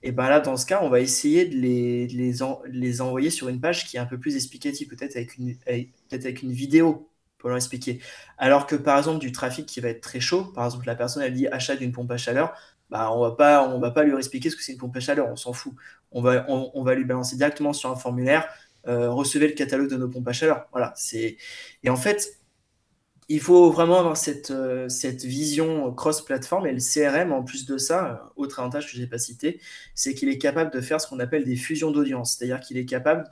[0.02, 2.32] Et ben là, dans ce cas, on va essayer de les, les,
[2.66, 5.86] les envoyer sur une page qui est un peu plus explicative, peut-être avec une, peut
[6.12, 8.00] avec une vidéo pour leur expliquer.
[8.38, 11.22] Alors que par exemple, du trafic qui va être très chaud, par exemple, la personne
[11.22, 12.54] elle dit achat d'une pompe à chaleur,
[12.90, 15.00] bah, on va pas, on va pas lui expliquer ce que c'est une pompe à
[15.00, 15.74] chaleur, on s'en fout.
[16.12, 18.48] On va, on, va lui balancer directement sur un formulaire,
[18.86, 20.66] recevez le catalogue de nos pompes à chaleur.
[20.72, 21.36] Voilà, c'est
[21.82, 22.40] et en fait,
[23.28, 27.76] il faut vraiment avoir cette, euh, cette vision cross-platform et le CRM, en plus de
[27.76, 29.60] ça, autre avantage que je n'ai pas cité,
[29.94, 32.36] c'est qu'il est capable de faire ce qu'on appelle des fusions d'audience.
[32.36, 33.28] C'est-à-dire qu'il est capable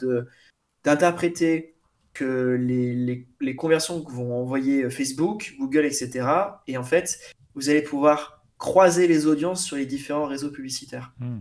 [0.82, 1.76] d'interpréter
[2.12, 6.26] que les, les, conversions que vont envoyer Facebook, Google, etc.
[6.68, 7.18] Et en fait,
[7.54, 11.12] vous allez pouvoir croiser les audiences sur les différents réseaux publicitaires.
[11.18, 11.40] Hmm.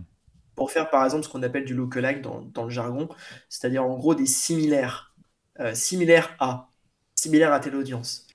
[0.56, 3.08] Pour faire par exemple ce qu'on appelle du lookalike dans, dans le jargon,
[3.48, 5.14] c'est-à-dire en gros des similaires,
[5.60, 6.70] euh, similaires à,
[7.14, 8.26] similaires à telle audience.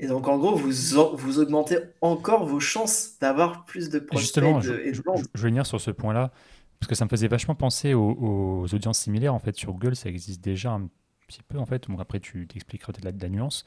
[0.00, 0.70] Et donc, en gros, vous,
[1.16, 5.42] vous augmentez encore vos chances d'avoir plus de prospects Justement, je, et de je, je,
[5.42, 6.30] vais venir sur ce point-là,
[6.78, 9.34] parce que ça me faisait vachement penser aux, audiences similaires.
[9.34, 10.88] En fait, sur Google, ça existe déjà un
[11.26, 11.88] petit peu, en fait.
[11.88, 13.64] Bon, après, tu t'expliqueras peut-être la, la, nuance.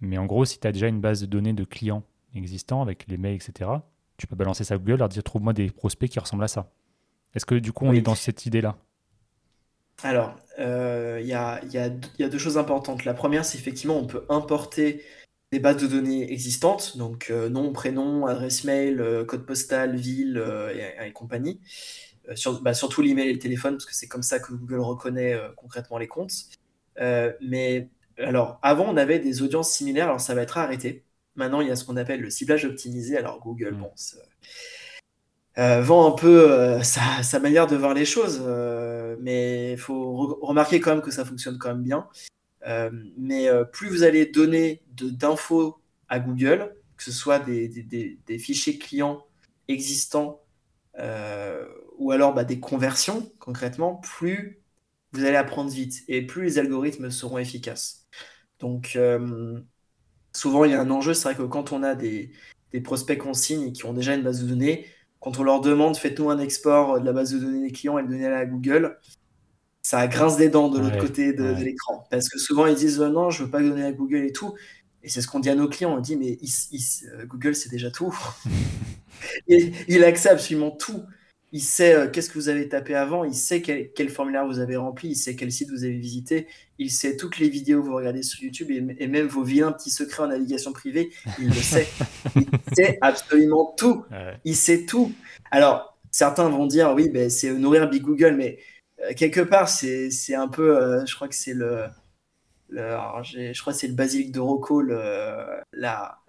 [0.00, 2.02] Mais en gros, si tu as déjà une base de données de clients
[2.34, 3.70] existants avec les mails, etc.,
[4.16, 6.72] tu peux balancer ça à Google, leur dire trouve-moi des prospects qui ressemblent à ça.
[7.34, 8.76] Est-ce que du coup, on est dans cette idée-là?
[10.02, 13.04] Alors, il euh, y, a, y, a, y, a, deux choses importantes.
[13.04, 15.04] La première, c'est effectivement, on peut importer
[15.50, 20.42] des bases de données existantes, donc euh, nom, prénom, adresse mail, euh, code postal, ville
[20.74, 21.60] et, compagnie.
[22.34, 25.34] Sur, bah, surtout l'email et le téléphone, parce que c'est comme ça que Google reconnaît
[25.56, 26.34] concrètement les comptes.
[27.40, 27.88] mais
[28.18, 31.04] alors, avant, on avait des audiences similaires, alors ça va être arrêté.
[31.36, 33.16] Maintenant, il y a ce qu'on appelle le ciblage optimisé.
[33.16, 33.78] Alors, Google, mm.
[33.78, 33.90] bon,
[35.58, 38.42] vend un peu sa, sa, manière de voir les choses,
[39.20, 42.06] mais il faut remarquer quand même que ça fonctionne quand même bien.
[42.66, 48.78] Euh, mais euh, plus vous allez donner d'infos à Google, que ce soit des, fichiers
[48.78, 49.24] clients
[49.68, 50.42] existants
[50.98, 51.66] euh,
[51.98, 54.60] ou alors bah, des conversions concrètement, plus
[55.12, 58.06] vous allez apprendre vite et plus les algorithmes seront efficaces.
[58.58, 58.98] Donc
[60.32, 62.32] souvent il y a un enjeu, c'est vrai que quand on a des,
[62.84, 64.86] prospects qu'on signe et qui ont déjà une base de données,
[65.20, 68.02] quand on leur demande faites-nous un export de la base de données des clients et
[68.02, 68.98] le donner à Google,
[69.82, 72.06] ça grince des dents de l'autre côté de, l'écran.
[72.10, 74.54] Parce que souvent, ils disent euh, non, je veux pas donner à Google et tout.
[75.02, 75.96] Et c'est ce qu'on dit à nos clients.
[75.96, 78.14] On dit, mais euh, Google, c'est déjà tout.
[79.48, 81.02] il, il accède absolument tout.
[81.52, 84.76] Il sait euh, qu'est-ce que vous avez tapé avant, il sait quel, formulaire vous avez
[84.76, 86.46] rempli, il sait quel site vous avez visité,
[86.78, 89.90] il sait toutes les vidéos que vous regardez sur YouTube et, même vos vilains petits
[89.90, 91.88] secrets en navigation privée, il le sait.
[92.36, 94.04] il sait absolument tout.
[94.44, 95.12] Il sait tout.
[95.50, 98.58] Alors, certains vont dire, oui, ben, c'est nourrir Big Google, mais
[99.00, 101.84] euh, quelque part, c'est un peu, euh, je crois que c'est le,
[102.70, 106.20] je crois que c'est le basilic de Rocco, la, la,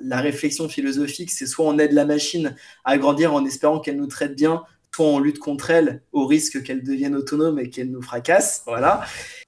[0.00, 2.54] la, réflexion philosophique, c'est soit on aide la machine
[2.84, 4.62] à grandir en espérant qu'elle nous traite bien,
[4.94, 8.62] soit on lutte contre elle au risque qu'elle devienne autonome et qu'elle nous fracasse.
[8.66, 9.04] Voilà.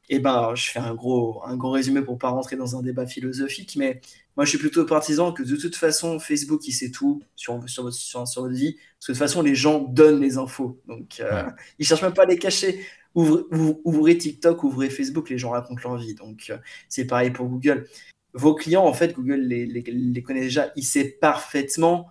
[0.09, 3.07] Et ben, je fais un gros, un gros résumé pour pas rentrer dans un débat
[3.07, 4.01] philosophique, mais
[4.37, 7.93] moi, je suis plutôt partisan que de toute façon, Facebook, il sait tout sur, sur,
[7.93, 8.75] sur, sur votre vie.
[8.75, 10.81] Parce que de toute façon, les gens donnent les infos.
[10.89, 11.45] Donc, euh,
[11.79, 12.85] ils cherchent même pas à les cacher.
[13.15, 16.15] Ouvrez, TikTok, ouvrez Facebook, les gens racontent leur vie.
[16.15, 16.59] Donc, euh,
[16.89, 17.87] c'est pareil pour Google.
[18.33, 20.73] Vos clients, en fait, Google les, les, connaît déjà.
[20.75, 22.09] Il sait parfaitement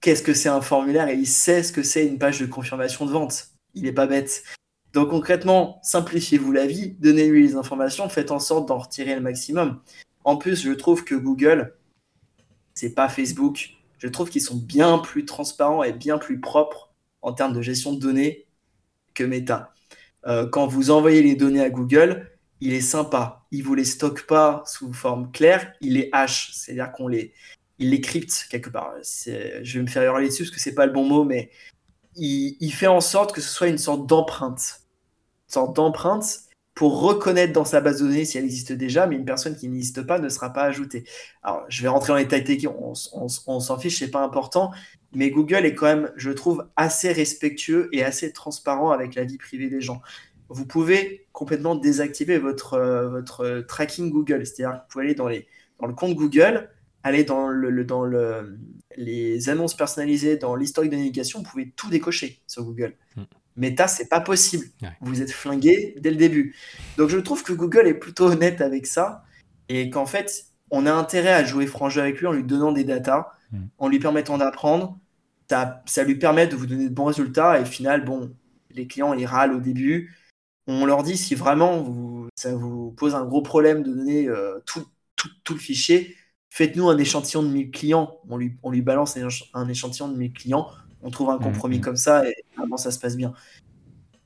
[0.00, 3.06] qu'est-ce que c'est un formulaire et il sait ce que c'est une page de confirmation
[3.06, 3.48] de vente.
[3.74, 4.42] Il n'est pas bête.
[4.92, 9.82] Donc concrètement, simplifiez-vous la vie, donnez-lui les informations, faites en sorte d'en retirer le maximum.
[10.24, 11.76] En plus, je trouve que Google,
[12.74, 13.74] c'est pas Facebook.
[13.98, 17.92] Je trouve qu'ils sont bien plus transparents et bien plus propres en termes de gestion
[17.92, 18.46] de données
[19.14, 19.74] que Meta.
[20.26, 22.30] Euh, quand vous envoyez les données à Google,
[22.60, 23.46] il est sympa.
[23.50, 27.32] Il vous les stocke pas sous forme claire, il les hache, c'est-à-dire qu'on les,
[27.78, 28.94] il les crypte quelque part.
[29.02, 31.50] Je vais me faire hurler dessus parce que c'est pas le bon mot, mais
[32.16, 34.80] il, fait en sorte que ce soit une sorte d'empreinte,
[35.48, 36.40] une sorte d'empreinte
[36.74, 39.68] pour reconnaître dans sa base de données si elle existe déjà, mais une personne qui
[39.68, 41.04] n'existe pas ne sera pas ajoutée.
[41.42, 44.72] Alors, je vais rentrer dans les détails techniques, on, s'en fiche, c'est pas important,
[45.14, 49.38] mais Google est quand même, je trouve, assez respectueux et assez transparent avec la vie
[49.38, 50.02] privée des gens.
[50.48, 55.28] Vous pouvez complètement désactiver votre, euh, votre tracking Google, c'est-à-dire que vous pouvez aller dans,
[55.28, 55.46] les,
[55.80, 56.70] dans le compte Google,
[57.02, 58.58] aller dans, le, dans le,
[58.96, 62.94] les annonces personnalisées, dans l'historique de navigation, vous pouvez tout décocher sur Google.
[63.16, 63.24] Hmm.
[63.56, 64.66] Meta, c'est pas possible.
[65.00, 66.54] Vous êtes flingué dès le début.
[66.98, 69.24] Donc je trouve que Google est plutôt honnête avec ça
[69.68, 72.72] et qu'en fait, on a intérêt à jouer franc jeu avec lui en lui donnant
[72.72, 73.66] des datas, hmm.
[73.78, 74.98] en lui permettant d'apprendre.
[75.48, 77.58] Ça, lui permet de vous donner de bons résultats.
[77.58, 78.34] Et au final, bon,
[78.70, 80.14] les clients, ils râlent au début.
[80.66, 84.58] On leur dit si vraiment vous, ça vous pose un gros problème de donner euh,
[84.66, 86.16] tout, tout, le fichier,
[86.50, 88.18] faites-nous un échantillon de 1000 clients.
[88.28, 89.16] On lui, on lui balance
[89.54, 90.68] un échantillon de 1000 clients.
[91.02, 91.82] On trouve un hmm, compromis hmm.
[91.82, 93.32] comme ça et vraiment ça se passe bien.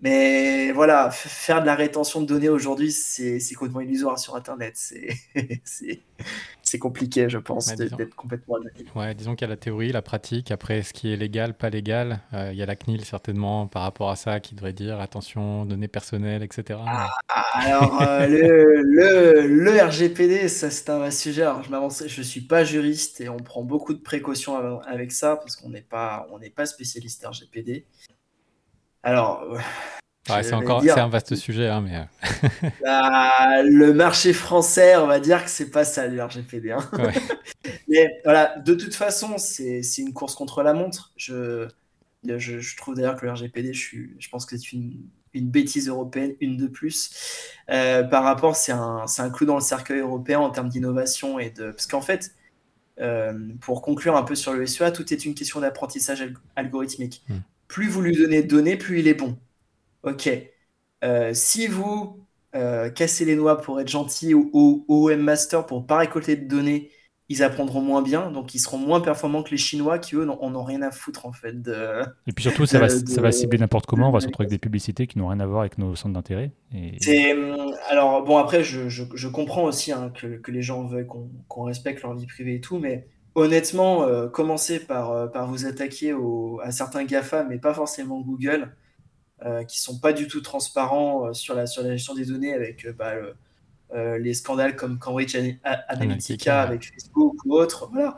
[0.02, 4.72] Mais voilà, faire de la rétention de données aujourd'hui, c'est complètement illusoire sur Internet.
[4.76, 5.10] C'est
[6.78, 8.56] compliqué, je pense, d'être complètement
[8.94, 10.50] Ouais, disons qu'il y a la théorie, la pratique.
[10.50, 13.82] Après, ce qui est légal, pas légal, euh, il y a la CNIL certainement par
[13.82, 16.80] rapport à ça qui devrait dire attention, données personnelles, etc.
[16.86, 17.08] Ah,
[17.54, 21.42] alors, euh, le, le, le, RGPD, ça c'est un sujet.
[21.42, 25.36] Alors, je m'avance, je suis pas juriste et on prend beaucoup de précautions avec ça
[25.36, 27.86] parce qu'on n'est pas, on n'est pas spécialiste RGPD.
[29.02, 29.58] Alors.
[30.26, 31.96] C'est encore un vaste sujet, hein, mais.
[31.96, 32.68] Euh.
[32.82, 36.72] Bah, le marché français, on va dire que c'est pas ça le RGPD.
[36.72, 36.90] Hein.
[37.88, 41.12] mais voilà, de toute façon, c'est une course contre la montre.
[41.16, 41.68] Je,
[42.24, 45.00] je, trouve d'ailleurs que le RGPD, je, suis, je pense que c'est une,
[45.34, 47.10] une, bêtise européenne, une de plus.
[47.70, 51.50] Euh, par rapport, c'est un, un clou dans le cercueil européen en termes d'innovation et
[51.50, 51.70] de.
[51.70, 52.34] Parce qu'en fait,
[53.00, 56.22] euh, pour conclure un peu sur le SEA, tout est une question d'apprentissage
[56.56, 57.24] algorithmique.
[57.28, 57.38] Hmm
[57.70, 59.38] plus vous lui donnez de données, plus il est bon.
[60.02, 60.30] Ok.
[61.04, 65.98] Euh, si vous euh, cassez les noix pour être gentil ou au Master pour pas
[65.98, 66.90] récolter de données,
[67.28, 70.36] ils apprendront moins bien, donc ils seront moins performants que les Chinois qui eux n'en
[70.40, 71.54] ont rien à foutre en fait.
[72.26, 74.08] et puis surtout, ça, va, ça va cibler n'importe comment.
[74.08, 76.14] On va se retrouver avec des publicités qui n'ont rien à voir avec nos centres
[76.14, 76.50] d'intérêt.
[76.74, 77.32] Et...
[77.88, 82.02] Alors bon, après, je, je, comprends aussi hein, que, que, les gens veulent qu'on respecte
[82.02, 86.14] leur vie privée et tout, mais honnêtement, euh, commencez par, euh, par vous attaquer
[86.62, 88.74] à certains GAFA, mais pas forcément Google,
[89.44, 92.86] euh, qui sont pas du tout transparents sur, la, sur la gestion des données avec
[92.96, 93.14] bah,
[93.92, 95.36] les scandales comme Cambridge
[95.88, 97.88] Analytica avec Facebook ou autre.
[97.92, 98.16] Voilà.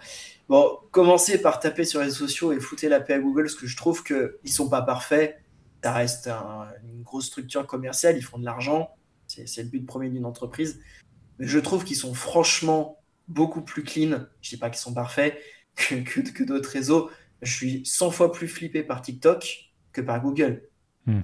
[0.49, 3.55] Bon, commencez par taper sur les réseaux sociaux et foutez la paix à Google, parce
[3.55, 5.41] que je trouve qu'ils ne sont pas parfaits.
[5.83, 8.91] Ça reste une grosse structure commerciale, ils font de l'argent,
[9.27, 10.81] c'est le but premier d'une entreprise.
[11.39, 14.27] Mais je trouve qu'ils sont franchement beaucoup plus clean.
[14.43, 15.39] Je dis pas qu'ils sont parfaits
[15.77, 17.11] que, que, d'autres réseaux.
[17.41, 20.63] Je suis 100 fois plus flippé par TikTok que par Google.
[21.07, 21.21] Hmm.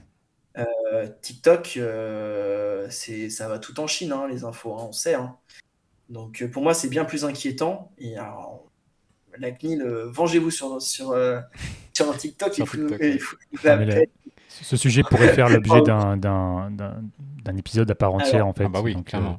[0.59, 5.15] Euh, TikTok, euh, c'est ça va tout en Chine, hein, les infos, hein, on sait.
[5.15, 5.37] Hein.
[6.09, 7.93] Donc euh, pour moi, c'est bien plus inquiétant.
[7.99, 8.15] Et
[9.39, 11.17] la CNIL, vengez-vous sur, sur,
[11.93, 12.61] sur TikTok.
[14.49, 18.65] ce sujet pourrait faire l'objet d'un d'un épisode à part entière en fait.
[18.65, 19.39] Ah bah oui, clairement.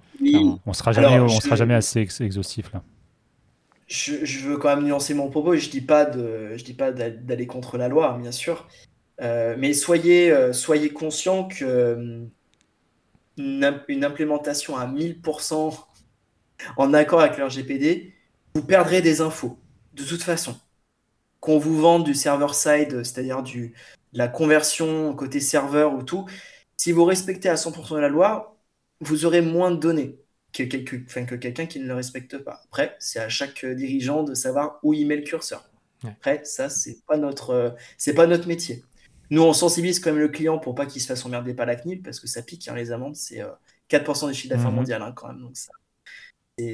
[0.66, 2.82] On sera jamais, on sera jamais assez exhaustif là.
[3.88, 6.92] Je, veux quand même nuancer mon propos et je dis pas de, je dis pas
[6.92, 8.68] d'aller contre la loi, bien sûr,
[9.22, 12.26] euh, mais soyez, euh, soyez conscient que euh,
[13.38, 15.78] une, implémentation à 1000%
[16.78, 18.14] en accord avec leur GPD,
[18.56, 19.60] vous perdrez des infos
[19.94, 20.58] de toute façon.
[21.40, 23.74] Qu'on vous vende du server side, c'est-à-dire du
[24.14, 26.26] la conversion côté serveur ou tout,
[26.78, 28.58] si vous respectez à 100% la loi,
[29.02, 30.20] vous aurez moins de données
[30.54, 32.62] que, quelqu'un qui ne le respecte pas.
[32.66, 35.70] Après, c'est à chaque dirigeant de savoir où il met le curseur.
[36.04, 38.84] Après, ça, c'est pas notre, c'est pas notre métier.
[39.30, 41.76] Nous, on sensibilise quand même le client pour pas qu'il se fasse emmerder par la
[41.76, 43.44] CNIL parce que ça pique, hein, les amendes, c'est
[43.90, 44.76] 4% euh, des chiffres d'affaires mhm.
[44.76, 45.42] mondial hein, quand même.
[45.42, 45.72] Donc ça,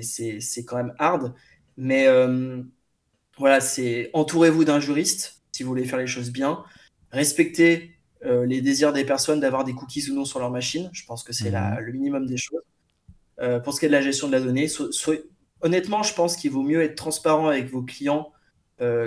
[0.01, 1.33] c'est quand même hard.
[1.77, 2.61] Mais euh,
[3.37, 6.63] voilà, c'est entourez-vous d'un juriste si vous voulez faire les choses bien.
[7.11, 10.89] Respectez euh, les désirs des personnes d'avoir des cookies ou non sur leur machine.
[10.93, 11.79] Je pense que c'est mhm.
[11.79, 12.61] le minimum des choses.
[13.39, 14.67] Euh, pour ce qui est de la gestion de la donnée,
[15.61, 18.31] honnêtement, je pense qu'il vaut mieux être transparent avec vos clients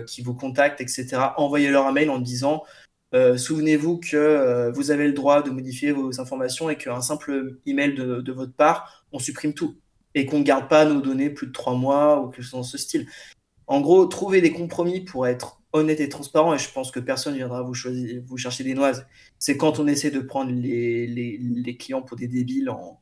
[0.06, 1.18] qui vous contactent, etc.
[1.36, 2.64] Envoyez-leur un mail en disant
[3.12, 8.20] Souvenez-vous que vous avez le droit de modifier vos informations et qu'un simple email de,
[8.20, 9.76] de votre part, on supprime tout
[10.14, 12.62] et qu'on ne garde pas nos données plus de trois mois ou quelque chose dans
[12.62, 13.06] ce style.
[13.66, 17.34] En gros, trouver des compromis pour être honnête et transparent, et je pense que personne
[17.34, 19.06] ne viendra vous, choisir, vous chercher des noises,
[19.38, 22.98] c'est quand on essaie de prendre les, les, clients pour des débiles en,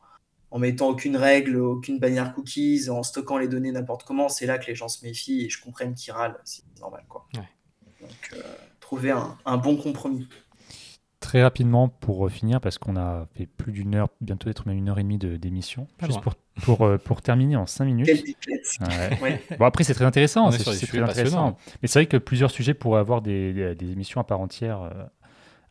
[0.50, 4.58] en, mettant aucune règle, aucune bannière cookies, en stockant les données n'importe comment, c'est là
[4.58, 7.04] que les gens se méfient et je comprends qu'ils râlent, c'est normal.
[7.08, 7.28] Quoi.
[7.34, 8.42] Donc, euh,
[8.86, 10.28] trouver un, un bon compromis.
[11.18, 14.88] Très rapidement pour finir, parce qu'on a fait plus d'une heure, bientôt être même une
[14.88, 18.08] heure et demie d'émission, juste pour, pour, euh, pour, terminer en cinq minutes.
[19.58, 20.52] Bon, après, c'est très intéressant.
[20.52, 21.56] C'est très intéressant.
[21.82, 24.90] Mais c'est vrai que plusieurs sujets pourraient avoir des, des, émissions à part entière euh,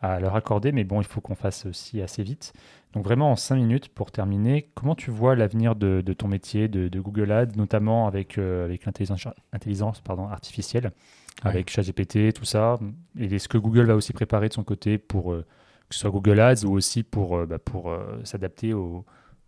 [0.01, 2.53] à leur accorder, mais bon, il faut qu'on fasse aussi assez vite.
[2.93, 6.67] Donc, vraiment, en cinq minutes pour terminer, comment tu vois l'avenir de, de, ton métier,
[6.67, 9.27] de, de, Google Ads, notamment avec, euh, avec l'intelligence
[10.31, 10.91] artificielle
[11.43, 12.79] avec ChatGPT, tout ça?
[13.19, 15.45] Et est-ce que Google va aussi préparer de son côté pour euh,
[15.89, 17.93] que ce soit Google Ads ou aussi pour, euh, bah, pour
[18.23, 19.05] s'adapter aux,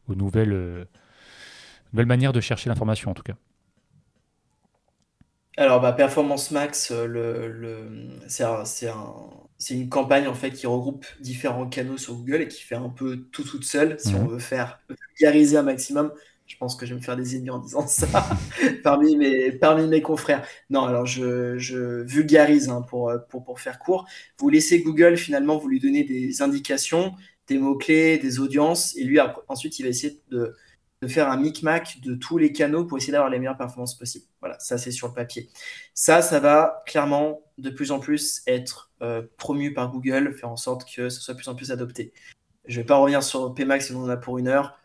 [0.10, 0.88] nouvelles,
[1.94, 3.36] nouvelles manières de chercher l'information en tout cas?
[5.60, 11.68] Alors, bah, Performance Max, euh, le, le, c'est une campagne en fait qui regroupe différents
[11.68, 14.00] canaux sur Google et qui fait un peu tout toute seule.
[14.00, 14.30] Si on mhm.
[14.34, 14.80] veut faire
[15.20, 16.12] vulgariser un maximum,
[16.46, 18.08] je pense que je vais me faire des ennemis en disant ça
[18.84, 20.46] parmi, mes, parmi mes confrères.
[20.70, 24.06] Non, alors je, je vulgarise hein, pour, pour, pour faire court.
[24.38, 27.16] Vous laissez Google, finalement, vous lui donnez des indications,
[27.48, 30.54] des mots-clés, des audiences, et lui, ensuite, il va essayer de,
[31.02, 34.26] de faire un micmac de tous les canaux pour essayer d'avoir les meilleures performances possibles.
[34.40, 35.50] Voilà, ça c'est sur le papier.
[35.94, 40.58] Ça, ça va clairement de plus en plus être euh, promu par Google, faire en
[40.58, 42.14] sorte que ce soit de plus en plus adopté.
[42.66, 44.80] Je ne vais pas revenir sur PMAX, sinon on en a pour une heure.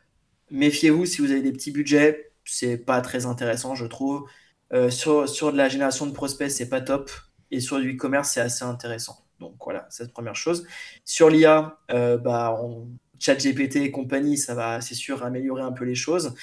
[0.50, 4.28] Méfiez-vous si vous avez des petits budgets, c'est pas très intéressant, je trouve.
[4.72, 7.10] Euh, sur, sur de la génération de prospects, c'est pas top.
[7.50, 9.24] Et sur du e-commerce, c'est assez intéressant.
[9.40, 10.66] Donc voilà, c'est la première chose.
[11.04, 12.88] Sur l'IA, euh, bah, on,
[13.30, 16.34] GPT et compagnie, ça va, c'est sûr, améliorer un peu les choses.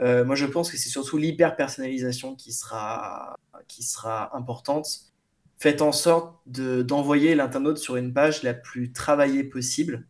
[0.00, 3.36] Euh, moi, je pense que c'est surtout l'hyper-personnalisation qui sera,
[3.68, 5.12] qui sera importante.
[5.58, 10.06] Faites en sorte de, d'envoyer l'internaute sur une page la plus travaillée possible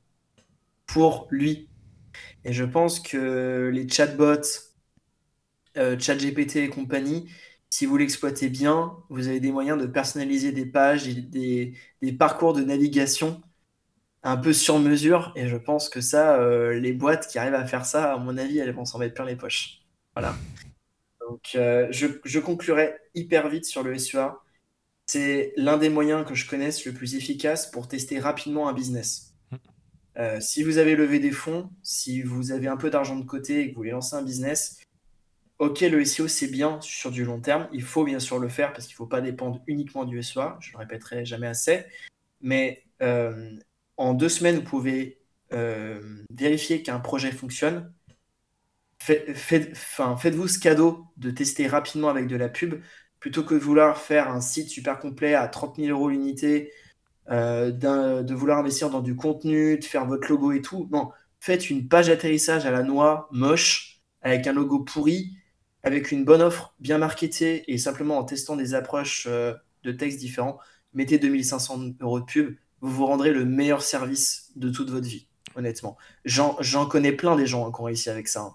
[0.86, 1.68] pour lui.
[2.44, 4.70] Et je pense que les chatbots,
[5.76, 7.28] euh, ChatGPT et compagnie,
[7.70, 12.52] si vous l'exploitez bien, vous avez des moyens de personnaliser des pages, des, des parcours
[12.52, 13.42] de navigation
[14.22, 15.32] un peu sur mesure.
[15.36, 18.36] Et je pense que ça, euh, les boîtes qui arrivent à faire ça, à mon
[18.38, 19.82] avis, elles vont s'en mettre plein les poches.
[20.14, 20.34] Voilà.
[21.28, 24.36] Donc, euh, je, je, conclurai hyper vite sur le SEA.
[25.06, 29.34] C'est l'un des moyens que je connaisse le plus efficace pour tester rapidement un business.
[30.18, 33.60] Euh, si vous avez levé des fonds, si vous avez un peu d'argent de côté
[33.60, 34.80] et que vous voulez lancer un business,
[35.58, 37.68] ok, le SEO c'est bien sur du long terme.
[37.72, 40.58] Il faut bien sûr le faire parce qu'il ne faut pas dépendre uniquement du SEA.
[40.60, 41.84] Je le répéterai jamais assez.
[42.42, 42.84] Mais
[43.96, 45.20] en deux semaines, vous pouvez
[45.52, 46.00] euh,
[46.30, 47.92] vérifier qu'un projet fonctionne.
[48.98, 52.80] Faites-vous ce cadeau de tester rapidement avec de la pub
[53.18, 56.72] plutôt que de vouloir faire un site super complet à 30 000 euros l'unité,
[57.30, 60.88] euh, de vouloir investir dans du contenu, de faire votre logo et tout.
[60.90, 61.10] Non,
[61.40, 65.36] faites une page d'atterrissage à la noix, moche, avec un logo pourri,
[65.84, 69.54] avec une bonne offre bien marketée et simplement en testant des approches euh,
[69.84, 70.58] de texte différents.
[70.94, 75.26] Mettez 2500 euros de pub vous vous rendrez le meilleur service de toute votre vie,
[75.54, 75.96] honnêtement.
[76.24, 78.40] J'en connais plein des gens qui ont réussi avec ça.
[78.40, 78.54] Hein.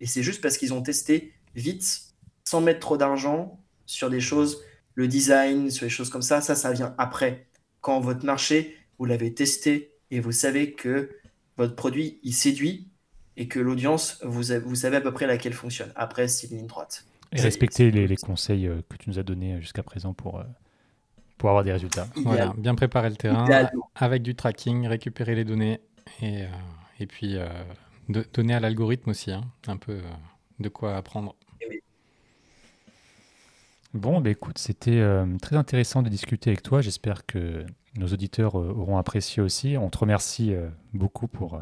[0.00, 2.02] Et c'est juste parce qu'ils ont testé vite,
[2.44, 4.62] sans mettre trop d'argent, sur des choses,
[4.94, 6.40] le design, sur des choses comme ça.
[6.40, 7.46] Ça, ça vient après.
[7.80, 11.10] Quand votre marché, vous l'avez testé et vous savez que
[11.56, 12.88] votre produit, il séduit
[13.38, 15.92] et que l'audience, vous, vous savez à peu près laquelle fonctionne.
[15.96, 17.06] Après, c'est une ligne droite.
[17.32, 20.44] Et respecter les, les, conseils euh, que tu nous as donnés jusqu'à présent pour, euh,
[21.38, 22.06] pour avoir des résultats.
[22.16, 23.46] Voilà, bien préparer le terrain
[23.94, 25.80] avec du tracking, récupérer les données
[26.20, 26.46] et, euh,
[27.00, 27.46] et puis euh,
[28.08, 30.02] de, donner à l'algorithme aussi hein, un peu euh,
[30.60, 31.34] de quoi apprendre.
[31.70, 31.82] Eh
[33.98, 35.04] bon, bah, écoute, c'était
[35.42, 36.80] très intéressant de discuter avec toi.
[36.80, 39.76] J'espère que nos auditeurs auront apprécié aussi.
[39.76, 40.54] On te remercie
[40.94, 41.60] beaucoup pour,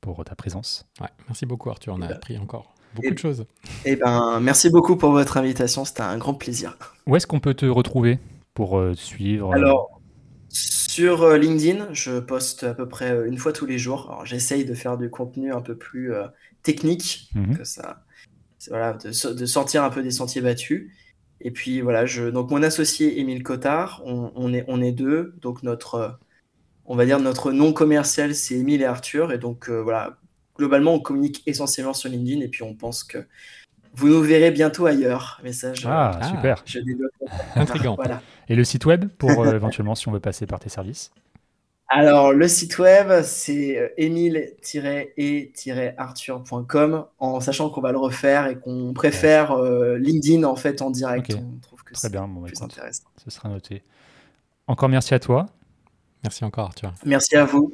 [0.00, 0.86] pour ta présence.
[0.98, 3.44] Ouais, merci beaucoup Arthur, on a appris encore beaucoup de choses.
[3.84, 6.76] Eh ben, merci beaucoup pour votre invitation, c'était un grand plaisir.
[7.06, 8.18] Où est-ce qu'on peut te retrouver?
[8.54, 10.00] Pour euh, suivre euh, Alors,
[10.48, 14.10] sur euh, LinkedIn, je poste à peu près une fois tous les jours.
[14.10, 16.12] Alors, j'essaye de faire du contenu un peu plus
[16.62, 17.58] technique, mhm.
[17.58, 18.04] que ça,
[18.68, 19.12] voilà, de,
[19.46, 20.90] sortir un peu des sentiers battus.
[21.40, 25.34] Et puis voilà, je, donc mon associé Émile Cotard, on, est, on est deux.
[25.40, 26.20] Donc notre,
[26.84, 29.32] on va dire notre nom commercial, c'est Émile et Arthur.
[29.32, 30.18] Et donc voilà,
[30.56, 32.42] globalement, on communique essentiellement sur LinkedIn.
[32.42, 33.26] Et puis on pense que
[33.94, 35.38] vous nous verrez bientôt ailleurs.
[35.44, 35.84] Message.
[35.86, 36.28] Ah, ah.
[36.28, 36.62] super.
[36.64, 36.80] Je
[37.54, 37.94] Intriguant.
[37.96, 38.22] voilà.
[38.48, 41.10] Et le site web pour euh, éventuellement si on veut passer par tes services
[41.88, 48.92] Alors, le site web, c'est emile-e-arthur.com euh, en sachant qu'on va le refaire et qu'on
[48.92, 51.34] préfère euh, LinkedIn en fait en direct.
[51.34, 53.04] On trouve que Très bien, bon, bah, plus intéressant.
[53.22, 53.82] Ce sera noté.
[54.66, 55.46] Encore merci à toi.
[56.22, 56.94] Merci encore, Arthur.
[57.04, 57.72] Merci à vous.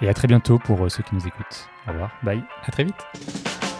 [0.00, 1.68] Et à très bientôt pour ceux qui nous écoutent.
[1.86, 2.12] Au revoir.
[2.22, 2.42] Bye.
[2.66, 3.71] À très vite.